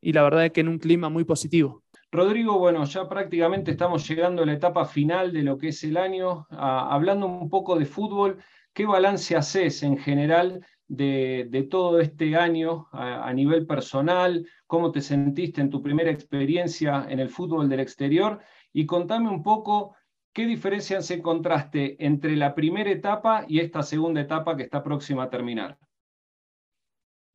la 0.01 0.23
verdad 0.23 0.45
es 0.45 0.51
que 0.51 0.61
en 0.61 0.67
un 0.67 0.79
clima 0.79 1.07
muy 1.07 1.23
positivo. 1.23 1.84
Rodrigo, 2.11 2.59
bueno, 2.59 2.84
ya 2.84 3.07
prácticamente 3.07 3.71
estamos 3.71 4.07
llegando 4.07 4.43
a 4.43 4.45
la 4.45 4.53
etapa 4.53 4.86
final 4.86 5.31
de 5.31 5.43
lo 5.43 5.57
que 5.57 5.69
es 5.69 5.84
el 5.86 5.95
año. 5.95 6.45
Ah, 6.51 6.89
hablando 6.91 7.25
un 7.25 7.49
poco 7.49 7.79
de 7.79 7.86
fútbol, 7.86 8.38
¿qué 8.73 8.86
balance 8.86 9.36
haces 9.36 9.81
en 9.81 9.97
general 9.97 10.63
de, 10.88 11.67
todo 11.71 12.01
este 12.01 12.36
año 12.36 12.88
a, 12.91 13.27
a, 13.27 13.34
nivel 13.34 13.65
personal? 13.65 14.45
¿Cómo 14.67 14.91
te 14.91 14.99
sentiste 14.99 15.61
en 15.61 15.69
tu 15.69 15.81
primera 15.81 16.11
experiencia 16.11 17.07
en 17.09 17.19
el 17.19 17.29
fútbol 17.29 17.69
del 17.69 17.79
exterior? 17.79 18.41
Y 18.73 18.86
contame 18.86 19.29
un 19.29 19.41
poco 19.41 19.95
¿Qué 20.34 20.47
diferencias 20.47 21.11
encontraste 21.11 21.95
entre 22.03 22.36
la 22.36 22.55
primera 22.55 22.89
etapa 22.89 23.45
y 23.47 23.59
esta 23.59 23.84
segunda 23.84 24.19
etapa 24.19 24.57
que 24.57 24.63
está 24.63 24.84
próxima 24.84 25.23
a 25.23 25.29
terminar? 25.29 25.77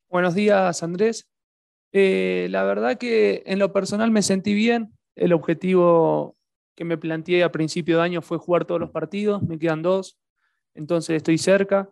Buenos 0.09 0.35
días, 0.35 0.83
Andrés. 0.83 1.25
Eh, 1.93 2.47
la 2.49 2.63
verdad 2.65 2.97
que 2.97 3.41
en 3.45 3.57
lo 3.57 3.71
personal 3.71 4.11
me 4.11 4.21
sentí 4.21 4.53
bien. 4.53 4.91
El 5.15 5.31
objetivo 5.31 6.35
que 6.75 6.83
me 6.83 6.97
planteé 6.97 7.41
a 7.45 7.53
principio 7.53 7.97
de 7.97 8.03
año 8.03 8.21
fue 8.21 8.37
jugar 8.37 8.65
todos 8.65 8.81
los 8.81 8.91
partidos. 8.91 9.41
Me 9.43 9.57
quedan 9.57 9.81
dos, 9.81 10.19
entonces 10.73 11.15
estoy 11.15 11.37
cerca 11.37 11.89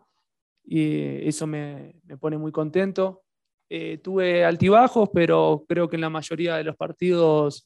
y 0.65 1.25
eso 1.25 1.47
me, 1.47 2.01
pone 2.19 2.37
muy 2.37 2.51
contento. 2.51 3.23
Eh, 3.69 3.97
tuve 3.99 4.43
altibajos, 4.43 5.09
pero 5.13 5.63
creo 5.69 5.87
que 5.87 5.95
en 5.95 6.01
la 6.01 6.09
mayoría 6.09 6.57
de 6.57 6.65
los 6.65 6.75
partidos 6.75 7.65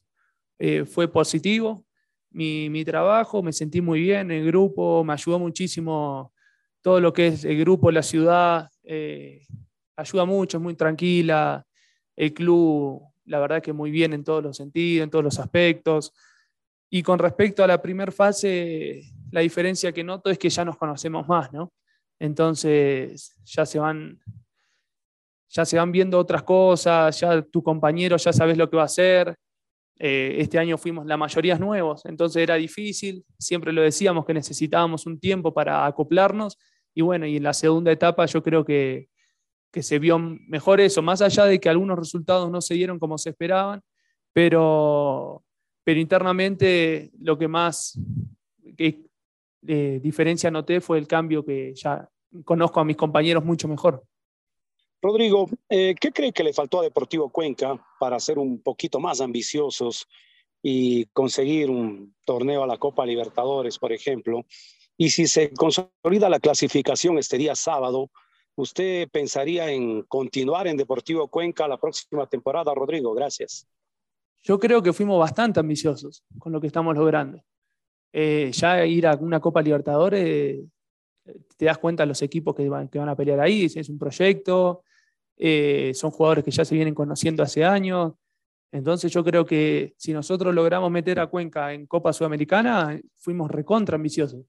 eh, 0.60 0.84
fue 0.84 1.08
positivo. 1.08 1.84
Mi, 2.32 2.84
trabajo, 2.84 3.42
me 3.42 3.52
sentí 3.52 3.80
muy 3.80 4.00
bien, 4.00 4.30
el 4.30 4.46
grupo 4.46 5.04
me 5.04 5.12
ayudó 5.12 5.38
muchísimo, 5.38 6.32
todo 6.80 7.00
lo 7.00 7.12
que 7.12 7.28
es 7.28 7.44
el 7.44 7.58
grupo, 7.58 7.90
la 7.90 8.02
ciudad, 8.02 8.70
eh, 8.84 9.46
ayuda 9.96 10.24
mucho, 10.24 10.56
es 10.56 10.62
muy 10.62 10.74
tranquila, 10.74 11.66
el 12.16 12.32
club, 12.34 13.02
la 13.24 13.38
verdad 13.38 13.62
que 13.62 13.72
muy 13.72 13.90
bien 13.90 14.12
en 14.12 14.24
todos 14.24 14.42
los 14.42 14.56
sentidos, 14.56 15.04
en 15.04 15.10
todos 15.10 15.24
los 15.24 15.38
aspectos. 15.38 16.12
Y 16.90 17.02
con 17.02 17.18
respecto 17.18 17.64
a 17.64 17.66
la 17.66 17.80
primera 17.80 18.12
fase, 18.12 19.02
la 19.30 19.40
diferencia 19.40 19.92
que 19.92 20.04
noto 20.04 20.30
es 20.30 20.38
que 20.38 20.50
ya 20.50 20.64
nos 20.64 20.76
conocemos 20.76 21.26
más, 21.26 21.52
¿no? 21.52 21.72
Entonces 22.18 23.34
ya 23.44 23.64
se 23.64 23.78
van, 23.78 24.20
ya 25.48 25.64
se 25.64 25.76
van 25.76 25.90
viendo 25.90 26.18
otras 26.18 26.42
cosas, 26.42 27.18
ya 27.18 27.42
tu 27.42 27.62
compañero 27.62 28.16
ya 28.16 28.32
sabes 28.32 28.56
lo 28.56 28.68
que 28.68 28.76
va 28.76 28.82
a 28.82 28.86
hacer. 28.86 29.34
Eh, 30.04 30.40
este 30.40 30.58
año 30.58 30.76
fuimos 30.78 31.06
la 31.06 31.16
mayoría 31.16 31.56
nuevos, 31.56 32.04
entonces 32.06 32.42
era 32.42 32.56
difícil, 32.56 33.24
siempre 33.38 33.72
lo 33.72 33.82
decíamos 33.82 34.26
que 34.26 34.34
necesitábamos 34.34 35.06
un 35.06 35.20
tiempo 35.20 35.54
para 35.54 35.86
acoplarnos 35.86 36.58
y 36.92 37.02
bueno, 37.02 37.24
y 37.24 37.36
en 37.36 37.44
la 37.44 37.52
segunda 37.52 37.92
etapa 37.92 38.26
yo 38.26 38.42
creo 38.42 38.64
que, 38.64 39.08
que 39.70 39.80
se 39.80 40.00
vio 40.00 40.18
mejor 40.18 40.80
eso, 40.80 41.02
más 41.02 41.22
allá 41.22 41.44
de 41.44 41.60
que 41.60 41.68
algunos 41.68 41.96
resultados 41.96 42.50
no 42.50 42.60
se 42.60 42.74
dieron 42.74 42.98
como 42.98 43.16
se 43.16 43.30
esperaban, 43.30 43.80
pero, 44.32 45.44
pero 45.84 46.00
internamente 46.00 47.12
lo 47.20 47.38
que 47.38 47.46
más 47.46 47.96
que, 48.76 49.04
eh, 49.64 50.00
diferencia 50.02 50.50
noté 50.50 50.80
fue 50.80 50.98
el 50.98 51.06
cambio 51.06 51.44
que 51.44 51.74
ya 51.76 52.08
conozco 52.44 52.80
a 52.80 52.84
mis 52.84 52.96
compañeros 52.96 53.44
mucho 53.44 53.68
mejor. 53.68 54.02
Rodrigo, 55.00 55.48
eh, 55.68 55.94
¿qué 56.00 56.10
cree 56.10 56.32
que 56.32 56.42
le 56.42 56.52
faltó 56.52 56.80
a 56.80 56.82
Deportivo 56.82 57.28
Cuenca 57.28 57.80
para 58.02 58.18
ser 58.18 58.36
un 58.36 58.60
poquito 58.60 58.98
más 58.98 59.20
ambiciosos 59.20 60.08
y 60.60 61.04
conseguir 61.12 61.70
un 61.70 62.16
torneo 62.26 62.64
a 62.64 62.66
la 62.66 62.76
Copa 62.76 63.06
Libertadores, 63.06 63.78
por 63.78 63.92
ejemplo? 63.92 64.44
Y 64.96 65.10
si 65.10 65.28
se 65.28 65.52
consolida 65.52 66.28
la 66.28 66.40
clasificación 66.40 67.16
este 67.18 67.38
día 67.38 67.54
sábado, 67.54 68.10
¿usted 68.56 69.08
pensaría 69.08 69.70
en 69.70 70.02
continuar 70.02 70.66
en 70.66 70.76
Deportivo 70.76 71.28
Cuenca 71.28 71.68
la 71.68 71.76
próxima 71.76 72.26
temporada, 72.26 72.74
Rodrigo? 72.74 73.14
Gracias. 73.14 73.68
Yo 74.42 74.58
creo 74.58 74.82
que 74.82 74.92
fuimos 74.92 75.20
bastante 75.20 75.60
ambiciosos 75.60 76.24
con 76.40 76.50
lo 76.50 76.60
que 76.60 76.66
estamos 76.66 76.96
logrando. 76.96 77.40
Eh, 78.12 78.50
ya 78.52 78.84
ir 78.84 79.06
a 79.06 79.14
una 79.14 79.38
Copa 79.38 79.62
Libertadores, 79.62 80.58
te 81.56 81.64
das 81.66 81.78
cuenta 81.78 82.02
de 82.02 82.08
los 82.08 82.20
equipos 82.20 82.52
que 82.56 82.68
van, 82.68 82.88
que 82.88 82.98
van 82.98 83.10
a 83.10 83.14
pelear 83.14 83.38
ahí, 83.38 83.66
es 83.66 83.88
un 83.88 83.96
proyecto, 84.00 84.82
eh, 85.36 85.92
son 85.94 86.10
jugadores 86.10 86.44
que 86.44 86.50
ya 86.50 86.64
se 86.64 86.74
vienen 86.74 86.94
conociendo 86.94 87.42
hace 87.42 87.64
años. 87.64 88.14
Entonces 88.70 89.12
yo 89.12 89.22
creo 89.22 89.44
que 89.44 89.94
si 89.96 90.12
nosotros 90.12 90.54
logramos 90.54 90.90
meter 90.90 91.20
a 91.20 91.26
Cuenca 91.26 91.72
en 91.72 91.86
Copa 91.86 92.12
Sudamericana, 92.12 92.98
fuimos 93.16 93.50
recontra 93.50 93.96
ambiciosos. 93.96 94.44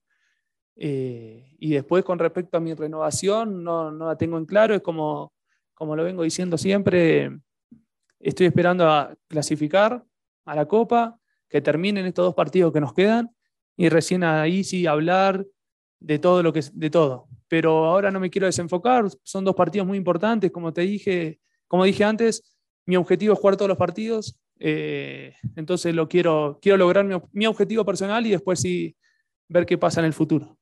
Eh, 0.76 1.54
y 1.58 1.70
después 1.70 2.04
con 2.04 2.18
respecto 2.18 2.56
a 2.56 2.60
mi 2.60 2.74
renovación, 2.74 3.62
no, 3.62 3.90
no, 3.90 4.06
la 4.06 4.16
tengo 4.16 4.38
en 4.38 4.46
claro, 4.46 4.74
es 4.74 4.82
como, 4.82 5.32
como 5.74 5.94
lo 5.94 6.04
vengo 6.04 6.22
diciendo 6.22 6.58
siempre, 6.58 7.30
estoy 8.18 8.46
esperando 8.46 8.88
a 8.88 9.14
clasificar 9.28 10.04
a 10.44 10.54
la 10.56 10.66
Copa, 10.66 11.18
que 11.48 11.60
terminen 11.60 12.06
estos 12.06 12.24
dos 12.24 12.34
partidos 12.34 12.72
que 12.72 12.80
nos 12.80 12.94
quedan 12.94 13.30
y 13.76 13.88
recién 13.88 14.24
ahí 14.24 14.64
sí 14.64 14.86
hablar 14.86 15.46
de 16.04 16.18
todo 16.18 16.42
lo 16.42 16.52
que 16.52 16.60
de 16.72 16.90
todo. 16.90 17.26
Pero 17.48 17.86
ahora 17.86 18.10
no 18.10 18.20
me 18.20 18.30
quiero 18.30 18.46
desenfocar, 18.46 19.06
son 19.22 19.44
dos 19.44 19.54
partidos 19.54 19.86
muy 19.86 19.96
importantes, 19.96 20.50
como 20.50 20.72
te 20.72 20.82
dije, 20.82 21.40
como 21.66 21.84
dije 21.84 22.04
antes, 22.04 22.56
mi 22.84 22.96
objetivo 22.96 23.32
es 23.32 23.40
jugar 23.40 23.56
todos 23.56 23.70
los 23.70 23.78
partidos, 23.78 24.38
eh, 24.60 25.34
entonces 25.56 25.94
lo 25.94 26.06
quiero, 26.06 26.58
quiero 26.60 26.76
lograr 26.76 27.06
mi, 27.32 27.46
objetivo 27.46 27.84
personal 27.84 28.26
y 28.26 28.30
después 28.30 28.60
sí 28.60 28.96
ver 29.48 29.64
qué 29.64 29.78
pasa 29.78 30.00
en 30.00 30.06
el 30.06 30.12
futuro. 30.12 30.58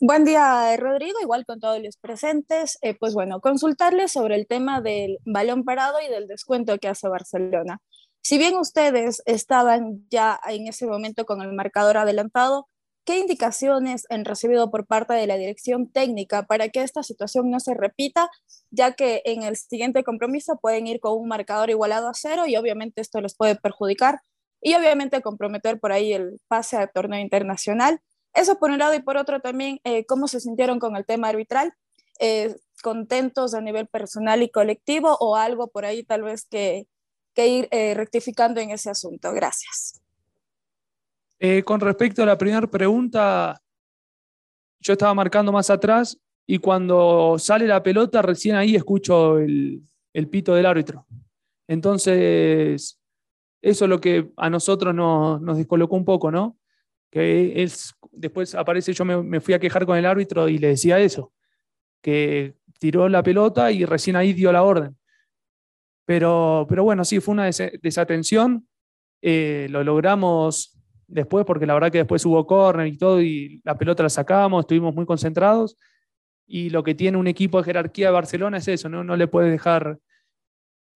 Buen 0.00 0.24
día, 0.24 0.74
Rodrigo, 0.76 1.20
igual 1.20 1.44
con 1.46 1.60
todos 1.60 1.82
los 1.82 1.96
presentes. 1.96 2.78
Eh, 2.82 2.94
pues 2.98 3.14
bueno, 3.14 3.40
consultarles 3.40 4.12
sobre 4.12 4.34
el 4.34 4.46
tema 4.46 4.80
del 4.80 5.18
balón 5.24 5.64
parado 5.64 5.98
y 6.06 6.10
del 6.10 6.26
descuento 6.26 6.78
que 6.78 6.88
hace 6.88 7.08
Barcelona. 7.08 7.80
Si 8.20 8.36
bien 8.38 8.56
ustedes 8.56 9.22
estaban 9.24 10.06
ya 10.10 10.38
en 10.48 10.66
ese 10.66 10.86
momento 10.86 11.24
con 11.24 11.40
el 11.40 11.52
marcador 11.52 11.96
adelantado, 11.96 12.68
¿qué 13.06 13.18
indicaciones 13.18 14.06
han 14.10 14.24
recibido 14.26 14.70
por 14.70 14.86
parte 14.86 15.14
de 15.14 15.26
la 15.26 15.36
dirección 15.38 15.90
técnica 15.90 16.42
para 16.42 16.68
que 16.68 16.82
esta 16.82 17.02
situación 17.02 17.50
no 17.50 17.60
se 17.60 17.74
repita, 17.74 18.30
ya 18.70 18.92
que 18.92 19.22
en 19.24 19.42
el 19.42 19.56
siguiente 19.56 20.04
compromiso 20.04 20.58
pueden 20.60 20.86
ir 20.86 21.00
con 21.00 21.18
un 21.18 21.28
marcador 21.28 21.70
igualado 21.70 22.08
a 22.08 22.14
cero 22.14 22.44
y 22.46 22.56
obviamente 22.56 23.00
esto 23.00 23.20
los 23.20 23.34
puede 23.34 23.56
perjudicar 23.56 24.20
y 24.60 24.74
obviamente 24.74 25.22
comprometer 25.22 25.80
por 25.80 25.92
ahí 25.92 26.12
el 26.12 26.40
pase 26.48 26.76
al 26.76 26.90
torneo 26.92 27.20
internacional? 27.20 28.00
Eso 28.34 28.58
por 28.58 28.70
un 28.70 28.78
lado 28.78 28.94
y 28.94 29.00
por 29.00 29.16
otro 29.16 29.40
también, 29.40 29.80
eh, 29.84 30.04
¿cómo 30.04 30.28
se 30.28 30.40
sintieron 30.40 30.78
con 30.78 30.96
el 30.96 31.06
tema 31.06 31.28
arbitral? 31.28 31.72
Eh, 32.20 32.56
¿Contentos 32.82 33.54
a 33.54 33.62
nivel 33.62 33.86
personal 33.86 34.42
y 34.42 34.50
colectivo 34.50 35.16
o 35.20 35.36
algo 35.36 35.68
por 35.68 35.86
ahí 35.86 36.02
tal 36.04 36.22
vez 36.22 36.44
que 36.44 36.86
que 37.36 37.46
ir 37.46 37.68
eh, 37.70 37.94
rectificando 37.94 38.60
en 38.60 38.70
ese 38.70 38.90
asunto. 38.90 39.32
Gracias. 39.32 40.00
Eh, 41.38 41.62
con 41.62 41.80
respecto 41.80 42.22
a 42.22 42.26
la 42.26 42.38
primera 42.38 42.66
pregunta, 42.66 43.60
yo 44.80 44.92
estaba 44.92 45.14
marcando 45.14 45.52
más 45.52 45.68
atrás 45.70 46.18
y 46.46 46.58
cuando 46.58 47.36
sale 47.38 47.66
la 47.66 47.82
pelota, 47.82 48.22
recién 48.22 48.56
ahí 48.56 48.76
escucho 48.76 49.38
el, 49.38 49.82
pito 50.30 50.54
del 50.54 50.66
árbitro. 50.66 51.06
Entonces, 51.68 52.98
eso 53.60 53.84
es 53.84 53.88
lo 53.88 54.00
que 54.00 54.30
a 54.36 54.48
nosotros 54.48 54.94
nos, 54.94 55.40
nos 55.42 55.58
descolocó 55.58 55.96
un 55.96 56.04
poco, 56.04 56.30
¿no? 56.30 56.56
Que 57.10 57.62
es, 57.62 57.94
después 58.12 58.54
aparece, 58.54 58.92
yo 58.92 59.04
me, 59.04 59.22
me, 59.22 59.40
fui 59.40 59.54
a 59.54 59.58
quejar 59.58 59.84
con 59.84 59.98
el 59.98 60.06
árbitro 60.06 60.48
y 60.48 60.58
le 60.58 60.68
decía 60.68 60.98
eso, 61.00 61.32
que 62.00 62.54
tiró 62.78 63.08
la 63.08 63.22
pelota 63.22 63.72
y 63.72 63.84
recién 63.84 64.16
ahí 64.16 64.32
dio 64.32 64.52
la 64.52 64.62
orden. 64.62 64.96
Pero, 66.06 66.66
pero 66.68 66.84
bueno, 66.84 67.04
sí, 67.04 67.20
fue 67.20 67.32
una 67.32 67.50
desatención. 67.82 68.68
Eh, 69.20 69.66
lo 69.70 69.82
logramos 69.82 70.75
después, 71.06 71.44
porque 71.46 71.66
la 71.66 71.74
verdad 71.74 71.92
que 71.92 71.98
después 71.98 72.24
hubo 72.26 72.46
córner 72.46 72.86
y 72.86 72.96
todo, 72.96 73.20
y 73.20 73.60
la 73.64 73.76
pelota 73.76 74.02
la 74.02 74.10
sacamos, 74.10 74.64
estuvimos 74.64 74.94
muy 74.94 75.06
concentrados. 75.06 75.76
Y 76.46 76.70
lo 76.70 76.82
que 76.82 76.94
tiene 76.94 77.18
un 77.18 77.26
equipo 77.26 77.58
de 77.58 77.64
jerarquía 77.64 78.06
de 78.08 78.12
Barcelona 78.12 78.58
es 78.58 78.68
eso, 78.68 78.88
no, 78.88 79.02
no 79.04 79.16
le 79.16 79.26
puedes 79.28 79.50
dejar 79.50 79.98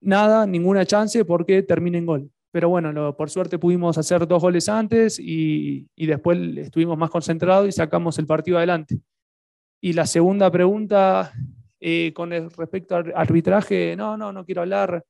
nada, 0.01 0.45
ninguna 0.45 0.85
chance, 0.85 1.25
porque 1.25 1.63
termina 1.63 1.97
en 1.97 2.05
gol. 2.05 2.31
Pero 2.51 2.69
bueno, 2.69 3.15
por 3.15 3.29
suerte 3.29 3.57
pudimos 3.57 3.97
hacer 3.97 4.27
dos 4.27 4.41
goles 4.41 4.67
antes 4.67 5.19
y, 5.19 5.87
y 5.95 6.05
después 6.05 6.37
estuvimos 6.57 6.97
más 6.97 7.09
concentrados 7.09 7.67
y 7.67 7.71
sacamos 7.71 8.19
el 8.19 8.25
partido 8.25 8.57
adelante. 8.57 8.99
Y 9.81 9.93
la 9.93 10.05
segunda 10.05 10.51
pregunta, 10.51 11.33
eh, 11.79 12.13
con 12.13 12.29
respecto 12.29 12.95
al 12.95 13.11
arbitraje, 13.15 13.95
no, 13.95 14.15
no, 14.15 14.31
no 14.31 14.45
quiero 14.45 14.61
hablar. 14.61 15.03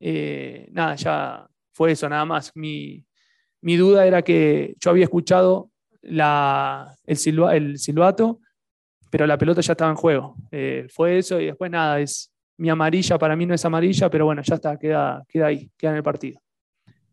Eh, 0.00 0.68
nada, 0.72 0.96
ya 0.96 1.48
fue 1.72 1.92
eso, 1.92 2.08
nada 2.08 2.24
más. 2.24 2.50
Mi, 2.56 3.04
duda 3.62 4.06
era 4.06 4.22
que 4.22 4.74
yo 4.80 4.90
había 4.90 5.04
escuchado 5.04 5.70
el, 6.02 6.20
el 7.52 7.78
silbato, 7.78 8.40
pero 9.10 9.26
la 9.26 9.38
pelota 9.38 9.60
ya 9.60 9.72
estaba 9.72 9.90
en 9.90 9.96
juego. 9.96 10.36
Eh, 10.50 10.86
fue 10.90 11.18
eso 11.18 11.40
y 11.40 11.46
después 11.46 11.70
nada, 11.70 12.00
es 12.00 12.32
mi 12.56 12.70
amarilla, 12.70 13.18
para 13.18 13.36
mí 13.36 13.46
no 13.46 13.54
es 13.54 13.64
amarilla, 13.64 14.10
pero 14.10 14.26
bueno, 14.26 14.42
ya 14.42 14.56
está, 14.56 14.76
queda, 14.76 15.24
ahí, 15.44 15.70
queda 15.76 15.92
en 15.92 15.96
el 15.96 16.02
partido. 16.02 16.40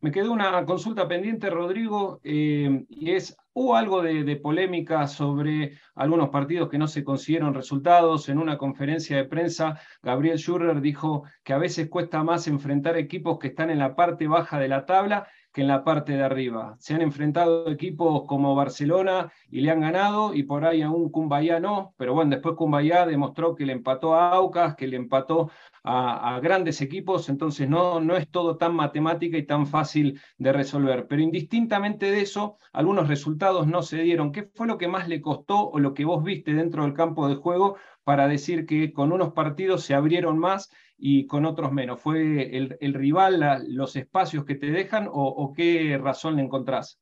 Me 0.01 0.11
quedó 0.11 0.33
una 0.33 0.63
consulta 0.65 1.07
pendiente, 1.07 1.49
Rodrigo, 1.49 2.19
eh, 2.23 2.85
y 2.89 3.11
es, 3.11 3.35
hubo 3.53 3.75
algo 3.75 4.03
de, 4.03 4.35
polémica 4.35 5.07
sobre 5.07 5.79
algunos 5.95 6.29
partidos 6.29 6.69
que 6.69 6.77
no 6.77 6.87
se 6.87 7.03
consiguieron 7.03 7.55
resultados. 7.55 8.29
En 8.29 8.37
una 8.37 8.57
conferencia 8.57 9.17
de 9.17 9.25
prensa, 9.25 9.79
Gabriel 10.03 10.37
Schurrer 10.37 10.79
dijo 10.81 11.23
que 11.43 11.53
a 11.53 11.57
veces 11.57 11.89
cuesta 11.89 12.23
más 12.23 12.47
enfrentar 12.47 12.97
equipos 12.97 13.39
que 13.39 13.47
están 13.47 13.71
en 13.71 13.79
la 13.79 13.95
parte 13.95 14.27
baja 14.27 14.59
de 14.59 14.67
la 14.67 14.85
tabla 14.85 15.27
que 15.55 15.61
en 15.61 15.69
la 15.69 15.85
parte 15.85 16.17
de 16.17 16.23
arriba. 16.23 16.75
Se 16.79 16.93
han 16.93 17.01
enfrentado 17.01 17.69
equipos 17.71 18.25
como 18.27 18.55
Barcelona 18.55 19.31
y 19.49 19.61
le 19.61 19.71
han 19.71 19.79
ganado, 19.79 20.33
y 20.33 20.43
por 20.43 20.65
ahí 20.65 20.81
aún 20.81 21.09
Cumbayá 21.09 21.61
no, 21.61 21.93
pero 21.95 22.13
bueno, 22.13 22.31
después 22.31 22.55
Cumbayá 22.57 23.05
demostró 23.05 23.55
que 23.55 23.65
le 23.65 23.71
empató 23.71 24.15
a 24.15 24.31
Aucas, 24.31 24.75
que 24.75 24.85
le 24.85 24.97
empató 24.97 25.49
a, 25.81 26.41
grandes 26.41 26.81
equipos, 26.81 27.29
entonces 27.29 27.69
no, 27.69 28.01
no 28.01 28.17
es 28.17 28.29
todo 28.29 28.57
tan 28.57 28.75
matemática 28.75 29.37
y 29.37 29.43
tan 29.45 29.65
fácil 29.65 30.19
de 30.37 30.51
resolver. 30.51 31.07
Pero 31.07 31.21
indistintamente 31.21 32.11
de 32.11 32.21
eso, 32.21 32.57
algunos 32.73 33.07
resultados 33.07 33.65
no 33.65 33.81
se 33.81 34.01
dieron. 34.01 34.33
¿Qué 34.33 34.49
fue 34.55 34.67
lo 34.67 34.77
que 34.77 34.89
más 34.89 35.07
le 35.07 35.21
costó 35.21 35.69
o 35.69 35.79
lo 35.79 35.93
que 35.93 36.03
vos 36.03 36.21
viste 36.21 36.53
dentro 36.53 36.83
del 36.83 36.93
campo 36.93 37.29
de 37.29 37.35
juego 37.35 37.77
para 38.03 38.27
decir 38.27 38.65
que 38.65 38.91
con 38.91 39.13
unos 39.13 39.31
partidos 39.31 39.83
se 39.83 39.93
abrieron 39.93 40.37
más 40.37 40.69
y 40.97 41.25
con 41.27 41.45
otros 41.45 41.71
menos? 41.71 41.99
¿Fue 41.99 42.55
el, 42.55 42.93
rival, 42.93 43.65
los 43.67 43.95
espacios 43.95 44.45
que 44.45 44.55
te 44.55 44.71
dejan 44.71 45.07
o, 45.11 45.53
qué 45.55 45.97
razón 46.01 46.35
le 46.35 46.43
encontrás? 46.43 46.99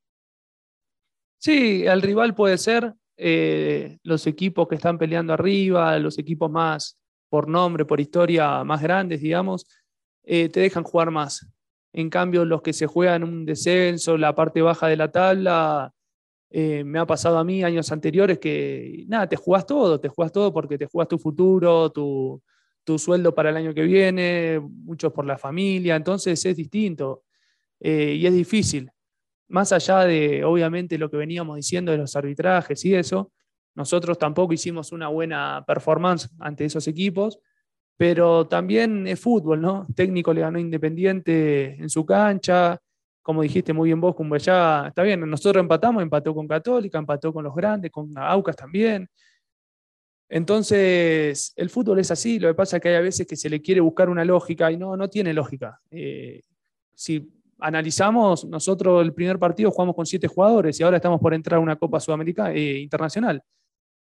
Sí, 1.38 1.86
el 1.86 2.02
rival 2.02 2.34
puede 2.36 2.58
ser 2.58 2.94
eh, 3.18 3.98
los 4.04 4.26
equipos 4.28 4.68
que 4.68 4.76
están 4.76 4.98
peleando 4.98 5.34
arriba, 5.34 6.00
los 6.00 6.18
equipos 6.18 6.50
más 6.50 6.98
por 7.30 7.48
nombre, 7.48 7.86
por 7.86 8.00
historia, 8.00 8.64
más 8.64 8.82
grandes, 8.82 9.20
digamos, 9.20 9.66
eh, 10.24 10.50
te 10.50 10.60
dejan 10.60 10.84
jugar 10.84 11.12
más. 11.12 11.48
En 11.92 12.10
cambio, 12.10 12.46
los 12.46 12.62
que 12.62 12.74
se 12.74 12.88
juegan 12.88 13.24
un 13.24 13.46
descenso, 13.46 14.18
la 14.18 14.36
parte 14.36 14.62
baja 14.62 14.88
de 14.88 14.98
la 14.98 15.12
tabla, 15.12 15.94
eh, 16.50 16.84
me 16.84 17.00
ha 17.00 17.08
pasado 17.08 17.40
a 17.40 17.44
mí 17.44 17.64
años 17.64 17.92
anteriores 17.92 18.38
que, 18.38 19.06
nada, 19.08 19.28
te 19.28 19.36
jugás 19.36 19.66
todo, 19.66 20.00
te 20.00 20.10
jugás 20.10 20.32
todo 20.32 20.54
porque 20.54 20.78
te 20.78 20.86
jugás 20.86 21.08
tu 21.08 21.18
futuro, 21.18 21.92
tu, 21.92 22.40
tu 22.84 23.00
sueldo 23.00 23.34
para 23.34 23.50
el 23.50 23.58
año 23.58 23.74
que 23.74 23.84
viene, 23.84 24.60
muchos 24.60 25.14
por 25.14 25.26
la 25.26 25.38
familia, 25.38 25.96
entonces 25.96 26.44
es 26.46 26.58
distinto 26.58 27.24
eh, 27.80 28.16
y 28.16 28.26
es 28.26 28.34
difícil. 28.34 28.92
Más 29.50 29.72
allá 29.72 30.00
de, 30.00 30.44
obviamente, 30.44 30.98
lo 30.98 31.10
que 31.10 31.18
veníamos 31.18 31.56
diciendo 31.58 31.92
de 31.92 31.98
los 32.00 32.16
arbitrajes 32.16 32.84
y 32.86 32.96
eso, 32.96 33.32
nosotros 33.76 34.18
tampoco 34.18 34.54
hicimos 34.54 34.92
una 34.92 35.08
buena 35.08 35.64
performance 35.66 36.30
ante 36.40 36.66
esos 36.66 36.88
equipos, 36.88 37.40
pero 37.98 38.48
también 38.48 39.08
es 39.08 39.20
fútbol, 39.20 39.62
¿no? 39.62 39.88
Técnico 39.96 40.34
le 40.34 40.42
ganó 40.42 40.60
Independiente 40.60 41.76
en 41.76 41.90
su 41.90 42.06
cancha, 42.06 42.80
como 43.22 43.42
dijiste 43.42 43.72
muy 43.74 43.90
bien 43.90 44.02
vos, 44.02 44.16
ya 44.44 44.88
está 44.88 45.02
bien, 45.02 45.22
nosotros 45.30 45.62
empatamos, 45.62 46.04
empató 46.04 46.36
con 46.36 46.48
Católica, 46.48 46.98
empató 46.98 47.32
con 47.32 47.44
los 47.44 47.56
grandes, 47.56 47.90
con 47.92 48.12
Aucas 48.18 48.56
también. 48.56 49.08
Entonces, 50.30 51.54
el 51.56 51.70
fútbol 51.70 52.00
es 52.00 52.12
así, 52.12 52.40
lo 52.40 52.48
que 52.48 52.56
pasa 52.56 52.78
es 52.78 52.82
que 52.82 52.90
hay 52.90 53.04
veces 53.04 53.28
que 53.28 53.36
se 53.36 53.50
le 53.50 53.62
quiere 53.62 53.82
buscar 53.82 54.10
una 54.10 54.26
lógica 54.26 54.72
y 54.72 54.78
no, 54.78 54.98
no 54.98 55.10
tiene 55.10 55.34
lógica. 55.34 55.80
Eh, 55.92 56.42
si 56.96 57.32
analizamos, 57.60 58.46
nosotros 58.46 59.04
el 59.04 59.14
primer 59.14 59.38
partido 59.40 59.72
jugamos 59.72 59.96
con 59.96 60.06
siete 60.06 60.28
jugadores 60.28 60.80
y 60.80 60.84
ahora 60.84 60.98
estamos 60.98 61.20
por 61.20 61.34
entrar 61.34 61.58
a 61.58 61.62
una 61.62 61.76
Copa 61.76 62.00
Sudamericana 62.00 62.54
eh, 62.54 62.80
internacional. 62.80 63.44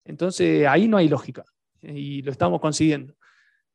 Entonces, 0.03 0.65
ahí 0.67 0.87
no 0.87 0.97
hay 0.97 1.07
lógica 1.07 1.43
y 1.81 2.21
lo 2.21 2.31
estamos 2.31 2.59
consiguiendo. 2.59 3.13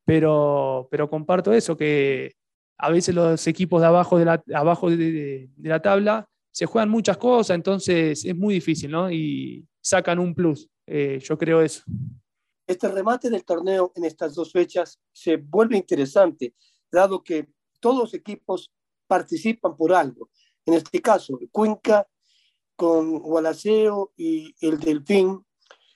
Pero, 0.03 0.87
pero 0.91 1.09
comparto 1.09 1.53
eso, 1.53 1.77
que 1.77 2.33
a 2.77 2.89
veces 2.89 3.13
los 3.13 3.45
equipos 3.47 3.81
de 3.81 3.87
abajo 3.87 4.17
de 4.17 4.25
la, 4.25 4.43
abajo 4.53 4.89
de, 4.89 5.49
la 5.61 5.81
tabla 5.81 6.27
se 6.51 6.65
juegan 6.65 6.89
muchas 6.89 7.17
cosas, 7.17 7.55
entonces 7.55 8.25
es 8.25 8.35
muy 8.35 8.55
difícil, 8.55 8.91
¿no? 8.91 9.09
Y 9.09 9.65
sacan 9.79 10.19
un 10.19 10.33
plus. 10.33 10.67
Eh, 10.85 11.19
yo 11.23 11.37
creo 11.37 11.61
eso. 11.61 11.83
Este 12.67 12.87
remate 12.87 13.29
del 13.29 13.43
torneo 13.43 13.91
en 13.95 14.05
estas 14.05 14.35
dos 14.35 14.51
fechas 14.51 14.99
se 15.11 15.37
vuelve 15.37 15.77
interesante, 15.77 16.55
dado 16.91 17.23
que 17.23 17.49
todos 17.79 17.97
los 17.97 18.13
equipos 18.13 18.71
participan 19.07 19.75
por 19.75 19.93
algo. 19.93 20.29
En 20.65 20.75
este 20.75 21.01
caso, 21.01 21.37
Cuenca 21.51 22.07
con 22.75 23.19
Gualaceo 23.19 24.13
y 24.15 24.55
el 24.61 24.79
Delfín, 24.79 25.45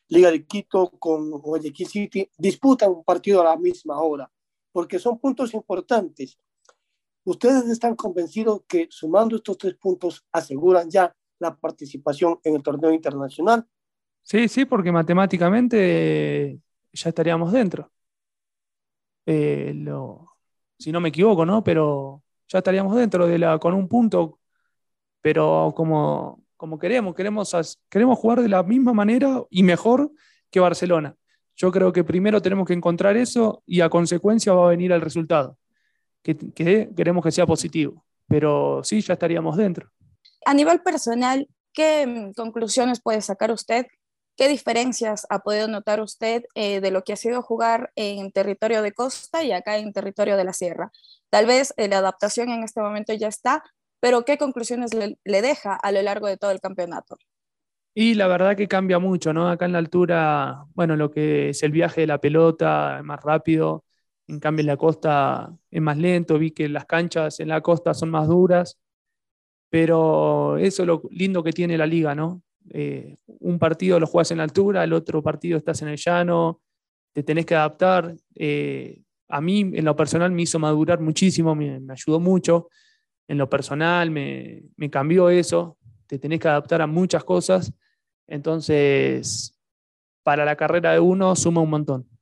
Liga 0.08 0.32
de 0.32 0.46
Quito 0.46 0.92
con 1.00 1.32
Guayaquil 1.32 1.88
City, 1.88 2.30
disputan 2.38 2.92
un 2.92 3.04
partido 3.04 3.42
a 3.42 3.46
la 3.46 3.58
misma 3.58 4.00
hora, 4.02 4.32
porque 4.72 5.00
son 5.00 5.20
puntos 5.20 5.54
importantes. 5.54 6.38
¿Ustedes 7.24 7.68
están 7.70 7.96
convencidos 7.96 8.62
que 8.68 8.88
sumando 8.92 9.38
estos 9.38 9.58
tres 9.58 9.76
puntos 9.76 10.26
aseguran 10.32 10.90
ya 10.90 11.16
la 11.40 11.56
participación 11.56 12.40
en 12.44 12.56
el 12.56 12.64
torneo 12.64 12.92
internacional? 12.92 13.68
Sí, 14.26 14.48
sí, 14.48 14.66
porque 14.66 14.92
matemáticamente 14.92 16.60
ya 16.92 17.10
estaríamos 17.10 17.52
dentro. 17.54 17.92
Eh, 19.24 19.72
si 20.80 20.92
no 20.92 21.00
me 21.00 21.10
equivoco, 21.10 21.46
¿no? 21.46 21.64
Pero 21.64 22.24
ya 22.48 22.58
estaríamos 22.58 22.96
dentro 22.96 23.28
de 23.28 23.38
la, 23.38 23.60
con 23.60 23.76
un 23.76 23.88
punto, 23.88 24.40
pero 25.22 25.74
como, 25.76 26.44
como 26.58 26.80
queremos, 26.80 27.14
queremos, 27.14 27.80
queremos 27.88 28.18
jugar 28.18 28.42
de 28.42 28.50
la 28.50 28.64
misma 28.64 28.94
manera 28.94 29.44
y 29.52 29.62
mejor 29.62 30.12
que 30.50 30.60
Barcelona. 30.60 31.16
Yo 31.56 31.72
creo 31.72 31.94
que 31.94 32.04
primero 32.04 32.42
tenemos 32.42 32.66
que 32.66 32.74
encontrar 32.74 33.18
eso 33.18 33.62
y 33.68 33.82
a 33.82 33.90
consecuencia 33.90 34.54
va 34.54 34.66
a 34.66 34.70
venir 34.70 34.92
el 34.92 35.02
resultado, 35.02 35.60
que 36.24 36.36
queremos 36.96 37.24
que 37.24 37.32
sea 37.32 37.46
positivo, 37.46 38.04
pero 38.28 38.84
sí, 38.84 39.02
ya 39.02 39.14
estaríamos 39.14 39.56
dentro. 39.56 39.92
A 40.48 40.54
nivel 40.56 40.82
personal, 40.82 41.48
¿qué 41.74 42.08
mm, 42.08 42.34
conclusiones 42.34 43.00
puede 43.00 43.22
sacar 43.22 43.52
usted 43.52 43.86
¿Qué 44.36 44.50
diferencias 44.50 45.26
ha 45.30 45.40
podido 45.40 45.70
notar 45.70 46.02
usted 46.02 46.44
eh, 46.56 46.82
de 46.82 46.92
lo 46.92 47.04
que 47.04 47.14
ha 47.14 47.16
sido 47.16 47.42
jugar 47.42 47.92
en 47.96 48.32
territorio 48.32 48.82
de 48.82 48.92
costa 48.92 49.44
y 49.44 49.54
acá 49.54 49.78
en 49.78 49.94
territorio 49.94 50.36
de 50.36 50.44
la 50.44 50.52
sierra? 50.52 50.92
Tal 51.30 51.46
vez 51.46 51.74
eh, 51.78 51.88
la 51.88 52.00
adaptación 52.00 52.50
en 52.50 52.64
este 52.64 52.82
momento 52.82 53.14
ya 53.14 53.30
está, 53.30 53.64
pero 54.02 54.26
¿qué 54.26 54.38
conclusiones 54.38 54.94
le, 54.94 55.18
deja 55.42 55.74
a 55.76 55.92
lo 55.94 56.02
largo 56.02 56.28
de 56.28 56.36
todo 56.36 56.52
el 56.52 56.60
campeonato? 56.60 57.18
Y 57.94 58.16
la 58.16 58.28
verdad 58.28 58.58
que 58.58 58.68
cambia 58.68 59.00
mucho, 59.00 59.32
¿no? 59.32 59.48
Acá 59.48 59.66
en 59.66 59.72
la 59.72 59.80
altura, 59.80 60.66
bueno, 60.74 60.98
lo 60.98 61.12
que 61.12 61.50
es 61.50 61.64
el 61.64 61.72
viaje 61.72 62.02
de 62.02 62.08
la 62.08 62.20
pelota 62.20 62.98
es 62.98 63.06
más 63.06 63.24
rápido, 63.24 63.86
en 64.28 64.42
cambio 64.42 64.64
en 64.64 64.68
la 64.68 64.78
costa 64.78 65.56
es 65.72 65.82
más 65.82 65.98
lento, 65.98 66.38
vi 66.38 66.52
que 66.52 66.68
las 66.68 66.86
canchas 66.86 67.40
en 67.40 67.48
la 67.48 67.62
costa 67.62 67.94
son 67.94 68.10
más 68.10 68.28
duras, 68.28 68.78
pero 69.70 70.58
eso 70.58 70.84
es 70.84 70.88
lo 70.88 71.04
lindo 71.10 71.44
que 71.44 71.54
tiene 71.54 71.78
la 71.78 71.86
liga, 71.86 72.16
¿no? 72.16 72.42
Eh, 72.70 73.18
un 73.28 73.60
partido 73.60 74.00
lo 74.00 74.08
juegas 74.08 74.32
en 74.32 74.38
la 74.38 74.44
altura, 74.44 74.84
el 74.84 74.94
otro 74.94 75.22
partido 75.22 75.58
estás 75.58 75.82
en 75.82 75.90
el 75.90 75.98
llano, 75.98 76.62
te 77.14 77.24
tenés 77.24 77.46
que 77.46 77.56
adaptar. 77.56 78.16
Eh, 78.36 79.02
a 79.28 79.42
mí, 79.42 79.62
en 79.62 79.86
lo 79.86 79.96
personal, 79.96 80.32
me 80.32 80.44
hizo 80.44 80.60
madurar 80.60 81.00
muchísimo, 81.00 81.56
me, 81.56 81.82
ayudó 81.90 82.20
mucho. 82.20 82.70
En 83.28 83.38
lo 83.38 83.50
personal, 83.50 84.12
me, 84.12 84.64
me, 84.76 84.90
cambió 84.90 85.30
eso. 85.30 85.78
Te 86.08 86.20
tenés 86.20 86.40
que 86.40 86.48
adaptar 86.48 86.82
a 86.82 86.88
muchas 86.88 87.24
cosas. 87.24 87.74
Entonces, 88.28 89.60
para 90.24 90.46
la 90.46 90.56
carrera 90.56 90.92
de 90.94 91.00
uno, 91.00 91.36
suma 91.36 91.62
un 91.62 91.70
montón. 91.70 92.15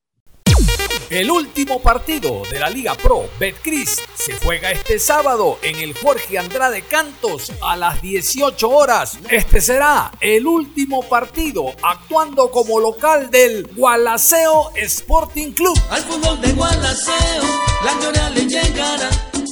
El 1.13 1.29
último 1.29 1.79
partido 1.79 2.41
de 2.49 2.59
la 2.59 2.71
Liga 2.71 2.95
Pro 2.95 3.29
Betcris 3.39 4.01
se 4.15 4.35
juega 4.37 4.71
este 4.71 4.97
sábado 4.97 5.59
en 5.61 5.75
el 5.75 5.93
Jorge 5.93 6.39
Andrade 6.39 6.81
Cantos 6.81 7.51
a 7.61 7.77
las 7.77 8.01
18 8.01 8.67
horas. 8.67 9.19
Este 9.29 9.61
será 9.61 10.11
el 10.19 10.47
último 10.47 11.07
partido 11.07 11.75
actuando 11.83 12.49
como 12.49 12.79
local 12.79 13.29
del 13.29 13.67
Gualaceo 13.75 14.71
Sporting 14.75 15.51
Club. 15.51 15.79
Al 15.91 16.01
fútbol 16.01 16.41
de 16.41 16.51
Gualaceo, 16.53 17.43
la 17.85 17.93
gloria 17.93 18.29
le 18.31 18.47
llegará, 18.47 19.09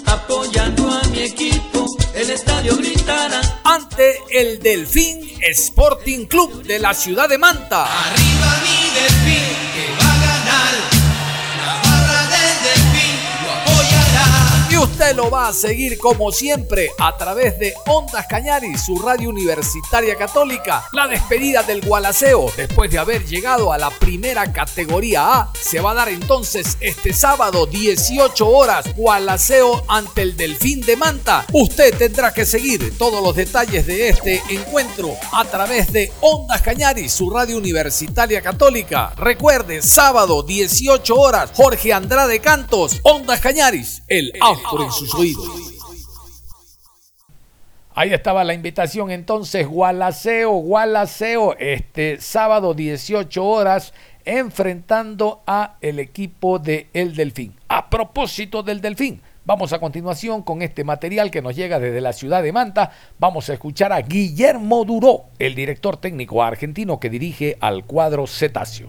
apoyando 0.08 0.90
a 0.90 1.04
mi 1.10 1.20
equipo, 1.20 1.86
el 2.16 2.32
estadio 2.32 2.76
gritará. 2.76 3.40
Ante 3.66 4.18
el 4.32 4.58
Delfín 4.58 5.30
Sporting 5.42 6.26
Club 6.26 6.64
de 6.64 6.80
la 6.80 6.96
ciudad 6.96 7.30
de 7.30 7.38
Manta. 7.38 7.84
Arriba 7.84 8.62
mi 8.64 8.90
Delfín, 9.00 9.58
que 9.76 10.01
usted 14.82 15.16
lo 15.16 15.30
va 15.30 15.48
a 15.48 15.54
seguir 15.54 16.00
como 16.00 16.32
siempre 16.32 16.90
a 16.98 17.16
través 17.16 17.60
de 17.60 17.76
Ondas 17.86 18.26
Cañaris, 18.28 18.84
su 18.84 18.98
radio 18.98 19.30
universitaria 19.30 20.16
católica. 20.16 20.86
La 20.92 21.08
despedida 21.08 21.62
del 21.62 21.82
Gualaceo, 21.82 22.52
después 22.58 22.90
de 22.90 22.98
haber 22.98 23.26
llegado 23.26 23.72
a 23.72 23.78
la 23.78 23.92
primera 23.92 24.52
categoría 24.52 25.34
A, 25.36 25.54
se 25.60 25.80
va 25.80 25.92
a 25.92 25.96
dar 25.96 26.10
entonces 26.10 26.78
este 26.80 27.14
sábado 27.14 27.68
18 27.68 28.48
horas 28.48 28.96
Gualaceo 28.96 29.84
ante 29.88 30.24
el 30.24 30.36
Delfín 30.36 30.82
de 30.82 30.98
Manta. 30.98 31.46
Usted 31.54 31.96
tendrá 31.96 32.34
que 32.34 32.46
seguir 32.46 32.98
todos 32.98 33.22
los 33.24 33.36
detalles 33.36 33.86
de 33.86 34.10
este 34.10 34.42
encuentro 34.50 35.16
a 35.32 35.46
través 35.46 35.92
de 35.94 36.12
Ondas 36.22 36.62
Cañaris, 36.64 37.14
su 37.14 37.30
radio 37.30 37.58
universitaria 37.58 38.42
católica. 38.42 39.14
Recuerde, 39.16 39.84
sábado 39.84 40.42
18 40.42 41.16
horas, 41.16 41.52
Jorge 41.54 41.94
Andrade 41.94 42.40
Cantos, 42.40 43.00
Ondas 43.04 43.40
Cañaris, 43.42 44.02
el 44.08 44.34
auto 44.42 44.71
en 44.80 44.92
sus 44.92 45.14
oídos. 45.16 45.82
Ahí 47.94 48.14
estaba 48.14 48.46
la 48.46 48.54
invitación 48.54 49.12
entonces, 49.12 49.68
Gualaceo, 49.68 50.52
Gualaceo, 50.52 51.58
este 51.60 52.22
sábado 52.22 52.74
18 52.74 53.46
horas, 53.46 53.94
enfrentando 54.24 55.42
a 55.46 55.76
el 55.82 56.00
equipo 56.00 56.58
de 56.58 56.88
El 56.94 57.16
Delfín. 57.16 57.54
A 57.68 57.90
propósito 57.90 58.64
del 58.64 58.80
Delfín, 58.80 59.22
vamos 59.44 59.74
a 59.74 59.80
continuación 59.80 60.42
con 60.42 60.62
este 60.62 60.86
material 60.86 61.32
que 61.32 61.42
nos 61.42 61.54
llega 61.54 61.80
desde 61.80 62.00
la 62.00 62.14
ciudad 62.14 62.42
de 62.42 62.54
Manta. 62.54 62.92
Vamos 63.20 63.50
a 63.50 63.54
escuchar 63.54 63.92
a 63.92 64.02
Guillermo 64.02 64.86
Duró, 64.86 65.26
el 65.38 65.54
director 65.54 65.98
técnico 65.98 66.42
argentino 66.42 66.98
que 66.98 67.10
dirige 67.10 67.58
al 67.60 67.84
cuadro 67.84 68.26
cetáceo. 68.26 68.88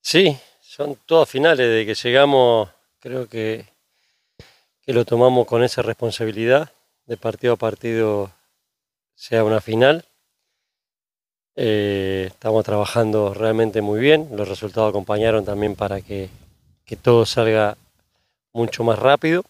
Sí, 0.00 0.38
son 0.74 0.98
todas 1.06 1.28
finales 1.28 1.68
de 1.68 1.86
que 1.86 1.94
llegamos, 1.94 2.68
creo 2.98 3.28
que, 3.28 3.64
que 4.82 4.92
lo 4.92 5.04
tomamos 5.04 5.46
con 5.46 5.62
esa 5.62 5.82
responsabilidad 5.82 6.72
de 7.06 7.16
partido 7.16 7.52
a 7.52 7.56
partido 7.56 8.32
sea 9.14 9.44
una 9.44 9.60
final. 9.60 10.04
Eh, 11.54 12.24
estamos 12.26 12.64
trabajando 12.64 13.34
realmente 13.34 13.82
muy 13.82 14.00
bien, 14.00 14.30
los 14.32 14.48
resultados 14.48 14.90
acompañaron 14.90 15.44
también 15.44 15.76
para 15.76 16.00
que, 16.00 16.28
todo 17.02 17.24
salga 17.24 17.76
mucho 18.52 18.82
más 18.82 18.98
rápido. 18.98 19.44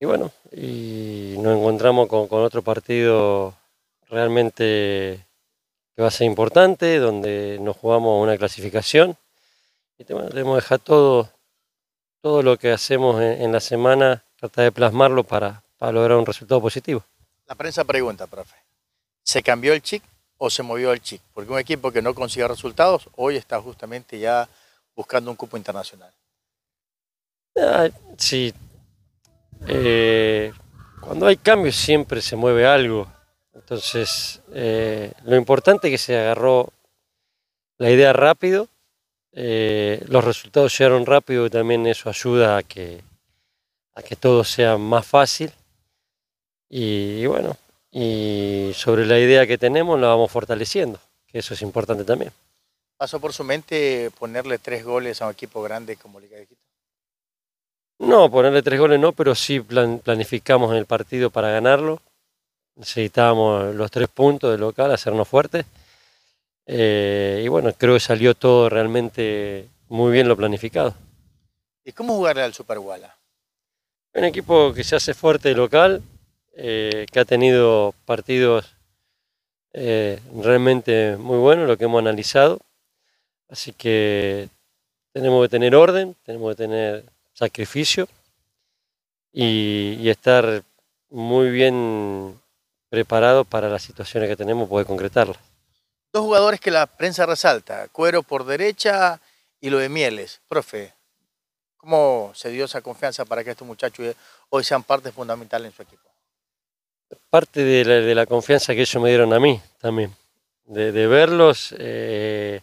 Y 0.00 0.06
bueno, 0.06 0.32
y 0.50 1.36
nos 1.38 1.56
encontramos 1.56 2.08
con, 2.08 2.26
con 2.26 2.42
otro 2.42 2.62
partido 2.62 3.54
realmente 4.08 5.24
que 5.94 6.02
va 6.02 6.08
a 6.08 6.10
ser 6.10 6.26
importante, 6.26 6.98
donde 6.98 7.58
nos 7.60 7.76
jugamos 7.76 8.20
una 8.20 8.36
clasificación 8.36 9.16
y 10.00 10.12
bueno, 10.12 10.28
debemos 10.30 10.56
dejar 10.56 10.78
todo 10.78 11.28
todo 12.20 12.42
lo 12.42 12.58
que 12.58 12.70
hacemos 12.70 13.20
en, 13.20 13.42
en 13.42 13.52
la 13.52 13.60
semana, 13.60 14.22
tratar 14.38 14.64
de 14.64 14.72
plasmarlo 14.72 15.24
para, 15.24 15.62
para 15.78 15.92
lograr 15.92 16.18
un 16.18 16.26
resultado 16.26 16.60
positivo. 16.60 17.02
La 17.46 17.54
prensa 17.54 17.84
pregunta, 17.84 18.26
profe, 18.26 18.56
¿se 19.22 19.42
cambió 19.42 19.72
el 19.72 19.82
chip 19.82 20.02
o 20.36 20.50
se 20.50 20.62
movió 20.62 20.92
el 20.92 21.00
chip? 21.00 21.20
Porque 21.32 21.50
un 21.50 21.58
equipo 21.58 21.90
que 21.90 22.02
no 22.02 22.14
consigue 22.14 22.46
resultados 22.46 23.08
hoy 23.16 23.36
está 23.36 23.60
justamente 23.60 24.18
ya 24.18 24.48
buscando 24.94 25.30
un 25.30 25.36
cupo 25.36 25.56
internacional. 25.56 26.12
Ah, 27.56 27.88
sí, 28.16 28.52
eh, 29.66 30.52
cuando 31.00 31.26
hay 31.26 31.36
cambios 31.36 31.76
siempre 31.76 32.20
se 32.22 32.36
mueve 32.36 32.66
algo. 32.66 33.10
Entonces, 33.52 34.40
eh, 34.52 35.12
lo 35.24 35.36
importante 35.36 35.88
es 35.88 35.92
que 35.92 35.98
se 35.98 36.18
agarró 36.18 36.72
la 37.78 37.90
idea 37.90 38.12
rápido, 38.12 38.68
eh, 39.32 40.04
los 40.08 40.24
resultados 40.24 40.76
llegaron 40.76 41.06
rápido 41.06 41.46
y 41.46 41.50
también 41.50 41.86
eso 41.86 42.08
ayuda 42.08 42.56
a 42.58 42.62
que, 42.62 43.00
a 43.94 44.02
que 44.02 44.16
todo 44.16 44.44
sea 44.44 44.76
más 44.76 45.06
fácil. 45.06 45.52
Y, 46.68 47.22
y 47.22 47.26
bueno, 47.26 47.56
y 47.90 48.70
sobre 48.74 49.04
la 49.06 49.18
idea 49.18 49.46
que 49.46 49.58
tenemos 49.58 49.98
la 50.00 50.08
vamos 50.08 50.30
fortaleciendo, 50.30 51.00
que 51.26 51.38
eso 51.38 51.54
es 51.54 51.62
importante 51.62 52.04
también. 52.04 52.32
¿Pasó 52.96 53.18
por 53.18 53.32
su 53.32 53.44
mente 53.44 54.10
ponerle 54.18 54.58
tres 54.58 54.84
goles 54.84 55.22
a 55.22 55.26
un 55.26 55.32
equipo 55.32 55.62
grande 55.62 55.96
como 55.96 56.20
Liga 56.20 56.36
de 56.36 56.46
Quito? 56.46 56.60
No, 57.98 58.30
ponerle 58.30 58.62
tres 58.62 58.78
goles 58.78 59.00
no, 59.00 59.12
pero 59.12 59.34
sí 59.34 59.60
plan- 59.60 59.98
planificamos 59.98 60.70
en 60.70 60.78
el 60.78 60.86
partido 60.86 61.30
para 61.30 61.50
ganarlo. 61.50 62.00
Necesitábamos 62.76 63.74
los 63.74 63.90
tres 63.90 64.08
puntos 64.08 64.50
de 64.52 64.58
local, 64.58 64.92
hacernos 64.92 65.28
fuertes. 65.28 65.66
Eh, 66.72 67.42
y 67.44 67.48
bueno, 67.48 67.72
creo 67.76 67.94
que 67.94 68.00
salió 68.00 68.36
todo 68.36 68.68
realmente 68.68 69.68
muy 69.88 70.12
bien 70.12 70.28
lo 70.28 70.36
planificado. 70.36 70.94
¿Y 71.84 71.90
cómo 71.90 72.14
jugarle 72.14 72.44
al 72.44 72.54
Super 72.54 72.78
Guala? 72.78 73.16
Un 74.14 74.22
equipo 74.22 74.72
que 74.72 74.84
se 74.84 74.94
hace 74.94 75.12
fuerte 75.12 75.52
local, 75.52 76.00
eh, 76.54 77.06
que 77.10 77.18
ha 77.18 77.24
tenido 77.24 77.92
partidos 78.04 78.76
eh, 79.72 80.20
realmente 80.32 81.16
muy 81.16 81.38
buenos, 81.38 81.66
lo 81.66 81.76
que 81.76 81.86
hemos 81.86 81.98
analizado. 81.98 82.60
Así 83.48 83.72
que 83.72 84.48
tenemos 85.12 85.44
que 85.44 85.48
tener 85.48 85.74
orden, 85.74 86.14
tenemos 86.22 86.54
que 86.54 86.62
tener 86.62 87.04
sacrificio 87.32 88.06
y, 89.32 89.96
y 89.98 90.08
estar 90.08 90.62
muy 91.08 91.50
bien 91.50 92.40
preparados 92.90 93.44
para 93.44 93.68
las 93.68 93.82
situaciones 93.82 94.28
que 94.28 94.36
tenemos, 94.36 94.68
poder 94.68 94.86
concretarlas. 94.86 95.49
Dos 96.12 96.22
jugadores 96.24 96.58
que 96.58 96.70
la 96.70 96.86
prensa 96.86 97.24
resalta, 97.24 97.86
Cuero 97.88 98.22
por 98.22 98.44
derecha 98.44 99.20
y 99.60 99.70
lo 99.70 99.78
de 99.78 99.88
Mieles. 99.88 100.40
Profe, 100.48 100.92
¿cómo 101.76 102.32
se 102.34 102.50
dio 102.50 102.64
esa 102.64 102.80
confianza 102.80 103.24
para 103.24 103.44
que 103.44 103.50
estos 103.50 103.66
muchachos 103.66 104.16
hoy 104.48 104.64
sean 104.64 104.82
parte 104.82 105.12
fundamental 105.12 105.64
en 105.64 105.72
su 105.72 105.82
equipo? 105.82 106.10
parte 107.28 107.64
de 107.64 108.14
la, 108.14 108.26
confianza 108.26 108.74
que 108.74 108.82
ellos 108.82 109.02
me 109.02 109.08
dieron 109.08 109.32
a 109.32 109.40
mí 109.40 109.60
también, 109.80 110.14
de, 110.64 111.06
verlos 111.06 111.74
eh, 111.78 112.60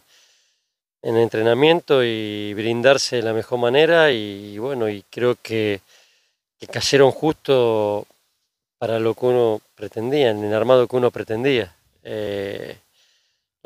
en 1.02 1.16
entrenamiento 1.16 2.02
y 2.02 2.54
brindarse 2.54 3.16
de 3.16 3.22
la 3.22 3.32
mejor 3.32 3.58
manera 3.58 4.10
y, 4.10 4.58
bueno, 4.58 4.88
y 4.88 5.02
creo 5.10 5.36
que, 5.42 5.80
que 6.58 6.66
cayeron 6.66 7.10
justo 7.10 8.06
para 8.78 8.98
lo 8.98 9.14
que 9.14 9.26
uno 9.26 9.60
pretendía, 9.74 10.30
en 10.30 10.44
el 10.44 10.54
armado 10.54 10.86
que 10.86 10.96
uno 10.96 11.10
pretendía. 11.10 11.74
Eh, 12.02 12.78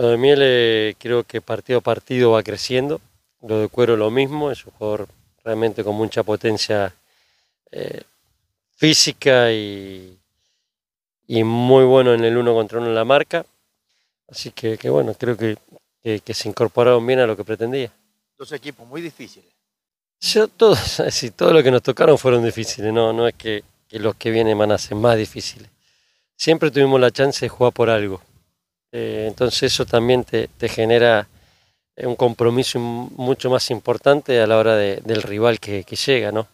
lo 0.03 0.09
de 0.09 0.17
Miele 0.17 0.89
eh, 0.89 0.95
creo 0.99 1.23
que 1.23 1.41
partido 1.41 1.79
a 1.79 1.81
partido 1.81 2.33
va 2.33 2.43
creciendo, 2.43 3.01
lo 3.41 3.61
de 3.61 3.69
Cuero 3.69 3.97
lo 3.97 4.11
mismo, 4.11 4.51
es 4.51 4.67
un 4.67 4.73
jugador 4.73 5.07
realmente 5.45 5.85
con 5.85 5.95
mucha 5.95 6.25
potencia 6.25 6.93
eh, 7.71 8.03
física 8.75 9.53
y, 9.53 10.19
y 11.29 11.45
muy 11.45 11.85
bueno 11.85 12.15
en 12.15 12.25
el 12.25 12.37
uno 12.37 12.53
contra 12.53 12.81
uno 12.81 12.89
en 12.89 12.97
la 12.97 13.05
marca. 13.05 13.47
Así 14.29 14.51
que, 14.51 14.77
que 14.77 14.91
bueno, 14.91 15.15
creo 15.15 15.37
que, 15.37 15.57
que, 16.03 16.19
que 16.19 16.35
se 16.35 16.49
incorporaron 16.49 17.07
bien 17.07 17.21
a 17.21 17.27
lo 17.27 17.37
que 17.37 17.45
pretendía. 17.45 17.93
Dos 18.37 18.51
equipos 18.51 18.85
muy 18.89 19.03
difíciles. 19.03 19.53
Yo, 20.21 20.49
todos, 20.49 20.81
sí, 21.11 21.31
todo 21.31 21.53
lo 21.53 21.63
que 21.63 21.71
nos 21.71 21.83
tocaron 21.83 22.19
fueron 22.19 22.45
difíciles, 22.45 22.93
no, 22.93 23.13
no 23.13 23.29
es 23.29 23.35
que, 23.35 23.63
que 23.87 24.01
los 24.01 24.17
que 24.17 24.33
vienen 24.33 24.59
van 24.59 24.73
a 24.73 24.79
ser 24.79 24.97
más 24.97 25.17
difíciles. 25.17 25.71
Siempre 26.37 26.73
tuvimos 26.73 27.01
la 27.01 27.13
chance 27.13 27.45
de 27.45 27.49
jugar 27.49 27.73
por 27.73 27.89
algo. 27.89 28.21
Eh, 28.93 29.25
entonces 29.27 29.73
eso 29.73 29.87
también 29.87 30.23
te, 30.23 30.49
te 30.49 30.69
genera 30.69 31.27
eh, 31.97 32.07
un 32.07 32.15
compromiso 32.15 32.79
mucho 32.79 33.51
más 33.51 33.71
importante 33.71 34.41
a 34.41 34.47
la 34.47 34.59
hora 34.59 34.77
de, 34.77 34.97
del 35.05 35.23
rival 35.23 35.59
que, 35.59 35.83
que 35.85 35.97
llega, 35.97 36.31
¿no? 36.31 36.47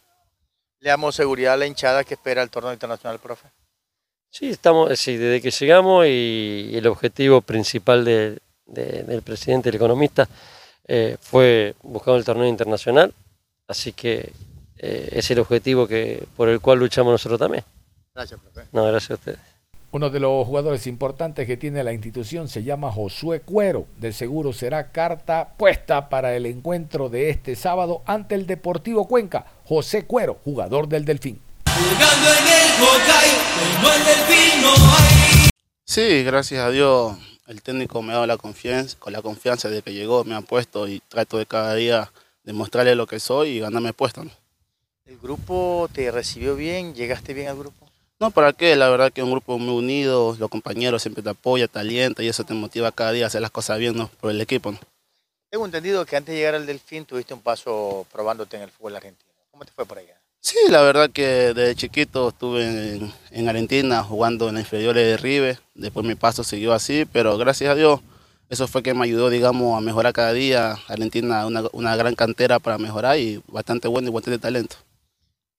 ¿Le 0.80 0.90
damos 0.90 1.16
seguridad 1.16 1.54
a 1.54 1.56
la 1.56 1.66
hinchada 1.66 2.04
que 2.04 2.14
espera 2.14 2.42
el 2.42 2.50
torneo 2.50 2.72
internacional, 2.72 3.18
profe? 3.18 3.48
Sí, 4.30 4.50
estamos, 4.50 4.96
sí, 4.98 5.16
desde 5.16 5.42
que 5.42 5.50
llegamos 5.50 6.06
y, 6.06 6.68
y 6.70 6.76
el 6.76 6.86
objetivo 6.86 7.40
principal 7.40 8.04
de, 8.04 8.38
de, 8.66 9.02
del 9.02 9.22
presidente, 9.22 9.70
el 9.70 9.74
economista, 9.74 10.28
eh, 10.86 11.16
fue 11.20 11.74
buscar 11.82 12.14
el 12.14 12.24
torneo 12.24 12.46
internacional. 12.46 13.12
Así 13.66 13.92
que 13.92 14.32
eh, 14.78 15.08
es 15.12 15.30
el 15.30 15.40
objetivo 15.40 15.88
que, 15.88 16.24
por 16.36 16.48
el 16.48 16.60
cual 16.60 16.78
luchamos 16.78 17.10
nosotros 17.10 17.40
también. 17.40 17.64
Gracias, 18.14 18.40
profe. 18.40 18.68
No, 18.72 18.84
gracias 18.84 19.10
a 19.10 19.14
ustedes. 19.14 19.38
Uno 19.90 20.10
de 20.10 20.20
los 20.20 20.46
jugadores 20.46 20.86
importantes 20.86 21.46
que 21.46 21.56
tiene 21.56 21.82
la 21.82 21.92
institución 21.92 22.48
se 22.48 22.62
llama 22.62 22.92
Josué 22.92 23.40
Cuero. 23.40 23.86
De 23.98 24.12
seguro 24.12 24.52
será 24.52 24.92
carta 24.92 25.54
puesta 25.56 26.08
para 26.08 26.36
el 26.36 26.46
encuentro 26.46 27.08
de 27.08 27.30
este 27.30 27.56
sábado 27.56 28.02
ante 28.04 28.34
el 28.34 28.46
Deportivo 28.46 29.08
Cuenca. 29.08 29.46
José 29.64 30.04
Cuero, 30.04 30.38
jugador 30.44 30.88
del 30.88 31.04
Delfín. 31.04 31.40
Jugando 31.66 32.28
en 32.28 32.46
el 32.46 32.82
Hocay, 32.82 33.30
como 33.76 33.92
el 33.94 34.04
delfín 34.04 34.62
no 34.62 34.70
hay. 34.70 35.50
Sí, 35.84 36.22
gracias 36.22 36.60
a 36.60 36.70
Dios 36.70 37.16
el 37.48 37.62
técnico 37.62 38.02
me 38.02 38.12
ha 38.12 38.16
dado 38.16 38.26
la 38.26 38.36
confianza, 38.36 38.96
con 38.98 39.12
la 39.12 39.22
confianza 39.22 39.70
de 39.70 39.80
que 39.80 39.94
llegó, 39.94 40.22
me 40.22 40.34
ha 40.34 40.42
puesto 40.42 40.86
y 40.86 41.00
trato 41.08 41.38
de 41.38 41.46
cada 41.46 41.74
día 41.74 42.12
demostrarle 42.44 42.94
lo 42.94 43.06
que 43.06 43.18
soy 43.20 43.48
y 43.48 43.60
ganarme 43.60 43.94
puesto. 43.94 44.22
¿no? 44.22 44.30
¿El 45.06 45.18
grupo 45.18 45.88
te 45.90 46.10
recibió 46.10 46.56
bien? 46.56 46.94
¿Llegaste 46.94 47.32
bien 47.32 47.48
al 47.48 47.56
grupo? 47.56 47.87
No, 48.20 48.32
¿para 48.32 48.52
qué? 48.52 48.74
La 48.74 48.88
verdad 48.88 49.12
que 49.12 49.20
es 49.20 49.24
un 49.24 49.30
grupo 49.30 49.58
muy 49.58 49.76
unido, 49.76 50.36
los 50.38 50.50
compañeros 50.50 51.02
siempre 51.02 51.22
te 51.22 51.30
apoyan, 51.30 51.68
te 51.68 51.78
alientan 51.78 52.24
y 52.24 52.28
eso 52.28 52.42
te 52.42 52.52
motiva 52.52 52.90
cada 52.90 53.12
día 53.12 53.24
a 53.24 53.26
hacer 53.28 53.40
las 53.40 53.52
cosas 53.52 53.78
bien 53.78 53.96
¿no? 53.96 54.08
por 54.20 54.32
el 54.32 54.40
equipo. 54.40 54.72
¿no? 54.72 54.78
Tengo 55.50 55.64
entendido 55.64 56.04
que 56.04 56.16
antes 56.16 56.32
de 56.32 56.40
llegar 56.40 56.56
al 56.56 56.66
Delfín 56.66 57.04
tuviste 57.04 57.32
un 57.32 57.40
paso 57.40 58.06
probándote 58.12 58.56
en 58.56 58.64
el 58.64 58.70
fútbol 58.70 58.96
argentino. 58.96 59.30
¿Cómo 59.52 59.64
te 59.64 59.72
fue 59.72 59.86
por 59.86 59.98
allá? 59.98 60.20
Sí, 60.40 60.56
la 60.68 60.82
verdad 60.82 61.10
que 61.10 61.54
desde 61.54 61.76
chiquito 61.76 62.28
estuve 62.30 62.64
en, 62.64 63.12
en 63.30 63.48
Argentina 63.48 64.02
jugando 64.02 64.48
en 64.48 64.54
las 64.56 64.64
inferiores 64.64 65.04
de 65.04 65.16
River, 65.16 65.60
después 65.74 66.04
mi 66.04 66.14
paso 66.14 66.42
siguió 66.42 66.72
así, 66.72 67.04
pero 67.12 67.36
gracias 67.38 67.70
a 67.70 67.74
Dios 67.74 68.00
eso 68.48 68.66
fue 68.66 68.82
que 68.82 68.94
me 68.94 69.04
ayudó, 69.04 69.28
digamos, 69.28 69.76
a 69.76 69.80
mejorar 69.82 70.14
cada 70.14 70.32
día. 70.32 70.78
Argentina 70.88 71.46
una, 71.46 71.64
una 71.72 71.96
gran 71.96 72.14
cantera 72.14 72.58
para 72.58 72.78
mejorar 72.78 73.18
y 73.18 73.42
bastante 73.46 73.88
bueno 73.88 74.08
y 74.08 74.12
bastante 74.12 74.38
talento. 74.38 74.76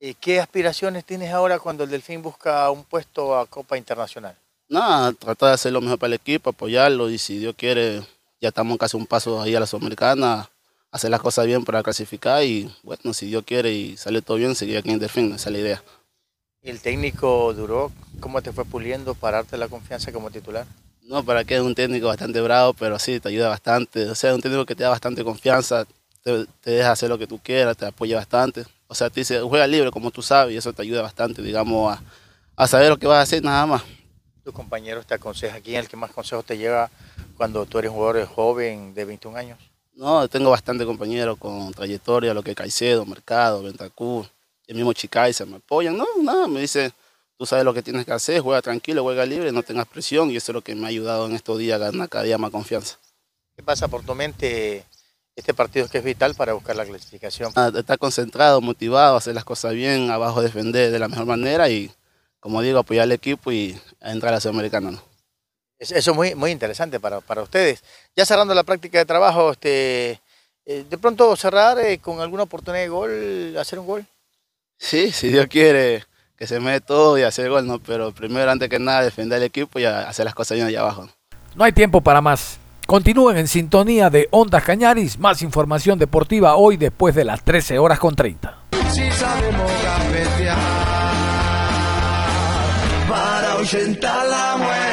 ¿Y 0.01 0.13
¿Qué 0.13 0.39
aspiraciones 0.39 1.03
tienes 1.03 1.33
ahora 1.33 1.59
cuando 1.59 1.83
el 1.83 1.89
Delfín 1.89 2.21
busca 2.21 2.71
un 2.71 2.85
puesto 2.85 3.37
a 3.37 3.45
Copa 3.45 3.77
Internacional? 3.77 4.33
Nada, 4.69 5.11
tratar 5.11 5.49
de 5.49 5.55
hacer 5.55 5.73
lo 5.73 5.81
mejor 5.81 5.99
para 5.99 6.07
el 6.07 6.13
equipo, 6.13 6.51
apoyarlo 6.51 7.09
y 7.09 7.17
si 7.17 7.37
Dios 7.37 7.53
quiere, 7.57 8.01
ya 8.39 8.47
estamos 8.47 8.77
casi 8.77 8.95
un 8.95 9.05
paso 9.05 9.41
ahí 9.41 9.55
a 9.55 9.59
la 9.59 9.67
Sudamericana, 9.67 10.49
hacer 10.89 11.11
las 11.11 11.19
cosas 11.19 11.47
bien 11.47 11.65
para 11.65 11.83
clasificar 11.83 12.43
y 12.43 12.73
bueno, 12.83 13.13
si 13.13 13.25
Dios 13.25 13.43
quiere 13.45 13.73
y 13.73 13.97
sale 13.97 14.21
todo 14.21 14.37
bien, 14.37 14.55
seguir 14.55 14.77
aquí 14.77 14.89
en 14.89 14.99
Delfín, 14.99 15.33
esa 15.33 15.49
es 15.49 15.53
la 15.53 15.59
idea. 15.59 15.83
¿El 16.61 16.79
técnico 16.79 17.53
duró? 17.53 17.91
¿Cómo 18.21 18.41
te 18.41 18.53
fue 18.53 18.63
puliendo 18.63 19.15
para 19.15 19.37
darte 19.37 19.57
la 19.57 19.67
confianza 19.67 20.13
como 20.13 20.31
titular? 20.31 20.65
No, 21.01 21.25
para 21.25 21.43
que 21.43 21.55
es 21.55 21.61
un 21.61 21.75
técnico 21.75 22.07
bastante 22.07 22.39
bravo, 22.39 22.73
pero 22.73 22.99
sí, 22.99 23.19
te 23.19 23.29
ayuda 23.29 23.49
bastante. 23.49 24.09
O 24.09 24.15
sea, 24.15 24.29
es 24.29 24.35
un 24.35 24.41
técnico 24.41 24.65
que 24.65 24.75
te 24.75 24.83
da 24.83 24.89
bastante 24.89 25.23
confianza, 25.25 25.85
te, 26.23 26.45
te 26.61 26.71
deja 26.71 26.91
hacer 26.91 27.09
lo 27.09 27.17
que 27.17 27.27
tú 27.27 27.39
quieras, 27.43 27.75
te 27.75 27.85
apoya 27.85 28.15
bastante. 28.17 28.65
O 28.91 28.95
sea, 28.95 29.11
te 29.11 29.19
dice, 29.19 29.39
juega 29.41 29.67
libre 29.67 29.91
como 29.91 30.09
tú 30.09 30.23
sabes 30.23 30.55
y 30.55 30.57
eso 30.57 30.73
te 30.73 30.81
ayuda 30.81 31.03
bastante, 31.03 31.43
digamos, 31.43 31.95
a, 31.95 32.01
a 32.55 32.67
saber 32.67 32.89
lo 32.89 32.97
que 32.97 33.05
vas 33.05 33.19
a 33.19 33.21
hacer 33.21 33.43
nada 33.43 33.63
más. 33.67 33.83
¿Tus 34.43 34.51
compañeros 34.51 35.05
te 35.05 35.13
aconsejan? 35.13 35.61
¿Quién 35.61 35.77
es 35.77 35.83
el 35.83 35.89
que 35.89 35.95
más 35.95 36.09
consejos 36.09 36.43
te 36.43 36.57
lleva 36.57 36.89
cuando 37.37 37.67
tú 37.67 37.77
eres 37.77 37.91
un 37.91 37.97
jugador 37.97 38.25
joven 38.25 38.95
de 38.95 39.05
21 39.05 39.37
años? 39.37 39.59
No, 39.93 40.27
tengo 40.27 40.49
bastante 40.49 40.87
compañeros 40.87 41.37
con 41.37 41.71
trayectoria, 41.71 42.33
lo 42.33 42.41
que 42.41 42.49
es 42.51 42.57
Caicedo, 42.57 43.05
Mercado, 43.05 43.61
Ventacú, 43.61 44.25
el 44.65 44.75
mismo 44.75 44.91
Chicaiza, 44.93 45.45
me 45.45 45.57
apoyan. 45.57 45.95
No, 45.95 46.07
nada, 46.23 46.47
me 46.47 46.61
dice, 46.61 46.91
tú 47.37 47.45
sabes 47.45 47.63
lo 47.63 47.75
que 47.75 47.83
tienes 47.83 48.07
que 48.07 48.13
hacer, 48.13 48.41
juega 48.41 48.59
tranquilo, 48.63 49.03
juega 49.03 49.23
libre, 49.23 49.51
no 49.51 49.61
tengas 49.61 49.85
presión 49.85 50.31
y 50.31 50.35
eso 50.35 50.51
es 50.51 50.55
lo 50.55 50.63
que 50.63 50.73
me 50.73 50.85
ha 50.85 50.89
ayudado 50.89 51.27
en 51.27 51.35
estos 51.35 51.59
días 51.59 51.79
a 51.79 51.91
ganar 51.91 52.09
cada 52.09 52.23
día 52.23 52.39
más 52.39 52.49
confianza. 52.49 52.97
¿Qué 53.55 53.61
pasa 53.61 53.87
por 53.87 54.03
tu 54.03 54.15
mente 54.15 54.83
este 55.39 55.53
partido 55.53 55.87
que 55.87 55.97
es 55.97 56.03
vital 56.03 56.35
para 56.35 56.53
buscar 56.53 56.75
la 56.75 56.85
clasificación? 56.85 57.51
Ah, 57.55 57.71
Estar 57.75 57.97
concentrado, 57.97 58.61
motivado, 58.61 59.15
hacer 59.17 59.33
las 59.33 59.45
cosas 59.45 59.73
bien, 59.73 60.11
abajo 60.11 60.41
defender 60.41 60.91
de 60.91 60.99
la 60.99 61.07
mejor 61.07 61.25
manera 61.25 61.69
y, 61.69 61.91
como 62.39 62.61
digo, 62.61 62.79
apoyar 62.79 63.03
al 63.03 63.11
equipo 63.11 63.51
y 63.51 63.79
entrar 64.01 64.33
a 64.33 64.37
la 64.37 64.41
Sudamericana. 64.41 64.91
¿no? 64.91 65.01
Eso 65.79 65.95
es 65.95 66.15
muy, 66.15 66.35
muy 66.35 66.51
interesante 66.51 66.99
para, 66.99 67.21
para 67.21 67.41
ustedes. 67.41 67.83
Ya 68.15 68.25
cerrando 68.25 68.53
la 68.53 68.63
práctica 68.63 68.97
de 68.97 69.05
trabajo, 69.05 69.51
este, 69.51 70.19
eh, 70.65 70.85
de 70.89 70.97
pronto 70.97 71.35
cerrar 71.35 71.79
eh, 71.79 71.99
con 71.99 72.19
alguna 72.19 72.43
oportunidad 72.43 72.83
de 72.83 72.89
gol, 72.89 73.57
hacer 73.57 73.79
un 73.79 73.87
gol. 73.87 74.05
Sí, 74.77 75.11
si 75.11 75.29
Dios 75.29 75.47
quiere 75.47 76.05
que 76.37 76.47
se 76.47 76.59
mete 76.59 76.81
todo 76.81 77.17
y 77.17 77.23
hacer 77.23 77.49
gol, 77.49 77.65
¿no? 77.67 77.79
Pero 77.79 78.11
primero, 78.13 78.49
antes 78.49 78.69
que 78.69 78.79
nada, 78.79 79.03
defender 79.03 79.37
el 79.39 79.43
equipo 79.43 79.79
y 79.79 79.85
hacer 79.85 80.25
las 80.25 80.35
cosas 80.35 80.55
bien 80.55 80.67
allá 80.67 80.81
abajo. 80.81 81.09
No 81.55 81.63
hay 81.63 81.73
tiempo 81.73 81.99
para 82.01 82.21
más. 82.21 82.57
Continúen 82.89 83.37
en 83.37 83.47
sintonía 83.47 84.09
de 84.09 84.27
Ondas 84.31 84.63
Cañaris, 84.63 85.19
más 85.19 85.43
información 85.43 85.99
deportiva 85.99 86.55
hoy 86.55 86.75
después 86.75 87.13
de 87.13 87.23
las 87.23 87.43
13 87.43 87.77
horas 87.77 87.99
con 87.99 88.15
30. 88.15 88.63
Si 88.89 89.11
sabemos 89.11 89.71
para 94.01 94.25
la 94.25 94.57
muerte. 94.57 94.88